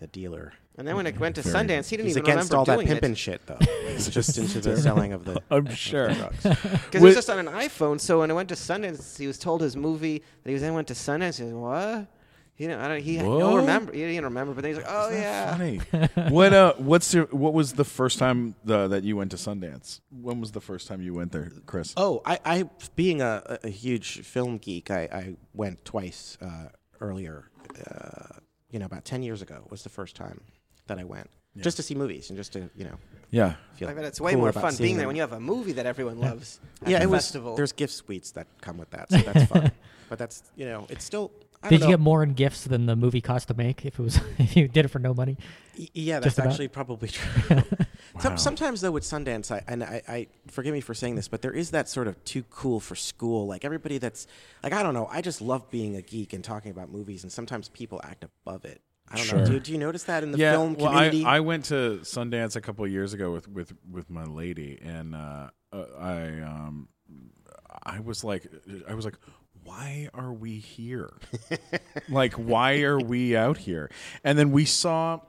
the 0.00 0.06
dealer. 0.06 0.52
And 0.78 0.86
then 0.88 0.96
when 0.96 1.06
it 1.06 1.18
went 1.18 1.34
to 1.34 1.42
Very 1.42 1.54
Sundance, 1.54 1.88
he 1.90 1.96
didn't 1.96 2.06
He's 2.08 2.16
even 2.16 2.30
against 2.30 2.50
remember 2.50 2.56
all 2.56 2.64
that 2.64 2.74
doing 2.76 2.86
pimping 2.86 3.12
it 3.12 3.18
shit, 3.18 3.44
though. 3.46 3.58
He's 3.88 4.08
just 4.08 4.38
into 4.38 4.60
the 4.60 4.76
selling 4.80 5.12
of 5.12 5.24
the, 5.24 5.42
I'm 5.50 5.68
sure. 5.74 6.08
because 6.42 6.44
it 6.46 6.94
With- 6.94 7.02
was 7.02 7.14
just 7.16 7.28
on 7.30 7.38
an 7.38 7.52
iPhone. 7.52 8.00
So 8.00 8.20
when 8.20 8.30
it 8.30 8.34
went 8.34 8.48
to 8.50 8.54
Sundance, 8.54 9.18
he 9.18 9.26
was 9.26 9.38
told 9.38 9.60
his 9.60 9.76
movie 9.76 10.18
that 10.42 10.48
he 10.50 10.54
was 10.54 10.62
then 10.62 10.72
went 10.74 10.88
to 10.88 10.94
Sundance. 10.94 11.38
He 11.38 11.44
was 11.44 11.52
what? 11.54 12.06
He 12.54 12.66
didn't. 12.66 12.82
I 12.82 12.88
don't. 12.88 13.00
He 13.02 13.16
What? 13.16 13.38
don't 13.38 13.56
remember. 13.56 13.92
He 13.92 14.00
didn't 14.00 14.24
remember. 14.24 14.52
But 14.52 14.62
then 14.62 14.74
he's 14.74 14.82
like, 14.82 14.92
oh 14.92 15.10
yeah. 15.10 15.56
Funny. 15.56 15.78
what 16.28 16.52
uh? 16.52 16.74
What's 16.76 17.14
your, 17.14 17.24
what 17.26 17.54
was 17.54 17.72
the 17.72 17.84
first 17.86 18.18
time 18.18 18.54
the, 18.64 18.86
that 18.86 19.02
you 19.02 19.16
went 19.16 19.30
to 19.30 19.38
Sundance? 19.38 20.00
When 20.10 20.40
was 20.42 20.52
the 20.52 20.60
first 20.60 20.86
time 20.86 21.00
you 21.00 21.14
went 21.14 21.32
there, 21.32 21.50
Chris? 21.64 21.94
Oh, 21.96 22.20
I, 22.26 22.38
I 22.44 22.68
being 22.96 23.22
a, 23.22 23.58
a 23.64 23.70
huge 23.70 24.20
film 24.20 24.58
geek, 24.58 24.90
I, 24.90 25.00
I 25.04 25.36
went 25.54 25.86
twice 25.86 26.36
uh, 26.42 26.68
earlier. 27.00 27.50
Uh, 27.90 28.36
you 28.70 28.78
know, 28.78 28.84
about 28.86 29.06
ten 29.06 29.22
years 29.22 29.40
ago 29.40 29.66
was 29.70 29.82
the 29.82 29.88
first 29.88 30.14
time 30.14 30.42
that 30.90 30.98
I 30.98 31.04
went, 31.04 31.30
just 31.56 31.76
to 31.78 31.82
see 31.82 31.94
movies 31.94 32.28
and 32.30 32.36
just 32.36 32.52
to 32.52 32.68
you 32.76 32.84
know 32.84 32.96
Yeah. 33.30 33.54
feel. 33.74 33.88
Like, 33.88 33.96
but 33.96 34.04
it's 34.04 34.20
way 34.20 34.32
cool 34.32 34.42
more 34.42 34.52
fun 34.52 34.72
seeing 34.72 34.86
being 34.86 34.96
there 34.96 35.02
them. 35.04 35.08
when 35.08 35.16
you 35.16 35.22
have 35.22 35.32
a 35.32 35.40
movie 35.40 35.72
that 35.72 35.86
everyone 35.86 36.18
loves. 36.20 36.60
At 36.82 36.88
yeah, 36.88 36.98
the 36.98 37.04
it 37.04 37.10
was. 37.10 37.24
festival. 37.24 37.56
There's 37.56 37.72
gift 37.72 37.92
suites 37.94 38.32
that 38.32 38.46
come 38.60 38.76
with 38.78 38.90
that, 38.90 39.10
so 39.10 39.18
that's 39.18 39.44
fun. 39.50 39.72
But 40.10 40.18
that's 40.18 40.42
you 40.56 40.66
know, 40.66 40.86
it's 40.88 41.04
still. 41.04 41.30
I 41.62 41.68
Did 41.68 41.80
you 41.80 41.84
know. 41.86 41.90
get 41.92 42.00
more 42.00 42.22
in 42.24 42.32
gifts 42.32 42.64
than 42.64 42.86
the 42.86 42.96
movie 42.96 43.20
cost 43.20 43.46
to 43.48 43.54
make? 43.54 43.84
If 43.86 43.98
it 44.00 44.02
was, 44.02 44.18
if 44.38 44.56
you 44.56 44.66
did 44.66 44.86
it 44.86 44.88
for 44.88 44.98
no 44.98 45.14
money. 45.14 45.36
Y- 45.78 45.86
Yeah, 45.94 46.18
that's 46.18 46.38
actually 46.40 46.66
probably 46.68 47.08
true. 47.16 47.62
Some- 48.18 48.36
Sometimes 48.38 48.80
though 48.80 48.90
with 48.90 49.04
Sundance, 49.04 49.52
I, 49.52 49.62
and 49.68 49.84
I, 49.84 50.02
I 50.08 50.26
forgive 50.48 50.72
me 50.72 50.80
for 50.80 50.94
saying 50.94 51.14
this, 51.14 51.28
but 51.28 51.42
there 51.42 51.52
is 51.52 51.70
that 51.70 51.88
sort 51.88 52.08
of 52.08 52.16
too 52.24 52.42
cool 52.50 52.80
for 52.80 52.96
school. 52.96 53.46
Like 53.46 53.64
everybody 53.64 53.98
that's 53.98 54.26
like 54.64 54.72
I 54.72 54.82
don't 54.82 54.94
know. 54.94 55.06
I 55.12 55.20
just 55.20 55.40
love 55.40 55.70
being 55.70 55.94
a 55.94 56.02
geek 56.02 56.32
and 56.32 56.42
talking 56.42 56.72
about 56.72 56.90
movies, 56.90 57.22
and 57.22 57.30
sometimes 57.30 57.68
people 57.68 58.00
act 58.02 58.24
above 58.24 58.64
it. 58.64 58.80
I 59.10 59.16
don't 59.16 59.26
know. 59.26 59.44
Sure. 59.44 59.54
Do, 59.54 59.60
do 59.60 59.72
you 59.72 59.78
notice 59.78 60.04
that 60.04 60.22
in 60.22 60.30
the 60.30 60.38
yeah, 60.38 60.52
film 60.52 60.74
well, 60.74 60.92
community? 60.92 61.24
I, 61.24 61.36
I 61.36 61.40
went 61.40 61.66
to 61.66 62.00
Sundance 62.02 62.54
a 62.54 62.60
couple 62.60 62.84
of 62.84 62.90
years 62.90 63.12
ago 63.12 63.32
with 63.32 63.48
with 63.48 63.72
with 63.90 64.08
my 64.08 64.24
lady, 64.24 64.78
and 64.82 65.14
uh, 65.14 65.50
uh, 65.72 65.84
I 65.98 66.22
um, 66.42 66.88
I 67.82 68.00
was 68.00 68.22
like, 68.22 68.46
I 68.88 68.94
was 68.94 69.04
like, 69.04 69.16
why 69.64 70.08
are 70.14 70.32
we 70.32 70.58
here? 70.58 71.12
like, 72.08 72.34
why 72.34 72.82
are 72.82 73.00
we 73.00 73.36
out 73.36 73.58
here? 73.58 73.90
And 74.24 74.38
then 74.38 74.52
we 74.52 74.64
saw. 74.64 75.20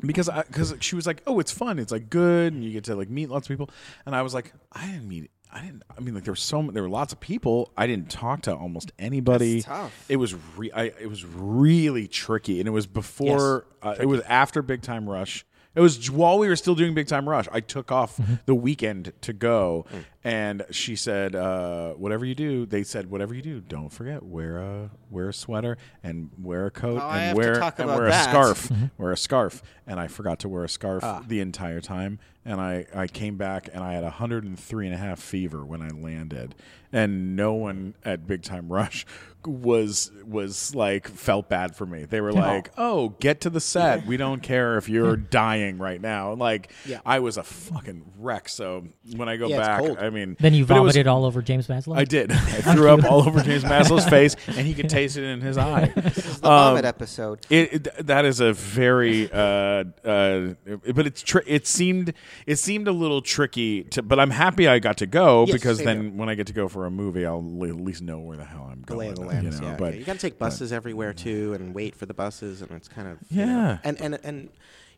Because 0.00 0.30
because 0.46 0.74
she 0.78 0.94
was 0.94 1.08
like, 1.08 1.22
oh, 1.26 1.40
it's 1.40 1.50
fun, 1.50 1.80
it's 1.80 1.90
like 1.90 2.08
good, 2.08 2.52
and 2.52 2.62
you 2.62 2.70
get 2.70 2.84
to 2.84 2.94
like 2.94 3.10
meet 3.10 3.28
lots 3.30 3.46
of 3.46 3.48
people, 3.48 3.68
and 4.06 4.14
I 4.14 4.22
was 4.22 4.32
like, 4.32 4.52
I 4.70 4.86
didn't 4.86 5.08
meet, 5.08 5.28
I 5.52 5.60
didn't, 5.62 5.82
I 5.96 6.00
mean, 6.00 6.14
like 6.14 6.24
there 6.24 6.32
were 6.32 6.36
so 6.36 6.62
there 6.72 6.82
were 6.82 6.88
lots 6.88 7.12
of 7.12 7.20
people, 7.20 7.72
I 7.76 7.86
didn't 7.86 8.10
talk 8.10 8.42
to 8.42 8.54
almost 8.54 8.92
anybody. 8.98 9.64
It 10.08 10.16
was 10.16 10.34
re- 10.56 10.70
I, 10.72 10.84
it 11.00 11.08
was 11.08 11.24
really 11.24 12.06
tricky, 12.08 12.60
and 12.60 12.68
it 12.68 12.72
was 12.72 12.86
before 12.86 13.66
uh, 13.82 13.94
it 13.98 14.06
was 14.06 14.20
after 14.22 14.60
Big 14.62 14.82
Time 14.82 15.08
Rush. 15.08 15.44
It 15.74 15.80
was 15.80 16.10
while 16.10 16.38
we 16.40 16.48
were 16.48 16.56
still 16.56 16.74
doing 16.74 16.92
Big 16.92 17.06
Time 17.06 17.28
Rush. 17.28 17.46
I 17.52 17.60
took 17.60 17.92
off 17.92 18.16
Mm-hmm. 18.16 18.34
the 18.46 18.54
weekend 18.54 19.12
to 19.20 19.32
go, 19.32 19.86
Mm. 19.92 20.04
and 20.24 20.64
she 20.70 20.96
said, 20.96 21.36
uh, 21.36 21.92
"Whatever 21.92 22.24
you 22.24 22.34
do," 22.34 22.66
they 22.66 22.82
said, 22.82 23.08
"Whatever 23.10 23.32
you 23.34 23.42
do, 23.42 23.60
don't 23.60 23.90
forget 23.90 24.22
wear 24.24 24.58
a 24.58 24.90
wear 25.08 25.28
a 25.28 25.32
sweater 25.32 25.76
and 26.02 26.30
wear 26.42 26.66
a 26.66 26.70
coat 26.70 27.00
Oh, 27.00 27.08
and 27.10 27.36
wear 27.36 27.60
and 27.62 27.86
wear 27.88 28.06
a 28.06 28.10
that. 28.10 28.24
scarf, 28.28 28.72
wear 28.98 29.12
a 29.12 29.16
scarf." 29.16 29.62
And 29.86 30.00
I 30.00 30.08
forgot 30.08 30.40
to 30.40 30.48
wear 30.48 30.64
a 30.64 30.68
scarf 30.68 31.04
Ah. 31.04 31.22
the 31.26 31.38
entire 31.40 31.80
time, 31.80 32.18
and 32.48 32.60
I 32.60 32.86
I 32.94 33.06
came 33.06 33.36
back 33.36 33.68
and 33.72 33.84
I 33.84 33.92
had 33.92 34.02
103 34.04 34.86
and 34.86 34.94
a 34.94 34.98
half 34.98 35.20
fever 35.20 35.64
when 35.64 35.82
I 35.82 35.88
landed, 35.88 36.54
and 36.92 37.36
no 37.36 37.54
one 37.54 37.94
at 38.04 38.26
Big 38.26 38.42
Time 38.42 38.68
Rush 38.68 39.04
was 39.46 40.10
was 40.26 40.74
like 40.74 41.06
felt 41.08 41.48
bad 41.48 41.74
for 41.76 41.86
me. 41.86 42.04
They 42.04 42.20
were 42.20 42.32
like, 42.32 42.70
"Oh, 42.76 43.10
get 43.20 43.42
to 43.42 43.50
the 43.50 43.60
set. 43.60 44.04
We 44.04 44.16
don't 44.16 44.42
care 44.42 44.76
if 44.78 44.88
you're 44.88 45.16
dying 45.40 45.78
right 45.78 46.00
now." 46.00 46.32
Like, 46.34 46.72
Yeah. 46.84 47.00
I 47.06 47.20
was 47.20 47.36
a 47.36 47.42
fucking 47.44 48.04
wreck. 48.18 48.48
So 48.48 48.84
when 49.16 49.28
I 49.28 49.36
go 49.36 49.46
Yeah, 49.48 49.58
back. 49.80 50.02
I 50.02 50.10
mean, 50.10 50.36
Then 50.40 50.54
you 50.54 50.66
but 50.66 50.76
it 50.76 50.80
was- 50.80 50.94
vomited 50.94 51.06
all 51.06 51.24
over 51.24 51.40
James 51.40 51.66
Maslow. 51.68 51.96
I 51.96 52.04
did. 52.04 52.32
I 52.32 52.36
threw 52.74 52.90
up 52.90 53.04
all 53.04 53.26
over 53.26 53.40
James 53.42 53.62
Maslow's 53.64 54.08
face, 54.10 54.34
and 54.48 54.66
he 54.66 54.74
could 54.74 54.88
taste 54.90 55.16
it 55.16 55.24
in 55.24 55.40
his 55.40 55.56
eye. 55.56 55.92
This 55.94 56.18
is 56.18 56.40
the 56.40 56.48
vomit 56.48 56.84
episode. 56.84 57.46
It, 57.48 57.86
it- 57.86 58.06
that 58.08 58.24
is 58.24 58.40
a 58.40 58.52
very, 58.52 59.30
uh, 59.32 59.84
uh, 60.04 60.54
but 60.94 61.06
it's 61.06 61.22
tr- 61.22 61.38
it 61.46 61.66
seemed 61.66 62.12
it 62.46 62.56
seemed 62.56 62.88
a 62.88 62.92
little 62.92 63.20
tricky 63.22 63.84
to, 63.84 64.02
but 64.02 64.18
I'm 64.20 64.30
happy 64.30 64.68
I 64.68 64.78
got 64.78 64.96
to 64.98 65.06
go 65.06 65.44
Yes, 65.46 65.52
because 65.52 65.78
then 65.78 66.02
here. 66.02 66.10
when 66.12 66.28
I 66.28 66.34
get 66.34 66.46
to 66.48 66.52
go 66.52 66.68
for 66.68 66.86
a 66.86 66.90
movie, 66.90 67.24
I'll 67.26 67.38
at 67.64 67.76
least 67.76 68.02
know 68.02 68.18
where 68.18 68.36
the 68.36 68.44
hell 68.44 68.68
I'm 68.70 68.82
going. 68.82 69.14
the 69.14 69.20
you 69.42 69.50
know, 69.50 69.58
yeah. 69.62 69.76
but 69.78 69.92
yeah. 69.94 69.98
You 70.00 70.04
got 70.04 70.14
to 70.14 70.18
take 70.18 70.38
buses 70.38 70.72
everywhere 70.72 71.12
too, 71.12 71.54
and 71.54 71.74
wait 71.74 71.94
for 71.94 72.06
the 72.06 72.14
buses, 72.14 72.62
and 72.62 72.70
it's 72.72 72.88
kind 72.88 73.08
of 73.08 73.18
you 73.30 73.44
know- 73.44 73.52
Yeah. 73.52 73.78
and 73.84 74.00
and 74.00 74.18
and 74.22 74.48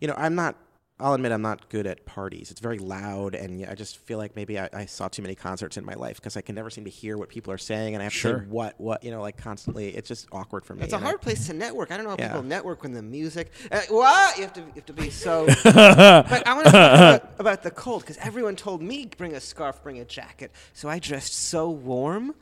you 0.00 0.08
know, 0.08 0.14
I'm 0.16 0.34
not. 0.34 0.56
I'll 1.00 1.14
admit 1.14 1.32
I'm 1.32 1.42
not 1.42 1.68
good 1.70 1.86
at 1.86 2.04
parties. 2.06 2.50
It's 2.50 2.60
very 2.60 2.78
loud, 2.78 3.34
and 3.34 3.64
I 3.66 3.74
just 3.74 3.96
feel 3.98 4.18
like 4.18 4.36
maybe 4.36 4.58
I, 4.58 4.68
I 4.72 4.84
saw 4.86 5.08
too 5.08 5.22
many 5.22 5.34
concerts 5.34 5.76
in 5.76 5.84
my 5.84 5.94
life 5.94 6.16
because 6.16 6.36
I 6.36 6.40
can 6.42 6.54
never 6.54 6.68
seem 6.70 6.84
to 6.84 6.90
hear 6.90 7.16
what 7.16 7.28
people 7.28 7.52
are 7.52 7.58
saying, 7.58 7.94
and 7.94 8.02
I 8.02 8.04
have 8.04 8.12
to 8.12 8.18
Sure. 8.18 8.38
say 8.40 8.44
what 8.46 8.80
what 8.80 9.02
you 9.02 9.10
know, 9.10 9.20
like 9.22 9.36
constantly. 9.36 9.88
It's 9.96 10.08
just 10.08 10.28
awkward 10.32 10.64
for 10.64 10.74
me. 10.74 10.82
It's 10.84 10.92
a 10.92 10.96
and 10.96 11.04
I- 11.04 11.08
hard 11.08 11.20
place 11.22 11.46
to 11.46 11.52
network. 11.54 11.90
I 11.90 11.96
don't 11.96 12.04
know 12.04 12.10
how 12.10 12.16
Yeah. 12.18 12.28
people 12.28 12.42
network 12.42 12.82
when 12.82 12.92
the 12.92 13.02
music. 13.02 13.50
Uh, 13.72 13.80
what 13.88 14.36
you 14.36 14.42
have 14.42 14.52
to 14.54 14.60
you 14.60 14.72
have 14.76 14.86
to 14.86 14.92
be 14.92 15.10
so. 15.10 15.46
but 15.64 16.46
I 16.46 16.52
want 16.54 16.66
to 16.66 16.72
talk 16.72 16.92
about, 16.92 17.30
about 17.38 17.62
the 17.62 17.70
cold 17.70 18.02
because 18.02 18.18
everyone 18.18 18.56
told 18.56 18.82
me 18.82 19.08
bring 19.16 19.34
a 19.34 19.40
scarf, 19.40 19.82
bring 19.82 19.98
a 20.00 20.04
jacket. 20.04 20.52
So 20.74 20.88
I 20.88 20.98
dressed 20.98 21.34
so 21.34 21.70
warm. 21.70 22.34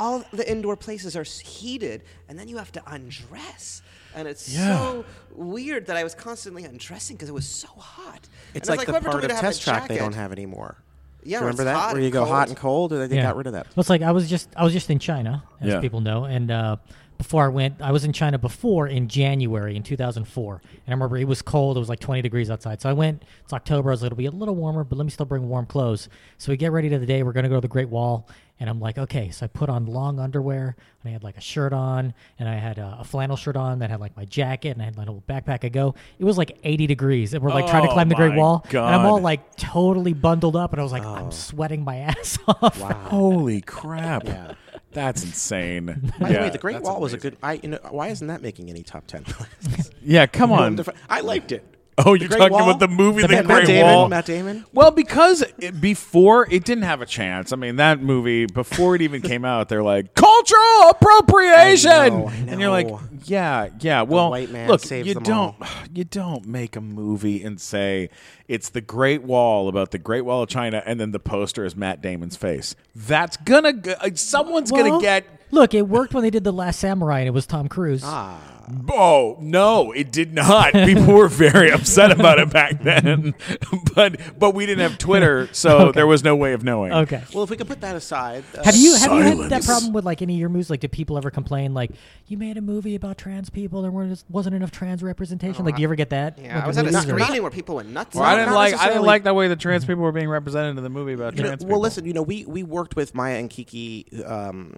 All 0.00 0.24
the 0.32 0.48
indoor 0.48 0.76
places 0.76 1.16
are 1.16 1.24
heated, 1.24 2.04
and 2.28 2.38
then 2.38 2.46
you 2.46 2.58
have 2.58 2.70
to 2.72 2.82
undress. 2.86 3.82
And 4.14 4.26
it's 4.26 4.48
Yeah. 4.48 4.78
so 4.78 5.04
weird 5.34 5.86
that 5.86 5.96
I 5.96 6.04
was 6.04 6.14
constantly 6.14 6.64
undressing 6.64 7.16
because 7.16 7.28
it 7.28 7.34
was 7.34 7.46
so 7.48 7.68
hot. 7.68 8.28
It's 8.54 8.68
And 8.68 8.78
like, 8.78 8.86
the 8.86 9.00
part 9.00 9.24
of 9.24 9.30
to 9.30 9.36
test 9.36 9.62
track 9.62 9.88
they 9.88 9.98
don't 9.98 10.14
have 10.14 10.32
anymore. 10.32 10.76
Yeah, 11.24 11.38
Do 11.40 11.44
you 11.44 11.48
remember 11.48 11.64
that 11.64 11.92
where 11.92 12.00
you 12.00 12.06
and 12.06 12.12
go 12.12 12.24
hot 12.24 12.48
and 12.48 12.56
cold? 12.56 12.92
Or 12.92 13.06
they 13.06 13.16
Yeah. 13.16 13.22
got 13.22 13.36
rid 13.36 13.46
of 13.46 13.52
that. 13.52 13.66
Well, 13.74 13.80
it's 13.82 13.90
like 13.90 14.02
I 14.02 14.12
was 14.12 14.28
just 14.30 14.48
I 14.56 14.64
was 14.64 14.72
just 14.72 14.88
in 14.88 14.98
China, 14.98 15.42
as 15.60 15.68
Yeah. 15.74 15.80
people 15.80 16.00
know, 16.00 16.24
and 16.24 16.50
uh, 16.50 16.76
before 17.18 17.44
I 17.44 17.48
went, 17.48 17.82
I 17.82 17.90
was 17.90 18.04
in 18.04 18.12
China 18.12 18.38
before 18.38 18.86
in 18.86 19.08
January 19.08 19.76
in 19.76 19.82
2004, 19.82 20.54
and 20.54 20.80
I 20.86 20.90
remember 20.90 21.16
it 21.18 21.26
was 21.26 21.42
cold. 21.42 21.76
It 21.76 21.80
was 21.80 21.88
like 21.88 21.98
20 21.98 22.22
degrees 22.22 22.48
outside. 22.48 22.80
So 22.80 22.88
I 22.88 22.92
went. 22.92 23.24
It's 23.42 23.52
October. 23.52 23.90
I 23.90 23.92
was 23.92 24.02
like, 24.02 24.06
it'll 24.06 24.16
be 24.16 24.26
a 24.26 24.30
little 24.30 24.54
warmer, 24.54 24.84
but 24.84 24.96
let 24.96 25.04
me 25.04 25.10
still 25.10 25.26
bring 25.26 25.48
warm 25.48 25.66
clothes. 25.66 26.08
So 26.38 26.52
we 26.52 26.56
get 26.56 26.70
ready 26.70 26.88
to 26.88 26.98
the 26.98 27.06
day. 27.06 27.24
We're 27.24 27.32
gonna 27.32 27.48
go 27.48 27.56
to 27.56 27.60
the 27.60 27.68
Great 27.68 27.88
Wall, 27.88 28.28
and 28.60 28.70
I'm 28.70 28.78
like, 28.78 28.98
okay. 28.98 29.30
So 29.30 29.44
I 29.44 29.48
put 29.48 29.68
on 29.68 29.86
long 29.86 30.20
underwear, 30.20 30.76
and 31.02 31.10
I 31.10 31.12
had 31.12 31.24
like 31.24 31.36
a 31.36 31.40
shirt 31.40 31.72
on, 31.72 32.14
and 32.38 32.48
I 32.48 32.54
had 32.54 32.78
a, 32.78 32.98
a 33.00 33.04
flannel 33.04 33.36
shirt 33.36 33.56
on 33.56 33.80
that 33.80 33.90
had 33.90 33.98
like 33.98 34.16
my 34.16 34.24
jacket, 34.24 34.70
and 34.70 34.82
I 34.82 34.84
had 34.84 34.96
my 34.96 35.02
little 35.02 35.24
backpack. 35.28 35.64
I 35.64 35.70
go. 35.70 35.96
It 36.20 36.24
was 36.24 36.38
like 36.38 36.56
80 36.62 36.86
degrees, 36.86 37.34
and 37.34 37.42
we're 37.42 37.50
like 37.50 37.66
trying 37.66 37.82
to 37.82 37.90
Oh 37.90 37.94
climb 37.94 38.08
the 38.08 38.14
oh 38.14 38.18
Great 38.18 38.30
my 38.30 38.38
Wall, 38.38 38.66
and 38.68 38.78
I'm 38.78 39.06
all 39.06 39.20
like 39.20 39.56
totally 39.56 40.12
bundled 40.12 40.54
up, 40.54 40.72
and 40.72 40.80
I 40.80 40.84
was 40.84 40.92
like, 40.92 41.04
I'm 41.04 41.26
oh. 41.26 41.30
sweating 41.30 41.82
my 41.82 41.96
ass 42.10 42.38
off. 42.46 42.80
Wow. 42.80 42.92
holy 42.92 43.60
crap! 43.60 44.24
Yeah. 44.24 44.54
That's 44.92 45.22
insane. 45.22 46.12
By 46.20 46.32
the 46.32 46.38
way, 46.38 46.50
the 46.50 46.58
Great 46.58 46.74
that's 46.74 46.84
Wall 46.84 47.00
was 47.00 47.12
a 47.12 47.18
good. 47.18 47.36
I 47.42 47.54
you 47.62 47.68
know 47.68 47.78
why 47.90 48.08
isn't 48.08 48.26
that 48.26 48.42
making 48.42 48.70
any 48.70 48.82
top 48.82 49.06
ten 49.06 49.24
lists? 49.64 49.90
Yeah, 50.02 50.26
come 50.26 50.52
on. 50.52 50.80
I 51.08 51.20
liked 51.20 51.52
it. 51.52 51.64
Oh, 52.06 52.14
you're 52.14 52.28
talking 52.28 52.52
Wall? 52.52 52.70
about 52.70 52.78
the 52.80 52.88
movie, 52.88 53.22
The, 53.22 53.28
Matt, 53.28 53.44
Great 53.46 53.58
Matt 53.58 53.66
Damon, 53.66 53.94
Wall. 53.94 54.08
Matt 54.08 54.24
Damon. 54.26 54.64
Well, 54.72 54.90
because 54.92 55.44
it, 55.58 55.80
before 55.80 56.46
it 56.50 56.64
didn't 56.64 56.84
have 56.84 57.00
a 57.02 57.06
chance. 57.06 57.52
I 57.52 57.56
mean, 57.56 57.76
that 57.76 58.00
movie 58.00 58.46
before 58.46 58.94
it 58.94 59.02
even 59.02 59.20
came 59.20 59.44
out, 59.44 59.68
they're 59.68 59.82
like 59.82 60.14
cultural 60.14 60.90
appropriation, 60.90 61.90
I 61.90 62.08
know, 62.08 62.28
I 62.28 62.34
and 62.34 62.60
you're 62.60 62.70
like, 62.70 62.88
yeah, 63.24 63.68
yeah. 63.80 64.02
Well, 64.02 64.30
white 64.30 64.50
man 64.50 64.68
look, 64.68 64.80
saves 64.80 65.08
you 65.08 65.14
them 65.14 65.22
don't, 65.24 65.56
you 65.92 66.04
don't 66.04 66.46
make 66.46 66.76
a 66.76 66.80
movie 66.80 67.42
and 67.42 67.60
say 67.60 68.10
it's 68.46 68.68
the 68.70 68.80
Great 68.80 69.22
Wall 69.22 69.68
about 69.68 69.90
the 69.90 69.98
Great 69.98 70.22
Wall 70.22 70.42
of 70.42 70.48
China, 70.48 70.82
and 70.86 71.00
then 71.00 71.10
the 71.10 71.18
poster 71.18 71.64
is 71.64 71.74
Matt 71.76 72.00
Damon's 72.00 72.36
face. 72.36 72.74
That's 72.94 73.36
gonna, 73.38 73.72
uh, 74.00 74.10
someone's 74.14 74.70
Well, 74.72 74.84
gonna 74.88 75.02
get. 75.02 75.24
Look, 75.50 75.74
it 75.74 75.88
worked 75.88 76.14
when 76.14 76.22
they 76.22 76.30
did 76.30 76.44
the 76.44 76.52
Last 76.52 76.78
Samurai, 76.78 77.20
and 77.20 77.28
it 77.28 77.32
was 77.32 77.46
Tom 77.46 77.68
Cruise. 77.68 78.02
Ah, 78.04 78.40
Oh 78.90 79.38
no, 79.40 79.92
it 79.92 80.12
did 80.12 80.34
not. 80.34 80.72
People 80.74 81.14
were 81.14 81.26
very 81.28 81.70
upset 81.70 82.10
about 82.12 82.38
it 82.38 82.50
back 82.50 82.82
then, 82.82 83.34
but 83.94 84.20
but 84.38 84.54
we 84.54 84.66
didn't 84.66 84.82
have 84.86 84.98
Twitter, 84.98 85.48
so 85.52 85.78
Okay. 85.78 85.92
there 85.92 86.06
was 86.06 86.22
no 86.22 86.36
way 86.36 86.52
of 86.52 86.64
knowing. 86.64 86.92
Okay. 86.92 87.22
well, 87.32 87.44
if 87.44 87.48
we 87.48 87.56
could 87.56 87.66
put 87.66 87.80
that 87.80 87.96
aside, 87.96 88.44
uh, 88.58 88.64
Have 88.64 88.76
you 88.76 88.94
have 88.96 89.10
you 89.12 89.22
had 89.40 89.50
that 89.50 89.64
problem 89.64 89.94
with 89.94 90.04
like 90.04 90.20
any 90.20 90.34
of 90.34 90.40
your 90.40 90.50
movies? 90.50 90.68
Like, 90.68 90.80
did 90.80 90.92
people 90.92 91.16
ever 91.16 91.30
complain 91.30 91.72
like 91.72 91.92
you 92.26 92.36
made 92.36 92.58
a 92.58 92.60
movie 92.60 92.94
about 92.94 93.16
trans 93.16 93.48
people, 93.48 93.80
there 93.80 93.90
weren't 93.90 94.22
wasn't 94.28 94.54
enough 94.54 94.70
trans 94.70 95.02
representation? 95.02 95.64
like, 95.64 95.76
do 95.76 95.80
you 95.80 95.88
ever 95.88 95.94
get 95.94 96.10
that? 96.10 96.38
Yeah, 96.38 96.56
Like, 96.56 96.64
I 96.64 96.66
was 96.66 96.76
at 96.76 96.82
a 96.86 96.92
movies 96.92 97.08
or- 97.10 97.18
screening 97.20 97.40
where 97.42 97.50
people 97.50 97.76
went 97.76 97.88
nuts. 97.88 98.14
Well, 98.14 98.24
I 98.24 98.36
didn't 98.36 98.52
like 98.52 98.74
I 98.74 98.88
didn't 98.88 99.04
like 99.04 99.24
the 99.24 99.32
way 99.32 99.48
the 99.48 99.56
trans 99.56 99.86
people 99.86 100.02
were 100.02 100.12
being 100.12 100.28
represented 100.28 100.76
in 100.76 100.82
the 100.84 100.90
movie 100.90 101.14
about 101.14 101.36
You 101.38 101.42
know, 101.44 101.48
trans 101.48 101.62
well, 101.62 101.68
people. 101.70 101.80
listen, 101.80 102.04
you 102.04 102.12
know, 102.12 102.20
we 102.22 102.44
we 102.44 102.62
worked 102.64 102.96
with 102.96 103.14
Maya 103.14 103.38
and 103.38 103.48
Kiki, 103.48 104.04
um, 104.26 104.74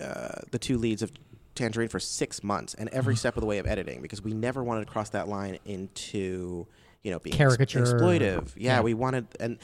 uh, 0.00 0.40
the 0.50 0.58
two 0.58 0.78
leads 0.78 1.02
of 1.02 1.12
Tangerine, 1.54 1.88
for 1.88 2.00
six 2.00 2.42
months, 2.42 2.74
and 2.74 2.88
every 2.90 3.14
step 3.16 3.36
of 3.36 3.40
the 3.42 3.46
way 3.46 3.58
of 3.58 3.66
editing, 3.66 4.00
because 4.00 4.22
we 4.22 4.32
never 4.32 4.64
wanted 4.64 4.86
to 4.86 4.90
cross 4.90 5.10
that 5.10 5.28
line 5.28 5.58
into 5.66 6.66
you 7.02 7.10
know 7.10 7.18
being 7.18 7.36
Caricature. 7.36 7.82
exploitive. 7.82 8.52
Yeah, 8.56 8.76
Yeah. 8.76 8.80
we 8.80 8.94
wanted 8.94 9.26
and. 9.40 9.58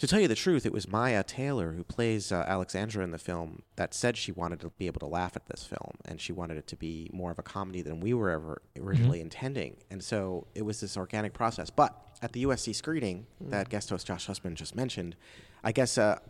To 0.00 0.06
tell 0.06 0.20
you 0.20 0.28
the 0.28 0.36
truth, 0.36 0.64
it 0.64 0.72
was 0.72 0.86
Maya 0.86 1.24
Taylor 1.24 1.72
who 1.72 1.82
plays 1.82 2.30
uh, 2.30 2.44
Alexandra 2.46 3.02
in 3.02 3.10
the 3.10 3.18
film 3.18 3.62
that 3.74 3.92
said 3.92 4.16
she 4.16 4.30
wanted 4.30 4.60
to 4.60 4.70
be 4.78 4.86
able 4.86 5.00
to 5.00 5.06
laugh 5.06 5.34
at 5.34 5.46
this 5.46 5.64
film 5.64 5.94
and 6.04 6.20
she 6.20 6.30
wanted 6.32 6.56
it 6.56 6.68
to 6.68 6.76
be 6.76 7.10
more 7.12 7.32
of 7.32 7.38
a 7.40 7.42
comedy 7.42 7.82
than 7.82 7.98
we 7.98 8.14
were 8.14 8.30
ever 8.30 8.62
originally 8.80 9.20
intending. 9.20 9.76
And 9.90 10.00
so 10.00 10.46
it 10.54 10.62
was 10.62 10.78
this 10.80 10.96
organic 10.96 11.32
process. 11.34 11.68
But 11.68 12.00
at 12.22 12.30
the 12.30 12.44
USC 12.44 12.76
screening 12.76 13.26
that 13.40 13.70
guest 13.70 13.90
host 13.90 14.06
Josh 14.06 14.28
Sussman 14.28 14.54
just 14.54 14.76
mentioned, 14.76 15.16
I 15.64 15.72
guess 15.72 15.98
uh, 15.98 16.20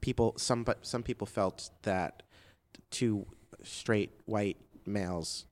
people 0.00 0.34
some 0.36 0.64
but 0.64 0.84
some 0.84 1.04
people 1.04 1.28
felt 1.28 1.70
that 1.82 2.24
two 2.90 3.26
straight 3.62 4.10
white 4.26 4.56
males, 4.86 5.46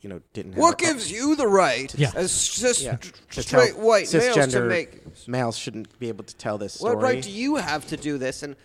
you 0.00 0.08
know, 0.08 0.20
didn't. 0.32 0.52
Have 0.52 0.60
What 0.60 0.80
a- 0.80 0.84
gives 0.84 1.10
you 1.12 1.36
the 1.36 1.46
right 1.46 1.94
Yeah. 1.94 2.10
as 2.14 2.32
cis, 2.32 2.82
yeah, 2.82 2.96
tr- 2.96 3.12
to 3.32 3.42
straight 3.42 3.72
tell 3.74 3.84
white 3.84 4.10
males 4.10 4.10
to 4.10 4.18
cisgender 4.18 4.68
make? 4.68 5.28
males 5.28 5.56
shouldn't 5.56 5.98
be 5.98 6.08
able 6.08 6.24
to 6.24 6.34
tell 6.36 6.58
this 6.58 6.74
story? 6.74 6.96
What 6.96 7.02
right 7.02 7.22
do 7.22 7.30
you 7.30 7.56
have 7.56 7.86
to 7.88 7.96
do 7.96 8.18
this? 8.18 8.42
And 8.42 8.56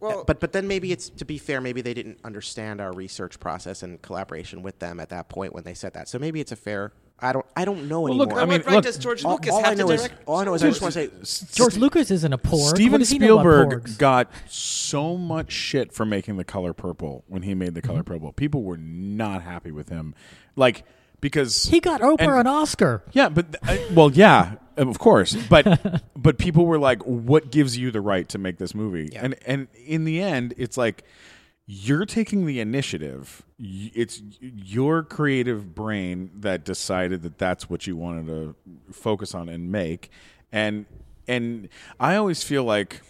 well, 0.00 0.24
but 0.26 0.40
but 0.40 0.52
then 0.52 0.66
maybe 0.66 0.90
it's 0.90 1.08
to 1.10 1.24
be 1.24 1.38
fair, 1.38 1.60
maybe 1.60 1.80
they 1.80 1.94
didn't 1.94 2.18
understand 2.24 2.80
our 2.80 2.92
research 2.92 3.38
process 3.38 3.82
and 3.84 4.02
collaboration 4.02 4.62
with 4.62 4.78
them 4.80 4.98
at 4.98 5.10
that 5.10 5.28
point 5.28 5.52
when 5.52 5.62
they 5.64 5.74
said 5.74 5.92
that. 5.94 6.08
So 6.08 6.18
maybe 6.18 6.40
it's 6.40 6.52
a 6.52 6.56
fair. 6.56 6.92
I 7.20 7.32
don't 7.32 7.46
I 7.56 7.64
don't 7.64 7.88
know 7.88 8.00
Well, 8.00 8.14
anymore. 8.14 8.26
look, 8.26 8.36
I 8.36 8.44
mean, 8.46 8.62
right 8.62 8.74
look, 8.74 8.84
does 8.84 8.98
George 8.98 9.24
all, 9.24 9.32
Lucas 9.34 9.52
all 9.52 9.64
I 9.64 9.68
have 9.68 9.76
to 9.76 9.84
know 9.84 9.90
is 9.92 10.08
all 10.26 10.38
I 10.38 10.44
know 10.44 10.54
is 10.54 10.64
I 10.64 10.68
just 10.68 10.82
want 10.82 10.94
to 10.94 11.24
say 11.24 11.46
George 11.54 11.76
Lucas 11.76 12.10
isn't 12.10 12.32
a 12.32 12.38
porg. 12.38 12.50
what 12.64 12.76
Steven 12.76 12.98
does 13.00 13.10
he 13.10 13.18
know 13.18 13.38
about 13.38 13.70
Spielberg 13.70 13.98
got 13.98 14.30
so 14.48 15.16
much 15.16 15.52
shit 15.52 15.92
for 15.92 16.04
making 16.04 16.36
the 16.36 16.44
color 16.44 16.72
purple 16.72 17.22
when 17.28 17.42
he 17.42 17.54
made 17.54 17.74
the 17.74 17.82
color 17.82 18.00
Mm-hmm. 18.00 18.12
purple. 18.12 18.32
People 18.32 18.62
were 18.64 18.76
not 18.76 19.42
happy 19.42 19.70
with 19.70 19.88
him, 19.88 20.14
like 20.56 20.84
because 21.20 21.64
He 21.66 21.78
got 21.78 22.00
Oprah 22.00 22.16
and- 22.18 22.30
an 22.40 22.46
Oscar. 22.48 23.04
Yeah, 23.12 23.28
but 23.28 23.54
uh, 23.68 23.76
well, 23.92 24.10
yeah, 24.10 24.54
of 24.76 24.98
course, 24.98 25.34
but 25.48 26.02
but 26.16 26.38
people 26.38 26.66
were 26.66 26.78
like, 26.78 27.00
"What 27.02 27.52
gives 27.52 27.78
you 27.78 27.92
the 27.92 28.00
right 28.00 28.28
to 28.30 28.38
make 28.38 28.58
this 28.58 28.74
movie?" 28.74 29.10
Yeah. 29.12 29.24
And 29.26 29.36
and 29.46 29.68
in 29.86 30.04
the 30.04 30.20
end, 30.20 30.54
it's 30.56 30.76
like 30.76 31.04
you're 31.74 32.04
taking 32.04 32.44
the 32.44 32.60
initiative. 32.60 33.42
It's 33.58 34.22
your 34.38 35.02
creative 35.02 35.74
brain 35.74 36.30
that 36.40 36.66
decided 36.66 37.22
that 37.22 37.38
that's 37.38 37.70
what 37.70 37.86
you 37.86 37.96
wanted 37.96 38.26
to 38.26 38.54
focus 38.92 39.34
on 39.34 39.48
and 39.48 39.72
make, 39.72 40.10
and 40.50 40.84
and 41.26 41.70
I 41.98 42.16
always 42.16 42.42
feel 42.42 42.64
like 42.64 43.00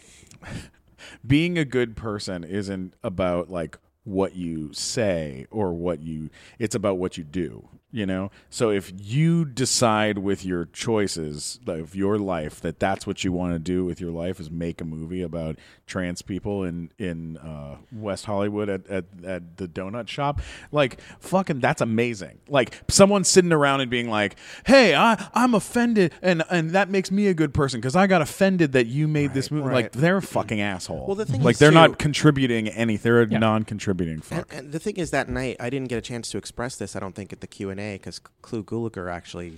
being 1.26 1.58
a 1.58 1.64
good 1.64 1.96
person 1.96 2.44
isn't 2.44 2.94
about 3.02 3.50
like 3.50 3.78
what 4.04 4.36
you 4.36 4.72
say 4.72 5.46
or 5.50 5.72
what 5.72 6.00
you 6.00 6.30
it's 6.60 6.76
about 6.76 6.98
what 6.98 7.18
you 7.18 7.24
do 7.24 7.68
you 7.92 8.06
know? 8.06 8.30
So 8.50 8.70
if 8.70 8.92
you 8.96 9.44
decide 9.44 10.18
with 10.18 10.44
your 10.44 10.66
choices 10.72 11.60
of 11.66 11.94
your 11.94 12.18
life 12.18 12.60
that 12.62 12.80
that's 12.80 13.06
what 13.06 13.22
you 13.22 13.32
want 13.32 13.52
to 13.52 13.58
do 13.58 13.84
with 13.84 14.00
your 14.00 14.10
life 14.10 14.40
is 14.40 14.50
make 14.50 14.80
a 14.80 14.84
movie 14.84 15.22
about 15.22 15.56
trans 15.86 16.22
people 16.22 16.64
in 16.64 16.90
in 16.98 17.36
uh, 17.36 17.76
west 17.92 18.24
hollywood 18.24 18.68
at, 18.70 18.86
at, 18.86 19.04
at 19.24 19.58
the 19.58 19.68
donut 19.68 20.08
shop 20.08 20.40
like 20.70 21.00
fucking 21.20 21.60
that's 21.60 21.82
amazing. 21.82 22.38
Like 22.48 22.80
someone 22.88 23.24
sitting 23.24 23.52
around 23.52 23.82
and 23.82 23.90
being 23.90 24.08
like 24.08 24.36
hey 24.66 24.94
I, 24.94 25.28
i'm 25.34 25.54
offended 25.54 26.14
and 26.22 26.42
and 26.50 26.70
that 26.70 26.88
makes 26.88 27.10
me 27.10 27.26
a 27.26 27.34
good 27.34 27.52
person 27.52 27.80
because 27.80 27.94
i 27.94 28.06
got 28.06 28.22
offended 28.22 28.72
that 28.72 28.86
you 28.86 29.06
made 29.06 29.34
this 29.34 29.50
movie. 29.50 29.66
right. 29.66 29.74
like 29.74 29.92
they're 29.92 30.16
a 30.16 30.22
fucking 30.22 30.60
asshole. 30.60 31.06
Well, 31.06 31.16
the 31.16 31.26
thing 31.26 31.42
like 31.42 31.58
they're 31.58 31.70
too- 31.70 31.74
not 31.74 31.98
contributing 31.98 32.68
anything 32.68 33.02
they're 33.02 33.22
a 33.22 33.26
non-contributing 33.26 34.20
fuck. 34.20 34.52
And, 34.52 34.60
and 34.60 34.72
the 34.72 34.78
thing 34.78 34.96
is, 34.96 35.10
that 35.10 35.28
night 35.28 35.56
I 35.60 35.70
didn't 35.70 35.88
get 35.88 35.98
a 35.98 36.02
chance 36.02 36.30
to 36.30 36.38
express 36.38 36.76
this. 36.76 36.96
I 36.96 37.00
don't 37.00 37.14
think 37.14 37.32
at 37.32 37.40
the 37.40 37.46
Q 37.46 37.70
because 37.94 38.20
Clu 38.42 38.62
Gulager 38.64 39.10
actually. 39.12 39.54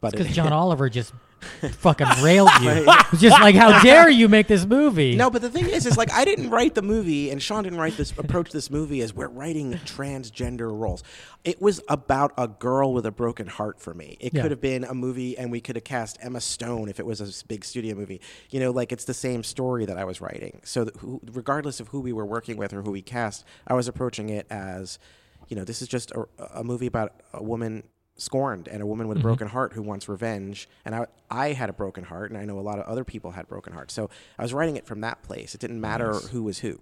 But 0.00 0.12
Because 0.12 0.34
John 0.34 0.52
Oliver 0.52 0.88
just 0.88 1.12
fucking 1.60 2.08
railed 2.22 2.50
you. 2.60 2.84
Just 3.18 3.40
like, 3.40 3.54
how 3.54 3.80
dare 3.84 4.10
you 4.10 4.28
make 4.28 4.48
this 4.48 4.66
movie? 4.66 5.14
No, 5.14 5.30
but 5.30 5.40
the 5.40 5.48
thing 5.50 5.66
is, 5.68 5.86
is 5.86 5.96
like 5.96 6.10
I 6.12 6.24
didn't 6.24 6.50
write 6.50 6.74
the 6.74 6.82
movie, 6.82 7.30
and 7.30 7.40
Sean 7.40 7.62
didn't 7.62 7.78
write 7.78 7.96
this 7.96 8.10
approach 8.18 8.50
this 8.50 8.70
movie 8.72 9.02
as 9.02 9.14
we're 9.14 9.28
writing 9.28 9.74
transgender 9.84 10.76
roles. 10.76 11.04
It 11.44 11.62
was 11.62 11.80
about 11.88 12.32
a 12.36 12.48
girl 12.48 12.92
with 12.92 13.06
a 13.06 13.12
broken 13.12 13.46
heart 13.46 13.80
for 13.80 13.94
me. 13.94 14.16
It 14.18 14.34
Yeah. 14.34 14.42
could 14.42 14.50
have 14.50 14.60
been 14.60 14.82
a 14.82 14.94
movie, 14.94 15.38
and 15.38 15.52
we 15.52 15.60
could 15.60 15.76
have 15.76 15.84
cast 15.84 16.18
Emma 16.20 16.40
Stone 16.40 16.88
if 16.88 16.98
it 16.98 17.06
was 17.06 17.20
a 17.20 17.46
big 17.46 17.64
studio 17.64 17.94
movie. 17.94 18.20
You 18.50 18.58
know, 18.58 18.72
like 18.72 18.90
it's 18.90 19.04
the 19.04 19.14
same 19.14 19.44
story 19.44 19.86
that 19.86 19.96
I 19.96 20.04
was 20.04 20.20
writing. 20.20 20.60
So, 20.64 20.86
who, 20.98 21.20
regardless 21.32 21.78
of 21.78 21.88
who 21.88 22.00
we 22.00 22.12
were 22.12 22.26
working 22.26 22.56
with 22.56 22.72
or 22.72 22.82
who 22.82 22.90
we 22.90 23.02
cast, 23.02 23.44
I 23.66 23.74
was 23.74 23.86
approaching 23.86 24.28
it 24.28 24.46
as, 24.50 24.98
you 25.48 25.56
know, 25.56 25.64
this 25.64 25.82
is 25.82 25.88
just 25.88 26.10
a, 26.12 26.26
a 26.54 26.64
movie 26.64 26.86
about 26.86 27.14
a 27.32 27.42
woman 27.42 27.84
scorned 28.16 28.66
and 28.68 28.82
a 28.82 28.86
woman 28.86 29.06
with 29.06 29.18
a 29.18 29.20
broken 29.20 29.48
heart 29.48 29.72
who 29.72 29.82
wants 29.82 30.08
revenge. 30.08 30.68
And 30.84 30.94
I, 30.94 31.06
I 31.30 31.52
had 31.52 31.70
a 31.70 31.72
broken 31.72 32.04
heart 32.04 32.30
and 32.30 32.38
i 32.38 32.44
know 32.44 32.58
a 32.58 32.60
lot 32.60 32.78
of 32.78 32.84
other 32.86 33.04
people 33.04 33.30
had 33.30 33.48
broken 33.48 33.72
hearts. 33.72 33.94
So 33.94 34.10
i 34.38 34.42
was 34.42 34.52
writing 34.52 34.76
it 34.76 34.86
from 34.86 35.00
that 35.02 35.22
place. 35.22 35.54
It 35.54 35.60
didn't 35.60 35.80
matter 35.80 36.14
who 36.14 36.42
was 36.42 36.58
who. 36.58 36.80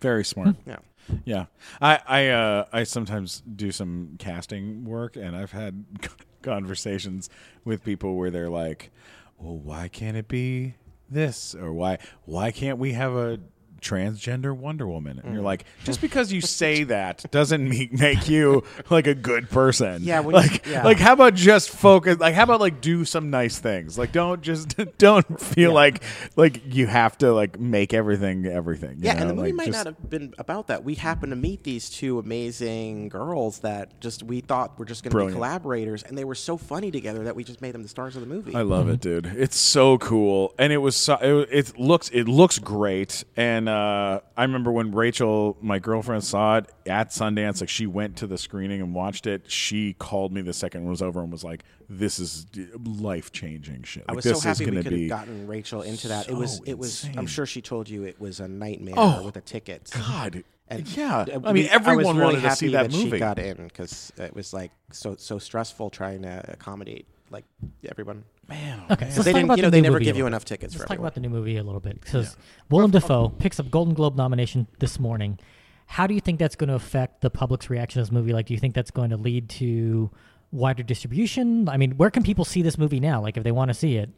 Very 0.00 0.24
smart. 0.24 0.56
Yeah. 0.66 0.78
Yeah, 1.24 1.46
I 1.80 2.00
I 2.06 2.28
uh, 2.28 2.64
I 2.70 2.84
sometimes 2.84 3.40
do 3.40 3.72
some 3.72 4.16
casting 4.18 4.84
work, 4.84 5.16
and 5.16 5.34
I've 5.34 5.52
had 5.52 5.84
conversations 6.42 7.30
with 7.64 7.82
people 7.82 8.16
where 8.16 8.30
they're 8.30 8.50
like, 8.50 8.90
"Well, 9.38 9.56
why 9.56 9.88
can't 9.88 10.18
it 10.18 10.28
be 10.28 10.74
this?" 11.08 11.54
or 11.54 11.72
"Why 11.72 11.98
why 12.26 12.50
can't 12.50 12.78
we 12.78 12.92
have 12.92 13.14
a 13.14 13.40
transgender 13.80 14.56
Wonder 14.56 14.86
Woman?" 14.86 15.20
And 15.22 15.32
you're 15.34 15.42
mm. 15.42 15.46
like, 15.46 15.64
just 15.84 16.00
because 16.00 16.32
you 16.32 16.40
say 16.60 16.84
that 16.84 17.30
doesn't 17.30 17.68
make 17.68 17.92
make 17.92 18.28
you 18.28 18.64
like 18.90 19.06
a 19.06 19.14
good 19.14 19.50
person. 19.50 20.02
Yeah, 20.02 20.20
when 20.20 20.34
you- 20.34 20.40
like 20.42 20.66
yeah. 20.66 20.84
like 20.84 20.98
how 20.98 21.12
about 21.12 21.34
just 21.34 21.70
focus? 21.70 22.18
Like 22.18 22.34
how 22.34 22.44
about 22.44 22.60
like 22.60 22.80
do 22.80 23.04
some 23.04 23.30
nice 23.30 23.58
things? 23.58 23.98
Like 23.98 24.12
don't 24.12 24.42
just 24.42 24.76
don't 24.98 25.40
feel 25.40 25.72
like 25.72 26.02
like 26.36 26.62
you 26.74 26.86
have 26.86 27.16
to 27.18 27.32
like 27.32 27.58
make 27.58 27.94
everything 27.94 28.46
everything. 28.46 28.98
you 28.98 29.04
yeah 29.04 29.14
know? 29.14 29.20
and 29.22 29.30
the 29.30 29.34
movie 29.34 29.48
Like, 29.52 29.56
might 29.56 29.66
just- 29.66 29.84
not 29.84 29.86
have 29.86 30.10
been 30.10 30.34
about 30.38 30.66
that 30.68 30.84
we 30.84 30.94
happened 30.94 31.30
to 31.32 31.36
meet 31.36 31.64
these 31.64 31.90
two 31.90 32.18
amazing 32.18 33.08
girls 33.08 33.60
that 33.60 34.00
just 34.00 34.22
we 34.22 34.40
thought 34.40 34.78
were 34.78 34.84
just 34.84 35.02
going 35.02 35.10
to 35.10 35.14
be 35.14 35.18
Brilliant. 35.18 35.36
collaborators 35.36 36.02
and 36.02 36.16
they 36.16 36.24
were 36.24 36.34
so 36.34 36.56
funny 36.56 36.90
together 36.90 37.24
that 37.24 37.36
we 37.36 37.44
just 37.44 37.60
made 37.60 37.74
them 37.74 37.82
the 37.82 37.88
stars 37.88 38.14
of 38.16 38.20
the 38.20 38.26
movie 38.26 38.54
I 38.54 38.62
love 38.62 38.88
it, 38.88 39.00
dude. 39.00 39.26
It's 39.26 39.56
so 39.56 39.98
cool, 39.98 40.54
and 40.58 40.72
it 40.72 40.78
was 40.78 40.96
so, 40.96 41.14
it, 41.20 41.48
it 41.50 41.78
looks 41.78 42.08
it 42.10 42.26
looks 42.26 42.58
great. 42.58 43.24
And 43.36 43.67
uh, 43.68 44.20
I 44.36 44.42
remember 44.42 44.72
when 44.72 44.90
Rachel, 44.92 45.56
my 45.60 45.78
girlfriend, 45.78 46.24
saw 46.24 46.58
it 46.58 46.66
at 46.86 47.10
Sundance. 47.10 47.60
Like 47.60 47.68
she 47.68 47.86
went 47.86 48.16
to 48.16 48.26
the 48.26 48.38
screening 48.38 48.80
and 48.80 48.94
watched 48.94 49.26
it. 49.26 49.50
She 49.50 49.92
called 49.94 50.32
me 50.32 50.40
the 50.40 50.52
second 50.52 50.86
it 50.86 50.88
was 50.88 51.02
over 51.02 51.20
and 51.20 51.30
was 51.30 51.44
like, 51.44 51.64
"This 51.88 52.18
is 52.18 52.46
life 52.84 53.30
changing 53.32 53.84
shit. 53.84 54.04
I 54.08 54.12
Like, 54.12 54.16
was 54.16 54.24
this 54.24 54.42
so 54.42 54.48
happy 54.48 54.66
we 54.66 54.82
could 54.82 54.92
have 54.92 55.08
gotten 55.08 55.46
Rachel 55.46 55.82
into 55.82 56.08
that. 56.08 56.28
It 56.28 56.34
was, 56.34 56.60
it 56.66 56.78
was. 56.78 57.08
I'm 57.16 57.26
sure 57.26 57.46
she 57.46 57.62
told 57.62 57.88
you 57.88 58.04
it 58.04 58.20
was 58.20 58.40
a 58.40 58.48
nightmare 58.48 58.94
Oh, 58.96 59.24
with 59.24 59.34
the 59.34 59.40
tickets. 59.40 59.94
God." 59.94 60.42
And 60.70 60.86
yeah, 60.96 61.24
I 61.46 61.52
mean, 61.54 61.66
everyone 61.70 62.04
was 62.04 62.16
really 62.16 62.24
wanted 62.24 62.40
to 62.42 62.48
happy 62.48 62.56
see 62.58 62.68
that, 62.72 62.92
movie. 62.92 63.10
She 63.12 63.18
got 63.18 63.38
in 63.38 63.56
because 63.68 64.12
it 64.18 64.34
was 64.34 64.52
like 64.52 64.70
so 64.92 65.16
so 65.16 65.38
stressful 65.38 65.88
trying 65.88 66.22
to 66.22 66.44
accommodate 66.48 67.06
like 67.30 67.44
everyone. 67.88 68.24
Man, 68.48 68.82
Okay, 68.90 69.04
man. 69.06 69.12
so 69.12 69.16
let's 69.20 69.24
they 69.24 69.32
talk 69.32 69.34
didn't, 69.34 69.44
about 69.44 69.56
you 69.58 69.62
the 69.62 69.66
know, 69.66 69.70
they 69.70 69.80
never 69.80 69.98
give 70.00 70.16
you 70.16 70.26
enough 70.26 70.44
tickets 70.44 70.74
Let's 70.74 70.82
for 70.82 70.88
talk 70.88 70.94
everyone. 70.94 71.06
about 71.06 71.14
the 71.14 71.20
new 71.20 71.28
movie 71.28 71.56
a 71.58 71.62
little 71.62 71.80
bit 71.80 72.00
because 72.00 72.36
Willem 72.70 72.90
Dafoe 72.90 73.28
picks 73.28 73.60
up 73.60 73.70
Golden 73.70 73.94
Globe 73.94 74.16
nomination 74.16 74.66
this 74.78 74.98
morning, 74.98 75.38
how 75.86 76.06
do 76.06 76.14
you 76.14 76.20
think 76.20 76.38
that's 76.38 76.56
going 76.56 76.68
to 76.68 76.74
affect 76.74 77.20
the 77.20 77.30
public's 77.30 77.68
reaction 77.70 78.00
to 78.00 78.04
this 78.06 78.12
movie? 78.12 78.32
Like, 78.32 78.46
do 78.46 78.54
you 78.54 78.60
think 78.60 78.74
that's 78.74 78.90
going 78.90 79.10
to 79.10 79.16
lead 79.16 79.48
to 79.50 80.10
wider 80.52 80.82
distribution? 80.82 81.68
I 81.68 81.76
mean, 81.76 81.92
where 81.92 82.10
can 82.10 82.22
people 82.22 82.44
see 82.44 82.62
this 82.62 82.78
movie 82.78 83.00
now? 83.00 83.20
Like, 83.20 83.36
if 83.36 83.44
they 83.44 83.52
want 83.52 83.68
to 83.68 83.74
see 83.74 83.96
it. 83.96 84.10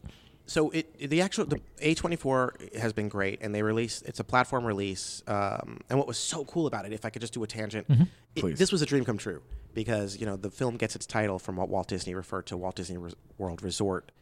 So 0.46 0.70
it 0.70 1.10
the 1.10 1.20
actual 1.22 1.44
the 1.44 1.60
A24 1.80 2.76
has 2.76 2.92
been 2.92 3.08
great, 3.08 3.40
and 3.40 3.54
they 3.54 3.62
released 3.62 4.04
it's 4.06 4.18
a 4.18 4.24
platform 4.24 4.64
release. 4.64 5.22
Um, 5.28 5.78
and 5.88 5.96
what 5.96 6.08
was 6.08 6.18
so 6.18 6.44
cool 6.44 6.66
about 6.66 6.86
it, 6.86 6.92
if 6.92 7.04
I 7.04 7.10
could 7.10 7.20
just 7.22 7.32
do 7.34 7.42
a 7.44 7.46
tangent, 7.46 7.86
it- 7.88 8.40
Please. 8.40 8.58
this 8.58 8.72
was 8.72 8.82
a 8.82 8.86
dream 8.86 9.04
come 9.04 9.16
true 9.18 9.42
because 9.74 10.18
you 10.18 10.26
know 10.26 10.36
the 10.36 10.50
film 10.50 10.76
gets 10.76 10.94
its 10.96 11.06
title 11.06 11.38
from 11.38 11.56
what 11.56 11.68
Walt 11.68 11.88
Disney 11.88 12.14
referred 12.14 12.46
to 12.46 12.56
Walt 12.56 12.76
Disney 12.76 12.96
Res- 12.96 13.14
World 13.38 13.62
Resort, 13.62 14.12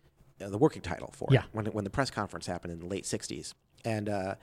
uh, 0.40 0.48
the 0.48 0.58
working 0.58 0.82
title 0.82 1.10
for 1.14 1.28
Yeah. 1.30 1.40
it 1.40 1.46
when 1.52 1.66
when 1.66 1.84
the 1.84 1.90
press 1.90 2.10
conference 2.10 2.46
happened 2.46 2.72
in 2.72 2.80
the 2.80 2.86
late 2.86 3.04
'60s, 3.04 3.54
and 3.84 4.08
uh, 4.08 4.34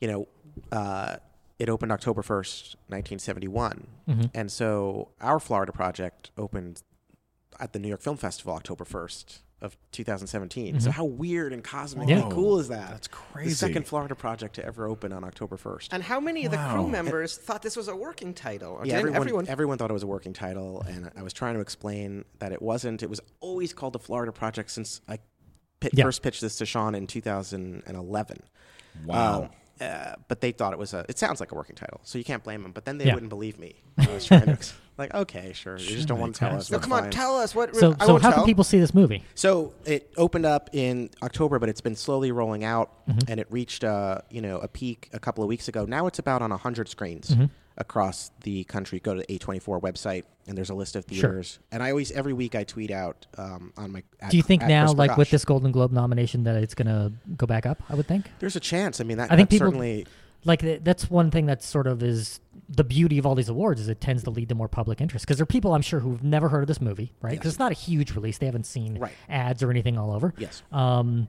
you 0.00 0.08
know. 0.08 0.28
Uh, 0.70 1.16
it 1.56 1.68
opened 1.68 1.92
October 1.92 2.20
1st, 2.20 2.74
1971. 2.88 3.86
And 4.34 4.50
so 4.50 5.10
our 5.20 5.38
Florida 5.38 5.70
project 5.70 6.32
opened 6.36 6.82
at 7.60 7.72
the 7.72 7.78
New 7.78 7.86
York 7.86 8.00
Film 8.00 8.16
Festival 8.16 8.54
October 8.54 8.84
1st 8.84 9.38
of 9.64 9.76
2017. 9.92 10.78
So 10.80 10.90
how 10.90 11.04
weird 11.06 11.52
and 11.54 11.64
cosmically 11.64 12.12
Yeah. 12.14 12.28
cool 12.30 12.60
is 12.60 12.68
that? 12.68 12.90
That's 12.90 13.08
crazy. 13.08 13.48
The 13.50 13.56
second 13.56 13.86
Florida 13.86 14.14
project 14.14 14.54
to 14.56 14.64
ever 14.64 14.86
open 14.86 15.10
on 15.12 15.24
October 15.24 15.56
1st. 15.56 15.88
And 15.92 16.02
how 16.02 16.20
many 16.20 16.44
of 16.44 16.50
the 16.52 16.58
Wow. 16.58 16.74
crew 16.74 16.88
members 16.88 17.36
thought 17.38 17.62
this 17.62 17.74
was 17.74 17.88
a 17.88 17.96
working 17.96 18.34
title? 18.34 18.80
Yeah, 18.84 19.00
didn't 19.00 19.16
everyone, 19.16 19.48
everyone 19.48 19.78
thought 19.78 19.90
it 19.90 19.94
was 19.94 20.02
a 20.02 20.06
working 20.06 20.34
title, 20.34 20.82
and 20.86 21.10
I 21.16 21.22
was 21.22 21.32
trying 21.32 21.54
to 21.54 21.60
explain 21.60 22.26
that 22.40 22.52
it 22.52 22.60
wasn't. 22.60 23.02
It 23.02 23.08
was 23.08 23.20
always 23.40 23.72
called 23.72 23.94
the 23.94 23.98
Florida 23.98 24.32
Project 24.32 24.70
since 24.70 25.00
I 25.08 25.18
pit, 25.80 25.92
Yeah. 25.94 26.04
first 26.04 26.22
pitched 26.22 26.42
this 26.42 26.56
to 26.58 26.66
Sean 26.66 26.94
in 26.94 27.06
2011. 27.06 28.42
Wow. 29.06 29.42
Um, 29.44 29.48
uh, 29.80 30.14
but 30.28 30.40
they 30.40 30.52
thought 30.52 30.72
it 30.72 30.78
was 30.78 30.94
a. 30.94 31.04
It 31.08 31.18
sounds 31.18 31.40
like 31.40 31.52
a 31.52 31.54
working 31.54 31.76
title, 31.76 32.00
so 32.04 32.18
you 32.18 32.24
can't 32.24 32.42
blame 32.44 32.62
them. 32.62 32.72
But 32.72 32.84
then 32.84 32.98
they 32.98 33.06
Yeah. 33.06 33.14
wouldn't 33.14 33.30
believe 33.30 33.58
me. 33.58 33.82
I 33.98 34.06
was 34.12 34.24
trying 34.24 34.46
to 34.46 34.58
like, 34.98 35.12
okay, 35.12 35.52
sure, 35.52 35.76
you 35.76 35.88
just 35.96 36.06
don't 36.08 36.20
want 36.20 36.34
to 36.34 36.38
tell 36.38 36.54
us. 36.56 36.70
no, 36.70 36.78
that's 36.78 36.88
come 36.88 36.92
on, 36.92 37.10
tell 37.10 37.36
us 37.38 37.54
what. 37.54 37.74
So, 37.74 37.94
I 37.98 38.06
so 38.06 38.12
won't 38.12 38.22
how 38.22 38.30
tell. 38.30 38.38
can 38.40 38.46
people 38.46 38.62
see 38.64 38.78
this 38.78 38.94
movie? 38.94 39.24
So 39.34 39.74
it 39.84 40.12
opened 40.16 40.46
up 40.46 40.70
in 40.72 41.10
October, 41.22 41.58
but 41.58 41.68
it's 41.68 41.80
been 41.80 41.96
slowly 41.96 42.30
rolling 42.32 42.62
out, 42.64 42.90
Mm-hmm. 43.08 43.30
and 43.30 43.38
it 43.40 43.46
reached 43.50 43.84
uh, 43.84 44.18
you 44.30 44.40
know 44.40 44.58
a 44.58 44.68
peak 44.68 45.10
a 45.12 45.18
couple 45.18 45.44
of 45.44 45.48
weeks 45.48 45.68
ago. 45.68 45.84
Now 45.84 46.06
it's 46.06 46.18
about 46.18 46.40
on 46.42 46.50
hundred 46.52 46.88
screens 46.88 47.30
Mm-hmm. 47.30 47.44
Across 47.76 48.30
the 48.42 48.64
country. 48.64 49.00
Go 49.00 49.14
to 49.14 49.24
the 49.26 49.38
A24 49.38 49.80
website, 49.80 50.24
and 50.46 50.56
there's 50.56 50.70
a 50.70 50.74
list 50.74 50.96
of 50.96 51.04
Sure. 51.10 51.30
theaters. 51.30 51.58
And 51.72 51.82
I 51.82 51.90
always 51.90 52.10
every 52.12 52.32
week 52.32 52.54
I 52.54 52.64
tweet 52.64 52.90
out 52.90 53.26
um, 53.38 53.72
on 53.76 53.92
my. 53.92 54.02
At, 54.20 54.30
Do 54.30 54.36
you 54.36 54.42
think 54.42 54.62
now, 54.62 54.92
like 54.92 55.16
with 55.16 55.30
this 55.30 55.44
Golden 55.44 55.72
Globe 55.72 55.92
nomination, 55.92 56.44
that 56.44 56.56
it's 56.56 56.74
going 56.74 56.86
to 56.88 57.12
go 57.36 57.46
back 57.46 57.66
up? 57.66 57.82
I 57.88 57.94
would 57.94 58.06
think. 58.06 58.30
There's 58.38 58.56
a 58.56 58.60
chance. 58.60 59.00
I 59.00 59.04
mean, 59.04 59.18
that, 59.18 59.30
I 59.32 59.36
think 59.36 59.50
people- 59.50 59.68
certainly. 59.68 60.06
Like 60.46 60.84
that's 60.84 61.08
one 61.10 61.30
thing 61.30 61.46
that 61.46 61.62
sort 61.62 61.86
of 61.86 62.02
is 62.02 62.38
the 62.68 62.84
beauty 62.84 63.16
of 63.16 63.24
all 63.24 63.34
these 63.34 63.48
awards 63.48 63.80
is 63.80 63.88
it 63.88 64.02
tends 64.02 64.24
to 64.24 64.30
lead 64.30 64.50
to 64.50 64.54
more 64.54 64.68
public 64.68 65.00
interest 65.00 65.24
because 65.24 65.38
there 65.38 65.42
are 65.44 65.46
people 65.46 65.72
I'm 65.74 65.80
sure 65.80 66.00
who've 66.00 66.22
never 66.22 66.50
heard 66.50 66.60
of 66.62 66.66
this 66.68 66.82
movie, 66.82 67.14
right? 67.22 67.30
Because 67.30 67.46
Yes. 67.46 67.52
it's 67.54 67.58
not 67.58 67.72
a 67.72 67.74
huge 67.74 68.14
release; 68.14 68.36
they 68.36 68.44
haven't 68.44 68.66
seen 68.66 68.98
Right. 68.98 69.12
ads 69.26 69.62
or 69.62 69.70
anything 69.70 69.96
all 69.96 70.12
over. 70.12 70.34
Yes. 70.36 70.62
Um, 70.70 71.28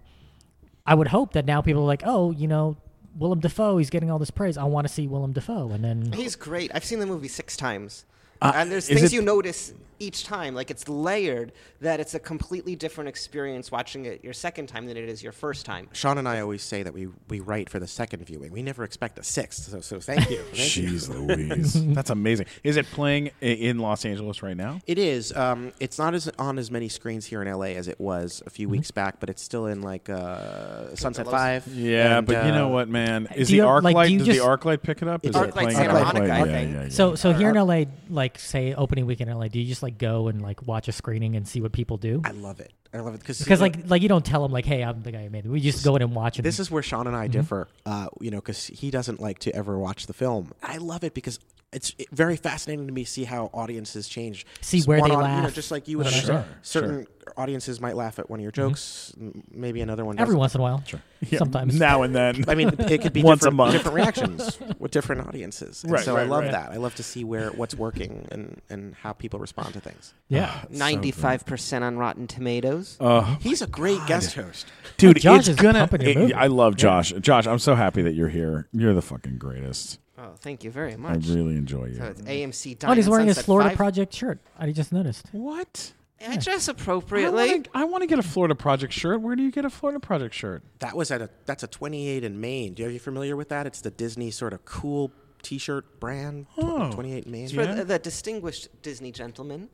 I 0.86 0.96
would 0.96 1.08
hope 1.08 1.32
that 1.32 1.46
now 1.46 1.62
people 1.62 1.84
are 1.84 1.86
like, 1.86 2.04
oh, 2.06 2.32
you 2.32 2.50
know, 2.50 2.76
Willem 3.18 3.40
Dafoe, 3.40 3.78
he's 3.78 3.90
getting 3.90 4.12
all 4.12 4.20
this 4.20 4.32
praise. 4.32 4.58
I 4.58 4.66
want 4.66 4.88
to 4.88 4.94
see 4.94 5.08
Willem 5.08 5.32
Dafoe, 5.32 5.70
and 5.72 5.84
then 5.84 6.12
He's 6.14 6.36
great. 6.36 6.72
I've 6.74 6.84
seen 6.86 7.00
the 7.00 7.06
movie 7.06 7.28
six 7.28 7.56
times. 7.56 8.06
Uh, 8.50 8.52
and 8.56 8.72
there's 8.72 8.88
things 8.88 9.04
it- 9.04 9.14
you 9.14 9.22
notice 9.22 9.74
each 9.98 10.26
time. 10.26 10.54
Like 10.54 10.70
it's 10.72 10.90
layered 10.90 11.54
that 11.80 12.02
it's 12.02 12.14
a 12.16 12.20
completely 12.20 12.76
different 12.76 13.08
experience 13.08 13.72
watching 13.72 14.04
it 14.04 14.26
your 14.26 14.34
second 14.34 14.68
time 14.68 14.88
than 14.88 14.98
it 14.98 15.08
is 15.08 15.24
your 15.24 15.32
first 15.32 15.66
time. 15.66 15.88
Sean 15.94 16.18
and 16.18 16.28
I 16.28 16.42
always 16.42 16.64
say 16.64 16.84
that 16.84 16.94
we, 16.94 17.08
we 17.30 17.40
write 17.40 17.70
for 17.70 17.80
the 17.80 17.88
second 17.88 18.26
viewing. 18.26 18.52
We 18.52 18.62
never 18.62 18.84
expect 18.84 19.18
a 19.20 19.24
sixth. 19.24 19.70
So, 19.70 19.80
so 19.80 20.02
thank 20.02 20.30
you. 20.30 20.40
Thank 20.54 20.76
you. 20.76 20.90
Jeez 20.90 21.08
Louise. 21.08 21.74
That's 21.96 22.10
amazing. 22.10 22.48
Is 22.66 22.76
it 22.76 22.86
playing 22.88 23.32
in 23.40 23.80
Los 23.80 24.04
Angeles 24.04 24.44
right 24.44 24.58
now? 24.58 24.82
It 24.86 24.98
is. 25.00 25.32
Um, 25.34 25.72
it's 25.80 25.98
not 25.98 26.14
as 26.14 26.30
on 26.38 26.60
as 26.60 26.70
many 26.70 26.90
screens 26.90 27.26
here 27.26 27.42
in 27.42 27.50
LA 27.50 27.68
as 27.68 27.88
it 27.88 27.98
was 28.00 28.42
a 28.42 28.46
Mm-hmm. 28.46 28.50
few 28.56 28.68
weeks 28.70 28.92
back, 28.92 29.22
but 29.22 29.30
it's 29.30 29.42
still 29.42 29.66
in 29.68 29.82
like 29.82 30.10
uh, 30.10 30.94
Sunset 30.96 31.26
Five. 31.28 31.68
Yeah, 31.68 32.18
and, 32.18 32.28
but 32.28 32.46
you 32.46 32.52
know 32.52 32.68
uh, 32.68 32.72
what, 32.74 32.90
man? 32.90 33.30
Is 33.36 33.48
the 33.48 33.62
arc 33.62 33.84
ArcLight? 33.86 33.94
like, 33.94 34.10
do 34.10 34.18
does 34.18 34.28
just- 34.28 34.40
the 34.40 34.46
ArcLight 34.46 34.82
pick 34.82 35.02
it 35.02 35.08
up? 35.08 35.24
Is 35.26 35.30
It's 35.30 35.38
it 35.38 35.42
ArcLight 35.42 35.52
playing 35.54 35.72
Santa 35.72 35.94
on 35.94 36.04
Monica, 36.04 36.28
Yeah, 36.28 36.46
yeah, 36.46 36.62
yeah. 36.84 36.90
So, 36.90 37.16
so 37.16 37.32
here 37.32 37.50
in 37.52 37.56
LA, 37.56 37.86
like 38.10 38.35
say 38.38 38.74
opening 38.74 39.06
weekend 39.06 39.30
in 39.30 39.38
LA, 39.38 39.48
do 39.48 39.60
you 39.60 39.66
just 39.68 39.84
like 39.84 39.98
go 39.98 40.28
and 40.28 40.42
like 40.42 40.66
watch 40.68 40.88
a 40.88 40.92
screening 40.92 41.36
and 41.36 41.48
see 41.48 41.62
what 41.62 41.72
people 41.72 41.98
do? 41.98 42.22
I 42.24 42.32
love 42.32 42.60
it. 42.60 42.72
I 42.94 43.00
love 43.00 43.14
it 43.14 43.20
because 43.20 43.40
Because 43.40 43.60
like 43.60 43.90
like 43.90 44.02
you 44.02 44.08
don't 44.10 44.26
tell 44.26 44.42
them 44.44 44.52
like, 44.52 44.66
hey, 44.66 44.84
I'm 44.84 45.02
the 45.04 45.12
guy 45.12 45.24
who 45.24 45.30
made 45.30 45.46
it. 45.46 45.50
We 45.50 45.60
just 45.60 45.84
go 45.84 45.96
in 45.98 46.02
and 46.02 46.16
watch 46.16 46.40
it. 46.40 46.44
this 46.44 46.60
is 46.60 46.72
where 46.72 46.82
Sean 46.84 47.00
Mm-hmm. 47.06 47.08
and 47.08 47.18
I 47.18 47.28
differ. 47.28 47.68
Uh, 47.86 48.08
you 48.22 48.32
know, 48.32 48.38
because 48.38 48.68
he 48.68 48.90
doesn't 48.92 49.20
like 49.20 49.40
to 49.40 49.54
ever 49.56 49.78
watch 49.78 50.08
the 50.08 50.14
film. 50.14 50.54
I 50.64 50.78
love 50.78 51.04
it 51.04 51.14
because. 51.14 51.40
It's 51.74 51.94
very 52.14 52.38
fascinating 52.38 52.88
to 52.88 52.94
me 52.94 53.04
to 53.04 53.10
see 53.10 53.26
how 53.26 53.50
audiences 53.54 54.08
change. 54.08 54.46
See 54.62 54.82
where 54.84 55.00
one 55.00 55.10
they 55.10 55.16
audi- 55.16 55.28
You 55.30 55.36
know, 55.38 55.44
laugh. 55.44 55.54
just 55.56 55.72
like 55.72 55.90
you 55.90 55.98
would 55.98 56.08
Sure, 56.08 56.14
understand. 56.36 56.46
sure. 56.46 56.58
Certain 56.62 57.08
audiences 57.36 57.82
might 57.82 57.98
laugh 57.98 58.18
at 58.18 58.30
one 58.30 58.40
of 58.40 58.44
your 58.44 58.52
jokes. 58.54 59.14
m 59.20 59.44
Maybe 59.52 59.82
another 59.82 60.06
one. 60.06 60.16
every 60.18 60.36
doesn't. 60.36 60.40
once 60.40 60.56
in 60.56 60.62
a 60.62 60.64
while. 60.64 60.84
Yeah, 61.30 61.40
Sometimes. 61.40 61.78
now 61.80 62.04
and 62.04 62.16
then. 62.16 62.46
I 62.48 62.54
mean, 62.56 62.70
it 62.78 63.02
could 63.02 63.12
be 63.12 63.24
Once 63.34 63.44
a 63.46 63.52
month. 63.52 63.74
different 63.74 63.96
reactions 63.96 64.60
with 64.80 64.92
different 64.92 65.28
audiences. 65.28 65.84
And 65.84 65.92
Right, 65.92 66.04
so 66.06 66.16
I 66.16 66.24
love 66.24 66.44
right. 66.44 66.52
that. 66.52 66.72
I 66.72 66.76
love 66.78 66.94
to 66.96 67.04
see 67.04 67.24
where 67.24 67.50
what's 67.50 67.74
working 67.76 68.28
and, 68.32 68.62
and 68.70 68.94
how 68.96 69.12
people 69.14 69.40
respond 69.40 69.74
to 69.74 69.80
things. 69.82 70.14
Yeah. 70.30 70.64
Ninety-five 70.70 71.46
percent 71.46 71.84
on 71.84 71.98
Rotten 71.98 72.28
Tomatoes. 72.28 72.96
Uh, 73.00 73.36
He's 73.42 73.62
a 73.64 73.68
great 73.68 74.00
guest 74.06 74.36
host. 74.36 74.68
dude, 74.98 75.20
Josh 75.20 75.40
it's 75.40 75.48
is 75.50 75.56
gonna. 75.56 75.80
pumping 75.88 76.02
your 76.08 76.30
it- 76.30 76.34
I 76.36 76.46
love 76.48 76.76
Josh. 76.78 77.12
Josh, 77.20 77.48
I'm 77.48 77.60
so 77.60 77.74
happy 77.76 78.04
that 78.04 78.14
you're 78.14 78.30
here. 78.30 78.68
You're 78.72 78.94
the 78.94 79.02
fucking 79.02 79.38
greatest. 79.40 80.00
Oh, 80.26 80.34
thank 80.40 80.64
you 80.64 80.72
very 80.72 80.96
much. 80.96 81.28
I 81.30 81.34
really 81.34 81.56
enjoy 81.56 81.86
you. 81.86 81.96
So 81.96 82.06
it's 82.06 82.22
AMC. 82.22 82.84
Oh, 82.86 82.94
he's 82.94 83.08
wearing 83.10 83.28
his 83.28 83.42
Florida 83.42 83.70
Five. 83.70 83.78
Project 83.78 84.14
shirt. 84.14 84.40
I 84.58 84.72
just 84.72 84.92
noticed. 84.92 85.28
what? 85.32 85.94
I 86.26 86.38
dress 86.38 86.68
I 86.68 86.72
appropriately. 86.72 87.50
wanna- 87.52 87.64
I 87.74 87.84
want 87.84 88.02
to 88.02 88.08
get 88.08 88.18
a 88.18 88.24
Florida 88.24 88.56
Project 88.56 88.94
shirt. 88.94 89.22
Where 89.22 89.36
do 89.36 89.44
you 89.44 89.52
get 89.52 89.66
a 89.66 89.70
Florida 89.70 90.00
Project 90.00 90.34
shirt? 90.34 90.64
That 90.80 90.96
was 90.96 91.12
at 91.12 91.22
a 91.22 91.30
that's 91.46 91.62
a 91.64 91.68
28 91.68 92.30
& 92.32 92.32
Main. 92.32 92.74
Do 92.74 92.84
you, 92.84 92.90
are 92.90 92.92
you 92.92 93.00
familiar 93.00 93.36
with 93.36 93.50
that? 93.50 93.68
It's 93.68 93.82
the 93.82 93.92
Disney 93.92 94.32
sort 94.32 94.54
of 94.54 94.66
cool 94.66 95.12
T-shirt 95.44 96.00
brand. 96.00 96.48
Oh. 96.58 96.92
28 96.92 97.28
& 97.28 97.30
Main. 97.30 97.44
It's 97.44 97.54
for 97.54 97.62
Yeah. 97.64 97.76
the, 97.76 97.84
the 97.86 98.00
distinguished 98.00 98.70
Disney 98.82 99.12
gentleman. 99.12 99.70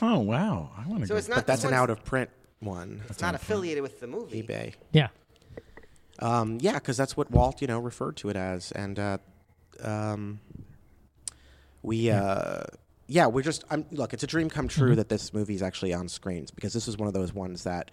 Oh 0.00 0.20
wow, 0.20 0.70
I 0.78 0.88
want 0.88 1.02
to 1.02 1.06
So 1.08 1.14
go. 1.14 1.18
it's 1.18 1.28
not. 1.28 1.36
But 1.36 1.46
that's 1.48 1.64
an 1.64 1.74
out 1.74 1.90
of 1.90 2.02
print 2.04 2.30
one. 2.60 3.02
It's 3.10 3.20
not 3.20 3.34
affiliated 3.34 3.82
with 3.82 4.00
the 4.00 4.06
movie. 4.06 4.42
eBay. 4.42 4.74
Yeah. 4.92 5.08
Um, 6.20 6.58
yeah, 6.62 6.74
because 6.74 6.96
that's 6.96 7.16
what 7.16 7.30
Walt, 7.30 7.60
you 7.60 7.66
know, 7.68 7.78
referred 7.78 8.16
to 8.18 8.30
it 8.30 8.36
as, 8.36 8.72
and 8.72 8.98
uh, 8.98 9.18
um, 9.84 10.40
we, 11.82 12.10
uh, 12.10 12.62
yeah, 13.06 13.26
we're 13.26 13.42
just. 13.42 13.64
I'm, 13.70 13.86
look, 13.92 14.12
it's 14.12 14.22
a 14.22 14.26
dream 14.26 14.50
come 14.50 14.68
true 14.68 14.88
Mm-hmm. 14.90 14.96
that 14.96 15.08
this 15.08 15.32
movie 15.32 15.54
is 15.54 15.62
actually 15.62 15.92
on 15.94 16.08
screens 16.08 16.50
because 16.50 16.72
this 16.72 16.86
was 16.86 16.96
one 16.96 17.06
of 17.08 17.14
those 17.14 17.32
ones 17.32 17.62
that 17.64 17.90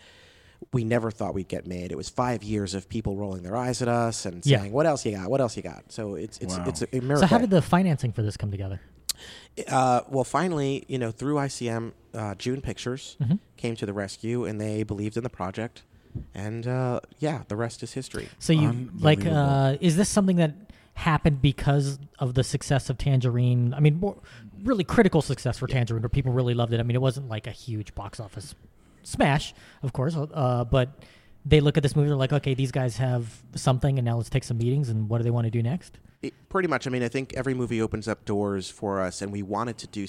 we 0.72 0.84
never 0.84 1.12
thought 1.12 1.34
we'd 1.34 1.48
get 1.50 1.68
made. 1.68 1.92
It 1.92 1.98
was 1.98 2.10
five 2.10 2.42
years 2.42 2.74
of 2.74 2.90
people 2.90 3.16
rolling 3.18 3.44
their 3.44 3.56
eyes 3.56 3.82
at 3.82 3.88
us 3.88 4.26
and 4.26 4.44
Yeah. 4.46 4.60
saying, 4.60 4.72
"What 4.72 4.86
else 4.88 5.06
you 5.06 5.12
got? 5.12 5.30
What 5.30 5.42
else 5.42 5.56
you 5.56 5.62
got?" 5.64 5.92
So 5.92 6.16
it's 6.16 6.38
it's 6.40 6.58
Wow. 6.58 6.64
it's 6.66 6.82
a, 6.82 6.88
a 6.98 7.02
miracle. 7.02 7.20
So 7.20 7.26
how 7.28 7.38
did 7.38 7.50
the 7.52 7.62
financing 7.62 8.12
for 8.12 8.24
this 8.24 8.38
come 8.38 8.50
together? 8.50 8.82
Uh, 9.68 10.02
well, 10.10 10.24
finally, 10.24 10.84
you 10.88 10.98
know, 10.98 11.12
through 11.12 11.36
ICM, 11.36 11.92
uh, 12.16 12.34
June 12.36 12.62
Pictures 12.62 13.16
Mm-hmm. 13.22 13.36
came 13.58 13.76
to 13.76 13.86
the 13.86 13.94
rescue, 13.94 14.46
and 14.46 14.60
they 14.60 14.82
believed 14.84 15.16
in 15.18 15.22
the 15.24 15.30
project, 15.30 15.84
and 16.34 16.66
uh, 16.66 17.02
yeah, 17.20 17.44
the 17.50 17.56
rest 17.56 17.84
is 17.84 17.94
history. 17.94 18.30
So 18.40 18.52
you 18.54 18.90
like 19.00 19.26
uh 19.28 19.78
is 19.80 19.96
this 19.96 20.10
something 20.10 20.38
that 20.38 20.56
happened 20.96 21.42
because 21.42 22.00
of 22.20 22.34
the 22.34 22.44
success 22.44 22.90
of 22.90 22.98
Tangerine? 22.98 23.74
I 23.74 23.80
mean, 23.80 24.00
more, 24.00 24.18
really 24.64 24.84
critical 24.84 25.22
success 25.22 25.58
for 25.58 25.68
Tangerine 25.68 26.02
where 26.02 26.10
people 26.10 26.32
really 26.34 26.54
loved 26.54 26.74
it. 26.74 26.80
I 26.80 26.84
mean, 26.84 26.96
it 26.96 27.02
wasn't 27.02 27.30
like 27.30 27.48
a 27.48 27.52
huge 27.52 27.96
box 27.96 28.20
office 28.20 28.56
smash, 29.04 29.54
of 29.82 29.94
course, 29.94 30.16
uh, 30.16 30.64
but 30.64 31.04
they 31.46 31.60
look 31.60 31.76
at 31.76 31.84
this 31.84 31.96
movie 31.96 32.08
they're 32.08 32.16
like, 32.16 32.34
"Okay, 32.34 32.54
these 32.54 32.72
guys 32.72 32.98
have 32.98 33.44
something 33.56 34.00
and 34.00 34.06
now 34.06 34.18
let's 34.18 34.30
take 34.30 34.46
some 34.46 34.58
meetings 34.58 34.90
and 34.90 35.10
what 35.10 35.18
do 35.18 35.24
they 35.26 35.32
want 35.32 35.46
to 35.46 35.52
do 35.52 35.62
next?" 35.62 36.00
It, 36.22 36.34
pretty 36.48 36.70
much. 36.70 36.88
I 36.88 36.90
mean, 36.90 37.04
I 37.04 37.10
think 37.10 37.34
every 37.34 37.54
movie 37.54 37.82
opens 37.82 38.08
up 38.08 38.24
doors 38.24 38.70
for 38.70 39.02
us, 39.02 39.22
and 39.22 39.32
we 39.32 39.44
wanted 39.44 39.78
to 39.80 39.88
do 39.88 40.08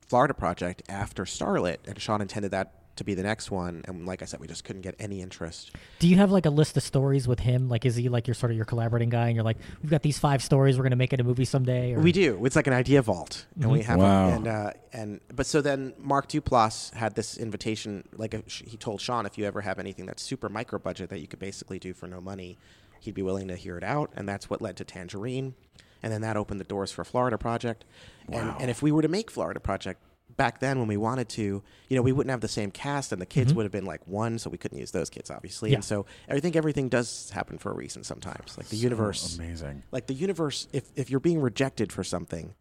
Florida 0.00 0.34
Project 0.34 0.82
after 0.88 1.24
Starlet, 1.24 1.78
and 1.86 2.00
Sean 2.00 2.20
intended 2.20 2.50
that 2.50 2.81
to 2.96 3.04
be 3.04 3.14
the 3.14 3.22
next 3.22 3.50
one, 3.50 3.82
and 3.86 4.06
like 4.06 4.22
I 4.22 4.26
said, 4.26 4.40
we 4.40 4.46
just 4.46 4.64
couldn't 4.64 4.82
get 4.82 4.94
any 4.98 5.20
interest. 5.22 5.72
Do 5.98 6.08
you 6.08 6.16
have 6.16 6.30
like 6.30 6.46
a 6.46 6.50
list 6.50 6.76
of 6.76 6.82
stories 6.82 7.26
with 7.26 7.40
him? 7.40 7.68
Like, 7.68 7.86
is 7.86 7.96
he 7.96 8.08
like 8.08 8.26
your 8.26 8.34
sort 8.34 8.50
of 8.50 8.56
your 8.56 8.66
collaborating 8.66 9.08
guy? 9.08 9.28
And 9.28 9.34
you're 9.34 9.44
like, 9.44 9.56
we've 9.82 9.90
got 9.90 10.02
these 10.02 10.18
five 10.18 10.42
stories. 10.42 10.76
We're 10.76 10.82
gonna 10.84 10.96
make 10.96 11.12
it 11.12 11.20
a 11.20 11.24
movie 11.24 11.44
someday. 11.44 11.94
Or, 11.94 12.00
We 12.00 12.12
do. 12.12 12.44
It's 12.44 12.56
like 12.56 12.66
an 12.66 12.72
idea 12.72 13.02
vault, 13.02 13.46
and 13.60 13.70
we 13.70 13.82
have. 13.82 13.98
Wow. 13.98 14.28
A, 14.28 14.32
and 14.32 14.48
uh, 14.48 14.70
and 14.92 15.20
but 15.34 15.46
so 15.46 15.60
then 15.60 15.94
Mark 15.98 16.28
Duplass 16.28 16.92
had 16.94 17.14
this 17.14 17.38
invitation. 17.38 18.06
Like 18.16 18.34
if 18.34 18.52
he 18.52 18.76
told 18.76 19.00
Sean, 19.00 19.26
if 19.26 19.38
you 19.38 19.46
ever 19.46 19.62
have 19.62 19.78
anything 19.78 20.06
that's 20.06 20.22
super 20.22 20.48
micro 20.48 20.78
budget 20.78 21.10
that 21.10 21.20
you 21.20 21.26
could 21.26 21.38
basically 21.40 21.78
do 21.78 21.94
for 21.94 22.06
no 22.06 22.20
money, 22.20 22.58
he'd 23.00 23.14
be 23.14 23.22
willing 23.22 23.48
to 23.48 23.56
hear 23.56 23.78
it 23.78 23.84
out, 23.84 24.10
and 24.14 24.28
that's 24.28 24.50
what 24.50 24.60
led 24.60 24.76
to 24.76 24.84
Tangerine, 24.84 25.54
and 26.02 26.12
then 26.12 26.20
that 26.20 26.36
opened 26.36 26.60
the 26.60 26.64
doors 26.64 26.92
for 26.92 27.04
Florida 27.04 27.38
Project. 27.38 27.84
And 28.28 28.54
and 28.60 28.70
if 28.70 28.82
we 28.82 28.92
were 28.92 29.02
to 29.02 29.08
make 29.08 29.30
Florida 29.30 29.60
Project 29.60 30.00
back 30.36 30.60
then 30.60 30.78
when 30.78 30.88
we 30.88 30.96
wanted 30.96 31.28
to, 31.30 31.62
you 31.88 31.96
know, 31.96 32.02
we 32.02 32.12
wouldn't 32.12 32.30
have 32.30 32.40
the 32.40 32.48
same 32.48 32.70
cast, 32.70 33.12
and 33.12 33.20
the 33.20 33.26
kids 33.26 33.54
would 33.54 33.64
have 33.64 33.72
been 33.72 33.84
like 33.84 34.06
one, 34.06 34.38
so 34.38 34.50
we 34.50 34.58
couldn't 34.58 34.78
use 34.78 34.90
those 34.90 35.10
kids, 35.10 35.30
obviously. 35.30 35.68
Mm-hmm. 35.68 35.72
Yeah. 35.72 35.76
And 35.76 35.84
so 35.84 36.06
I 36.28 36.40
think 36.40 36.56
everything 36.56 36.88
does 36.88 37.30
happen 37.30 37.58
for 37.58 37.70
a 37.70 37.74
reason 37.74 38.04
sometimes. 38.04 38.56
Like 38.56 38.68
the 38.68 38.76
universe, 38.76 39.36
amazing. 39.38 39.82
like 39.90 40.06
the 40.06 40.14
universe. 40.14 40.68
If 40.72 40.84
if 40.96 41.10
you're 41.10 41.20
being 41.20 41.40
rejected 41.40 41.92
for 41.92 42.04
something, 42.04 42.54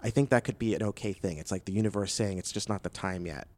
I 0.00 0.10
think 0.10 0.30
that 0.30 0.44
could 0.44 0.58
be 0.58 0.74
an 0.74 0.82
okay 0.82 1.12
thing. 1.12 1.38
It's 1.38 1.50
like 1.50 1.64
the 1.64 1.72
universe 1.72 2.12
saying 2.12 2.38
it's 2.38 2.52
just 2.52 2.68
not 2.68 2.82
the 2.82 2.90
time 2.90 3.26
yet. 3.26 3.48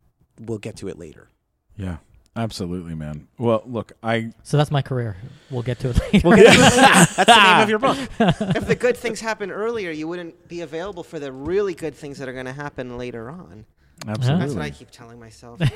We'll 0.40 0.58
get 0.58 0.76
to 0.76 0.88
it 0.88 0.98
later. 0.98 1.28
Yeah, 1.76 1.98
absolutely, 2.38 2.94
man. 2.94 3.28
Well, 3.36 3.62
look, 3.66 3.92
I 4.02 4.32
So 4.42 4.56
that's 4.56 4.70
my 4.70 4.82
career. 4.82 5.16
We'll 5.50 5.62
get 5.62 5.78
to 5.80 5.90
it 5.90 6.24
later. 6.24 6.36
That's 6.46 7.14
the 7.16 7.52
name 7.52 7.62
of 7.62 7.68
your 7.68 7.78
book. 7.78 7.98
if 8.20 8.66
the 8.66 8.76
good 8.76 8.96
things 8.96 9.20
happen 9.20 9.50
earlier, 9.50 9.90
you 9.90 10.06
wouldn't 10.08 10.48
be 10.48 10.60
available 10.60 11.02
for 11.02 11.18
the 11.18 11.32
really 11.32 11.74
good 11.74 11.94
things 11.94 12.18
that 12.18 12.28
are 12.28 12.32
going 12.32 12.46
to 12.46 12.52
happen 12.52 12.98
later 12.98 13.30
on. 13.30 13.64
absolutely. 14.06 14.44
That's 14.44 14.54
what 14.54 14.64
I 14.64 14.70
keep 14.70 14.90
telling 14.90 15.18
myself. 15.18 15.60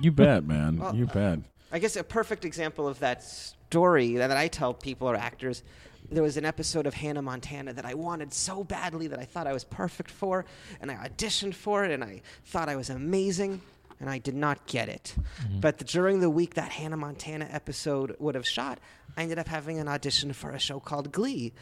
You 0.00 0.12
bet, 0.12 0.44
man. 0.44 0.78
Well, 0.78 0.94
you 0.94 1.06
bet. 1.06 1.40
I 1.72 1.80
guess 1.80 1.96
a 1.96 2.04
perfect 2.04 2.44
example 2.44 2.86
of 2.86 3.00
that 3.00 3.24
story 3.24 4.14
that 4.16 4.30
I 4.30 4.46
tell 4.46 4.72
people 4.72 5.08
or 5.08 5.16
actors. 5.16 5.62
There 6.10 6.22
was 6.22 6.36
an 6.36 6.44
episode 6.44 6.86
of 6.86 6.94
Hannah 6.94 7.22
Montana 7.22 7.72
that 7.72 7.84
I 7.84 7.94
wanted 7.94 8.32
so 8.32 8.62
badly 8.62 9.08
that 9.08 9.18
I 9.18 9.24
thought 9.24 9.46
I 9.46 9.52
was 9.52 9.64
perfect 9.64 10.10
for, 10.10 10.44
and 10.80 10.90
I 10.90 11.08
auditioned 11.08 11.54
for 11.54 11.84
it, 11.84 11.90
and 11.90 12.04
I 12.04 12.22
thought 12.44 12.68
I 12.68 12.76
was 12.76 12.90
amazing, 12.90 13.60
and 14.00 14.08
I 14.08 14.18
did 14.18 14.34
not 14.34 14.66
get 14.66 14.88
it. 14.88 15.14
But 15.60 15.78
during 15.86 16.20
the 16.20 16.30
week 16.30 16.54
that 16.54 16.70
Hannah 16.70 16.96
Montana 16.96 17.48
episode 17.50 18.16
would 18.18 18.34
have 18.34 18.46
shot, 18.46 18.78
I 19.16 19.22
ended 19.22 19.38
up 19.38 19.48
having 19.48 19.78
an 19.78 19.88
audition 19.88 20.32
for 20.32 20.50
a 20.50 20.58
show 20.58 20.80
called 20.80 21.10
Glee, 21.12 21.52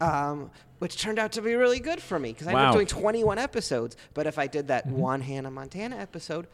um, 0.00 0.50
which 0.78 1.00
turned 1.00 1.18
out 1.18 1.32
to 1.32 1.42
be 1.42 1.54
really 1.54 1.80
good 1.80 2.00
for 2.02 2.18
me 2.18 2.32
because 2.32 2.46
I 2.48 2.50
ended 2.50 2.66
up 2.66 2.74
doing 2.74 2.86
21 2.86 3.38
episodes. 3.38 3.96
But 4.14 4.26
if 4.26 4.38
I 4.38 4.46
did 4.46 4.68
that 4.68 4.86
one 4.86 5.20
Hannah 5.20 5.50
Montana 5.50 5.96
episode, 5.96 6.46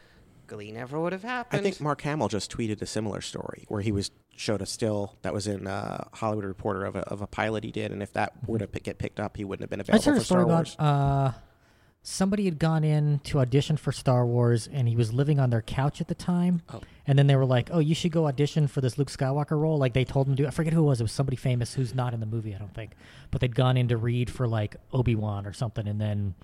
Glee 0.46 0.72
never 0.72 1.00
would 1.00 1.12
have 1.12 1.22
happened. 1.22 1.60
I 1.60 1.62
think 1.62 1.80
Mark 1.80 2.02
Hamill 2.02 2.28
just 2.28 2.54
tweeted 2.54 2.82
a 2.82 2.86
similar 2.86 3.20
story 3.20 3.64
where 3.68 3.80
he 3.80 3.92
was 3.92 4.10
showed 4.36 4.60
a 4.60 4.66
still 4.66 5.16
that 5.22 5.32
was 5.32 5.46
in 5.46 5.66
uh, 5.66 6.04
Hollywood 6.12 6.44
Reporter 6.44 6.84
of 6.84 6.96
a, 6.96 7.00
of 7.00 7.22
a 7.22 7.26
pilot 7.26 7.64
he 7.64 7.70
did, 7.70 7.92
and 7.92 8.02
if 8.02 8.12
that 8.12 8.32
were 8.46 8.58
to 8.58 8.66
pick, 8.66 8.82
get 8.82 8.98
picked 8.98 9.20
up, 9.20 9.36
he 9.36 9.44
wouldn't 9.44 9.62
have 9.62 9.70
been 9.70 9.80
available 9.80 10.04
heard 10.04 10.16
for 10.16 10.20
a 10.20 10.24
story 10.24 10.42
Star 10.44 10.54
Wars. 10.54 10.74
about 10.74 10.84
uh, 10.86 11.32
somebody 12.02 12.44
had 12.44 12.58
gone 12.58 12.84
in 12.84 13.20
to 13.24 13.38
audition 13.40 13.76
for 13.76 13.92
Star 13.92 14.26
Wars, 14.26 14.68
and 14.70 14.88
he 14.88 14.96
was 14.96 15.12
living 15.12 15.38
on 15.38 15.50
their 15.50 15.62
couch 15.62 16.00
at 16.00 16.08
the 16.08 16.14
time. 16.14 16.62
Oh. 16.72 16.80
And 17.06 17.18
then 17.18 17.26
they 17.26 17.36
were 17.36 17.46
like, 17.46 17.68
"Oh, 17.72 17.78
you 17.78 17.94
should 17.94 18.12
go 18.12 18.26
audition 18.26 18.66
for 18.68 18.80
this 18.80 18.98
Luke 18.98 19.10
Skywalker 19.10 19.58
role." 19.60 19.78
Like 19.78 19.92
they 19.92 20.04
told 20.04 20.28
him 20.28 20.36
to. 20.36 20.46
I 20.46 20.50
forget 20.50 20.72
who 20.72 20.80
it 20.80 20.86
was. 20.86 21.00
It 21.00 21.04
was 21.04 21.12
somebody 21.12 21.36
famous 21.36 21.74
who's 21.74 21.94
not 21.94 22.14
in 22.14 22.20
the 22.20 22.26
movie, 22.26 22.54
I 22.54 22.58
don't 22.58 22.74
think. 22.74 22.92
But 23.30 23.40
they'd 23.40 23.54
gone 23.54 23.76
in 23.76 23.88
to 23.88 23.96
read 23.96 24.30
for 24.30 24.46
like 24.46 24.76
Obi 24.92 25.14
Wan 25.14 25.46
or 25.46 25.52
something, 25.52 25.86
and 25.88 26.00
then 26.00 26.34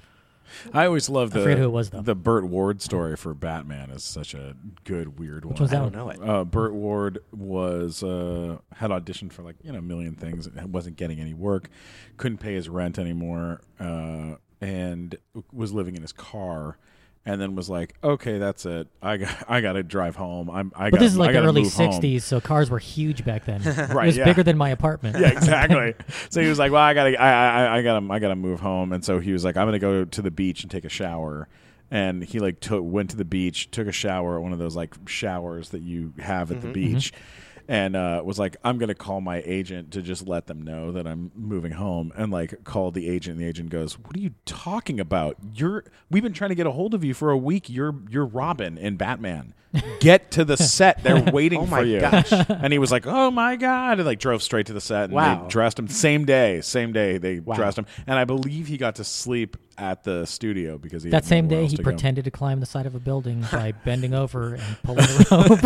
I 0.72 0.86
always 0.86 1.08
love 1.08 1.30
the 1.30 1.42
forget 1.42 1.58
who 1.58 1.64
it 1.64 1.72
was, 1.72 1.90
though. 1.90 2.00
the 2.00 2.14
Burt 2.14 2.44
Ward 2.44 2.80
story 2.82 3.16
for 3.16 3.34
Batman 3.34 3.90
is 3.90 4.02
such 4.02 4.34
a 4.34 4.56
good 4.84 5.18
weird 5.18 5.44
one. 5.44 5.52
Which 5.54 5.60
one's 5.60 5.72
I 5.72 5.76
that 5.76 5.92
don't 5.92 6.06
one? 6.06 6.16
know 6.20 6.24
it. 6.24 6.28
Uh, 6.40 6.44
Burt 6.44 6.72
Ward 6.74 7.18
was 7.32 8.02
uh, 8.02 8.58
had 8.74 8.90
auditioned 8.90 9.32
for 9.32 9.42
like 9.42 9.56
you 9.62 9.72
know 9.72 9.78
a 9.78 9.82
million 9.82 10.14
things, 10.14 10.46
and 10.46 10.72
wasn't 10.72 10.96
getting 10.96 11.20
any 11.20 11.34
work, 11.34 11.68
couldn't 12.16 12.38
pay 12.38 12.54
his 12.54 12.68
rent 12.68 12.98
anymore, 12.98 13.60
uh, 13.78 14.36
and 14.60 15.16
was 15.52 15.72
living 15.72 15.94
in 15.96 16.02
his 16.02 16.12
car, 16.12 16.76
and 17.24 17.40
then 17.40 17.54
was 17.54 17.68
like, 17.68 17.94
okay, 18.02 18.38
that's 18.38 18.64
it. 18.64 18.88
I 19.02 19.18
got 19.18 19.44
I 19.48 19.60
got 19.60 19.74
to 19.74 19.82
drive 19.82 20.16
home. 20.16 20.50
I'm 20.50 20.72
I 20.74 20.90
But 20.90 20.96
got 20.96 21.00
this 21.00 21.12
is 21.12 21.18
like 21.18 21.32
the 21.32 21.42
early 21.42 21.62
move 21.62 21.72
home. 21.72 21.92
'60s, 21.92 22.22
so 22.22 22.40
cars 22.40 22.70
were 22.70 22.78
huge 22.78 23.24
back 23.24 23.44
then. 23.44 23.62
Right, 23.88 24.04
it 24.04 24.06
was 24.06 24.16
yeah. 24.16 24.24
bigger 24.24 24.42
than 24.42 24.56
my 24.56 24.70
apartment. 24.70 25.18
Yeah, 25.18 25.28
exactly. 25.28 25.94
so 26.30 26.40
he 26.40 26.48
was 26.48 26.58
like, 26.58 26.72
"Well, 26.72 26.82
I 26.82 26.94
gotta, 26.94 27.20
I, 27.20 27.30
I, 27.30 27.78
I 27.78 27.82
gotta, 27.82 28.12
I 28.12 28.18
gotta 28.18 28.36
move 28.36 28.60
home." 28.60 28.92
And 28.92 29.04
so 29.04 29.18
he 29.18 29.32
was 29.32 29.44
like, 29.44 29.56
"I'm 29.56 29.66
gonna 29.66 29.78
go 29.78 30.04
to 30.04 30.22
the 30.22 30.30
beach 30.30 30.62
and 30.62 30.70
take 30.70 30.84
a 30.84 30.90
shower." 30.90 31.48
And 31.90 32.22
he 32.22 32.38
like 32.38 32.60
took, 32.60 32.82
went 32.84 33.10
to 33.10 33.16
the 33.16 33.24
beach, 33.24 33.70
took 33.70 33.86
a 33.86 33.92
shower 33.92 34.36
at 34.36 34.42
one 34.42 34.52
of 34.52 34.58
those 34.58 34.76
like 34.76 34.94
showers 35.06 35.70
that 35.70 35.80
you 35.80 36.12
have 36.18 36.50
at 36.50 36.60
the 36.60 36.66
mm-hmm. 36.66 36.72
beach, 36.72 37.12
mm-hmm. 37.12 37.47
And 37.68 37.94
uh, 37.94 38.22
was 38.24 38.38
like, 38.38 38.56
"I'm 38.64 38.78
gonna 38.78 38.94
call 38.94 39.20
my 39.20 39.42
agent 39.44 39.92
to 39.92 40.02
just 40.02 40.26
let 40.26 40.46
them 40.46 40.62
know 40.62 40.90
that 40.92 41.06
I'm 41.06 41.30
moving 41.34 41.72
home." 41.72 42.12
And 42.16 42.32
like 42.32 42.64
called 42.64 42.94
the 42.94 43.08
agent, 43.08 43.36
and 43.36 43.44
the 43.44 43.48
agent 43.48 43.68
goes, 43.68 43.98
"What 43.98 44.16
are 44.16 44.20
you 44.20 44.34
talking 44.46 44.98
about? 44.98 45.36
You're 45.54 45.84
we've 46.10 46.22
been 46.22 46.32
trying 46.32 46.50
to 46.50 46.54
get 46.54 46.66
a 46.66 46.72
hold 46.72 46.94
of 46.94 47.04
you 47.04 47.14
for 47.14 47.30
a 47.30 47.36
week. 47.36 47.68
You're 47.68 47.94
you're 48.08 48.26
Robin 48.26 48.78
in 48.78 48.96
Batman. 48.96 49.54
Get 50.00 50.30
to 50.32 50.44
the 50.44 50.56
set. 50.56 51.02
They're 51.02 51.20
waiting 51.32 51.60
Oh 51.60 51.66
for 51.66 51.82
you." 51.84 52.00
gosh. 52.00 52.32
And 52.48 52.72
he 52.72 52.78
was 52.78 52.90
like, 52.90 53.06
"Oh 53.06 53.30
my 53.30 53.56
god!" 53.56 53.98
And 53.98 54.06
like 54.06 54.18
drove 54.18 54.42
straight 54.42 54.66
to 54.66 54.72
the 54.72 54.80
set. 54.80 55.04
And 55.04 55.12
Wow. 55.12 55.42
They 55.42 55.48
dressed 55.48 55.78
him 55.78 55.88
same 55.88 56.24
day. 56.24 56.60
Same 56.62 56.92
day 56.92 57.18
they 57.18 57.40
Wow. 57.40 57.56
dressed 57.56 57.78
him, 57.78 57.86
and 58.06 58.18
I 58.18 58.24
believe 58.24 58.66
he 58.68 58.76
got 58.78 58.94
to 58.96 59.04
sleep 59.04 59.56
at 59.76 60.02
the 60.02 60.24
studio 60.26 60.76
because 60.76 61.04
he 61.04 61.10
That 61.10 61.18
had 61.18 61.24
same 61.26 61.46
day, 61.46 61.62
else 61.62 61.70
he 61.70 61.76
to 61.76 61.82
go. 61.84 61.90
pretended 61.90 62.24
to 62.24 62.32
climb 62.32 62.58
the 62.58 62.66
side 62.66 62.84
of 62.86 62.96
a 62.96 62.98
building 62.98 63.44
by 63.52 63.70
bending 63.84 64.12
over 64.12 64.54
and 64.54 64.82
pulling 64.82 65.04
a 65.04 65.26
rope. 65.30 65.60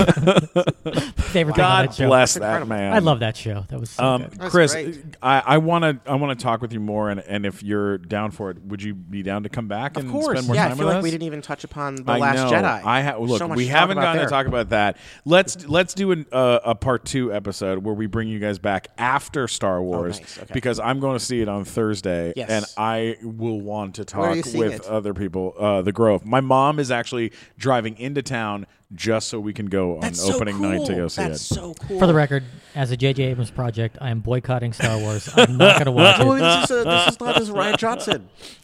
Favorite 1.17 1.23
thing 1.33 1.47
on 1.49 1.53
God 1.57 1.89
that 1.89 1.95
show. 1.95 2.07
bless 2.09 2.35
that 2.35 2.67
man. 2.69 2.93
I 2.93 2.99
love 2.99 3.21
that 3.21 3.37
show. 3.39 3.65
That 3.69 3.81
was 3.81 3.89
so 3.91 4.05
Um, 4.05 4.23
good. 4.25 4.39
Chris, 4.51 4.73
great. 4.75 5.03
I 5.23 5.59
want 5.59 5.85
to 6.05 6.11
I 6.11 6.17
want 6.17 6.39
to 6.39 6.43
talk 6.43 6.61
with 6.61 6.73
you 6.75 6.81
more, 6.81 7.09
and, 7.11 7.21
and 7.21 7.47
if 7.47 7.63
you're 7.63 7.97
down 7.99 8.33
for 8.33 8.51
it, 8.51 8.63
would 8.65 8.83
you 8.83 8.95
be 8.95 9.23
down 9.23 9.45
to 9.45 9.49
come 9.49 9.67
back 9.69 9.97
Of 9.97 10.03
and 10.05 10.13
course, 10.13 10.39
spend 10.39 10.47
more 10.49 10.57
yeah. 10.57 10.65
time 10.65 10.73
I 10.73 10.75
feel 10.77 10.87
with 10.87 10.95
like 10.95 10.99
us? 10.99 11.05
we 11.05 11.11
didn't 11.11 11.23
even 11.27 11.41
touch 11.43 11.65
upon 11.65 11.95
the 11.97 12.13
I 12.13 12.19
Last 12.19 12.51
know. 12.51 12.59
Jedi. 12.59 12.85
I 12.85 13.03
ha- 13.03 13.17
look. 13.19 13.39
So 13.39 13.49
much 13.49 13.57
we 13.57 13.65
to 13.67 13.73
talk 13.73 13.83
haven't 13.97 14.03
about 14.03 14.07
gotten 14.09 14.17
there. 14.19 14.27
to 14.27 14.31
talk 14.31 14.47
about 14.47 14.69
that. 14.71 14.97
Let's 15.25 15.67
let's 15.67 15.95
do 15.95 16.13
an, 16.13 16.27
uh, 16.33 16.61
a 16.65 16.75
part 16.75 17.05
two 17.05 17.33
episode 17.33 17.79
where 17.85 17.95
we 17.95 18.07
bring 18.07 18.29
you 18.29 18.39
guys 18.39 18.59
back 18.59 18.89
after 18.99 19.49
Star 19.49 19.83
Wars 19.83 20.17
Oh, 20.19 20.21
nice. 20.21 20.39
Okay. 20.39 20.55
because 20.55 20.81
I'm 20.81 21.01
going 21.01 21.19
to 21.19 21.25
see 21.25 21.41
it 21.41 21.49
on 21.49 21.65
Thursday, 21.65 22.33
Yes. 22.37 22.51
and 22.51 22.65
I 22.77 23.17
will 23.23 23.61
want 23.61 23.95
to 23.97 24.05
talk 24.05 24.37
with 24.37 24.57
it? 24.57 24.87
other 24.87 25.15
people. 25.15 25.55
Uh, 25.59 25.83
the 25.83 25.93
Grove. 25.93 26.25
My 26.25 26.41
mom 26.41 26.79
is 26.79 26.91
actually 26.91 27.33
driving 27.59 27.97
into 27.99 28.23
town 28.23 28.67
just 28.95 29.29
so 29.29 29.41
we 29.41 29.55
can 29.55 29.67
go 29.67 29.95
on 29.95 30.01
That's 30.01 30.21
so 30.21 30.35
opening 30.35 30.61
night 30.61 30.85
to 30.85 30.95
go 30.95 31.09
see 31.09 31.23
That's 31.23 31.41
it. 31.51 31.55
so 31.55 31.73
cool. 31.73 31.99
For 31.99 32.07
the 32.07 32.13
record, 32.13 32.45
as 32.75 32.91
a 32.91 32.97
J.J. 32.97 33.23
Abrams 33.25 33.51
project, 33.51 33.97
I 34.03 34.11
am 34.11 34.21
boycotting 34.21 34.75
Star 34.75 34.99
Wars. 34.99 35.31
I'm 35.35 35.57
not 35.57 35.77
going 35.77 35.87
to 35.87 35.93
watch 35.93 36.17
Oh, 36.21 36.33
it. 36.33 36.41
this 36.41 36.65
is, 36.65 36.71
a, 36.71 36.85
this 36.85 37.09
is 37.15 37.21
not 37.21 37.39
this 37.39 37.49
Rian 37.49 37.79
Johnson. 37.79 38.29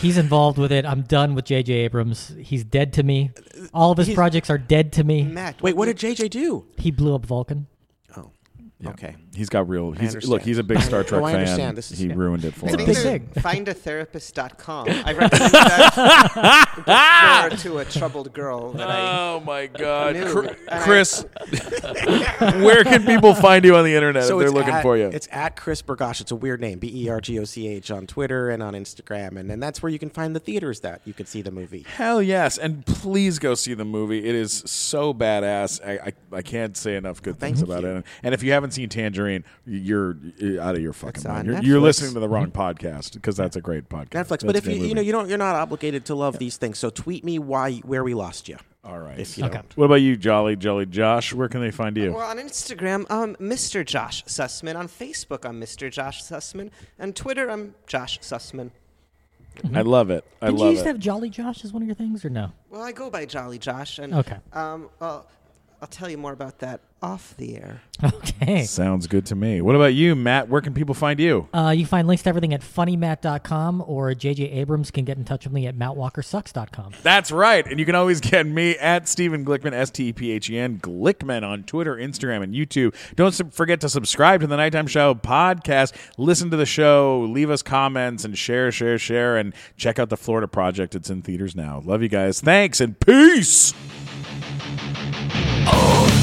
He's 0.00 0.18
involved 0.18 0.58
with 0.58 0.72
it. 0.72 0.84
I'm 0.84 1.02
done 1.02 1.34
with 1.34 1.44
J.J. 1.46 1.72
Abrams. 1.72 2.32
He's 2.38 2.64
dead 2.64 2.92
to 2.94 3.02
me. 3.02 3.30
All 3.72 3.90
of 3.92 3.98
his 3.98 4.08
He's- 4.08 4.14
projects 4.16 4.50
are 4.50 4.58
dead 4.58 4.92
to 4.94 5.04
me. 5.04 5.22
Matt, 5.22 5.62
Wait, 5.62 5.76
what 5.76 5.86
did 5.86 5.96
JJ 5.98 6.28
do? 6.30 6.66
He 6.76 6.90
blew 6.90 7.14
up 7.14 7.24
Vulcan. 7.24 7.66
Oh, 8.16 8.30
Yeah. 8.80 8.90
okay. 8.90 9.16
He's 9.34 9.48
got 9.48 9.68
real. 9.68 9.92
He's 9.92 10.26
look. 10.26 10.42
He's 10.42 10.58
a 10.58 10.62
big 10.62 10.80
Star 10.80 11.02
Trek 11.04 11.20
oh, 11.20 11.24
I 11.24 11.32
fan. 11.32 11.40
understand. 11.40 11.76
This 11.76 11.90
is- 11.90 11.98
he 11.98 12.06
yeah. 12.08 12.14
ruined 12.16 12.44
it 12.44 12.54
for 12.54 12.66
It's 12.66 12.74
a 12.76 12.90
us. 12.90 13.02
big 13.02 13.40
Find 13.40 13.66
thing. 13.66 13.74
findatherapist.com. 13.74 14.88
I 14.88 15.12
recommend 15.12 15.52
that 16.86 17.50
refer 17.50 17.62
to 17.62 17.78
a 17.78 17.84
troubled 17.84 18.32
girl 18.32 18.72
that 18.72 18.88
I 18.88 19.00
Oh 19.34 19.40
my 19.40 19.66
God, 19.66 20.14
knew. 20.16 20.30
Cr- 20.32 20.46
And 20.46 20.56
I- 20.68 20.80
Chris! 20.82 21.26
where 22.62 22.84
can 22.84 23.04
people 23.04 23.34
find 23.34 23.64
you 23.64 23.76
on 23.76 23.84
the 23.84 23.94
internet 23.94 24.24
if 24.24 24.28
they're 24.28 24.50
looking 24.50 24.74
at, 24.74 24.82
for 24.82 24.96
you? 24.96 25.06
It's 25.06 25.28
at 25.30 25.56
Chris 25.56 25.82
Bergoch. 25.82 26.20
It's 26.20 26.30
a 26.30 26.36
weird 26.36 26.60
name, 26.60 26.78
B 26.78 26.90
E 27.04 27.08
R 27.08 27.20
G 27.20 27.38
O 27.38 27.44
C 27.44 27.68
H, 27.68 27.90
on 27.90 28.06
Twitter 28.06 28.50
and 28.50 28.62
on 28.62 28.74
Instagram, 28.74 29.36
and 29.38 29.50
then 29.50 29.60
that's 29.60 29.82
where 29.82 29.90
you 29.90 29.98
can 29.98 30.10
find 30.10 30.34
the 30.34 30.40
theaters 30.40 30.80
that 30.80 31.00
you 31.04 31.12
can 31.12 31.26
see 31.26 31.42
the 31.42 31.50
movie. 31.50 31.84
Hell 31.96 32.22
yes, 32.22 32.58
and 32.58 32.84
please 32.86 33.38
go 33.38 33.54
see 33.54 33.74
the 33.74 33.84
movie. 33.84 34.24
It 34.26 34.34
is 34.34 34.62
so 34.66 35.12
badass. 35.14 35.80
I 35.84 35.94
I, 36.04 36.12
I 36.38 36.42
can't 36.42 36.76
say 36.76 36.96
enough 36.96 37.22
good 37.22 37.38
things 37.38 37.62
about 37.62 37.82
you. 37.82 37.88
it. 37.88 38.04
And 38.22 38.34
if 38.34 38.42
you 38.42 38.52
haven't 38.52 38.72
seen 38.72 38.88
Tangerine, 38.88 39.23
you're, 39.28 39.44
you're 39.66 40.60
out 40.60 40.74
of 40.74 40.80
your 40.82 40.92
fucking 40.92 41.16
It's 41.16 41.24
mind. 41.24 41.38
on 41.48 41.54
You're, 41.54 41.62
you're 41.62 41.78
Netflix. 41.80 41.82
listening 41.82 42.14
to 42.14 42.20
the 42.20 42.28
wrong 42.28 42.50
mm-hmm. 42.50 42.60
podcast 42.60 43.12
because 43.14 43.36
that's 43.36 43.56
a 43.56 43.60
great 43.60 43.88
podcast. 43.88 44.08
Netflix. 44.10 44.28
That's 44.28 44.44
but 44.44 44.54
a 44.54 44.58
if 44.58 44.66
you 44.66 44.72
you 44.74 44.80
movie. 44.80 44.94
know 44.94 45.00
you 45.02 45.12
don't 45.12 45.28
you're 45.28 45.38
not 45.38 45.56
obligated 45.56 46.04
to 46.06 46.14
love 46.14 46.38
these 46.38 46.56
things, 46.56 46.78
so 46.78 46.90
tweet 46.90 47.24
me 47.24 47.38
why 47.38 47.74
where 47.78 48.04
we 48.04 48.14
lost 48.14 48.48
you. 48.48 48.56
all 48.84 48.98
right. 48.98 49.18
If 49.18 49.38
you 49.38 49.44
Okay. 49.44 49.54
don't. 49.54 49.76
What 49.76 49.86
about 49.86 49.96
you, 50.02 50.16
Jolly 50.16 50.56
Jolly 50.56 50.86
Josh? 50.86 51.32
Where 51.32 51.48
can 51.48 51.60
they 51.60 51.70
find 51.70 51.96
you? 51.96 52.12
Well, 52.12 52.28
on 52.28 52.38
Instagram, 52.38 53.10
um, 53.10 53.36
I'm 53.40 53.48
Mr. 53.48 53.84
Josh 53.84 54.24
Sussman. 54.26 54.76
On 54.76 54.88
Facebook, 54.88 55.44
I'm 55.48 55.60
Mr. 55.60 55.90
Josh 55.90 56.22
Sussman. 56.22 56.70
And 56.98 57.14
Twitter, 57.16 57.50
I'm 57.50 57.74
Josh 57.86 58.20
Sussman. 58.20 58.70
I 59.56 59.66
mm-hmm. 59.68 59.88
love 59.88 60.10
it. 60.10 60.24
I 60.42 60.46
Did 60.46 60.54
you 60.58 60.64
love 60.64 60.70
used 60.72 60.80
it. 60.80 60.84
to 60.84 60.88
have 60.90 60.98
Jolly 60.98 61.30
Josh 61.30 61.64
as 61.64 61.72
one 61.72 61.80
of 61.82 61.86
your 61.86 61.94
things, 61.94 62.24
or 62.24 62.28
no? 62.30 62.50
Well, 62.70 62.82
I 62.82 62.90
go 62.92 63.08
by 63.08 63.24
Jolly 63.24 63.58
Josh. 63.58 63.98
And, 64.00 64.12
Okay. 64.12 64.36
Um, 64.52 64.88
well, 64.98 65.28
I'll 65.80 65.86
tell 65.88 66.10
you 66.10 66.18
more 66.18 66.32
about 66.32 66.58
that 66.58 66.80
off 67.04 67.36
the 67.36 67.56
air. 67.56 67.82
Okay. 68.02 68.64
Sounds 68.64 69.06
good 69.06 69.24
to 69.26 69.36
me. 69.36 69.60
What 69.60 69.76
about 69.76 69.94
you, 69.94 70.14
Matt? 70.16 70.48
Where 70.48 70.60
can 70.60 70.74
people 70.74 70.94
find 70.94 71.20
you? 71.20 71.48
Uh, 71.54 71.72
you 71.74 71.84
can 71.84 71.88
find 71.88 72.08
links 72.08 72.24
to 72.24 72.28
everything 72.28 72.52
at 72.52 72.60
funnymat.com 72.60 73.84
or 73.86 74.12
J.J. 74.14 74.50
Abrams 74.50 74.90
can 74.90 75.04
get 75.04 75.16
in 75.16 75.24
touch 75.24 75.44
with 75.44 75.52
me 75.52 75.66
at 75.68 75.76
mattwalkersucks.com. 75.76 76.94
That's 77.02 77.30
right. 77.30 77.64
And 77.66 77.78
you 77.78 77.86
can 77.86 77.94
always 77.94 78.20
get 78.20 78.46
me 78.46 78.76
at 78.78 79.06
Stephen 79.08 79.44
Glickman, 79.44 79.72
S 79.72 79.90
T 79.90 80.08
E 80.08 80.12
P 80.12 80.32
H 80.32 80.50
E 80.50 80.58
N, 80.58 80.78
Glickman 80.80 81.44
on 81.48 81.62
Twitter, 81.62 81.94
Instagram, 81.94 82.42
and 82.42 82.52
YouTube. 82.54 82.94
Don't 83.14 83.32
sub- 83.32 83.52
forget 83.52 83.80
to 83.82 83.88
subscribe 83.88 84.40
to 84.40 84.46
the 84.48 84.56
Nighttime 84.56 84.86
Show 84.88 85.14
podcast. 85.14 85.92
Listen 86.18 86.50
to 86.50 86.56
the 86.56 86.66
show, 86.66 87.20
leave 87.20 87.48
us 87.48 87.62
comments, 87.62 88.24
and 88.24 88.36
share, 88.36 88.72
share, 88.72 88.98
share, 88.98 89.36
and 89.36 89.54
check 89.76 89.98
out 89.98 90.08
the 90.08 90.16
Florida 90.16 90.48
Project. 90.48 90.94
It's 90.94 91.10
in 91.10 91.22
theaters 91.22 91.54
now. 91.54 91.80
Love 91.84 92.02
you 92.02 92.08
guys. 92.08 92.40
Thanks 92.40 92.80
and 92.80 92.98
peace. 92.98 93.72
Oh, 95.66 96.13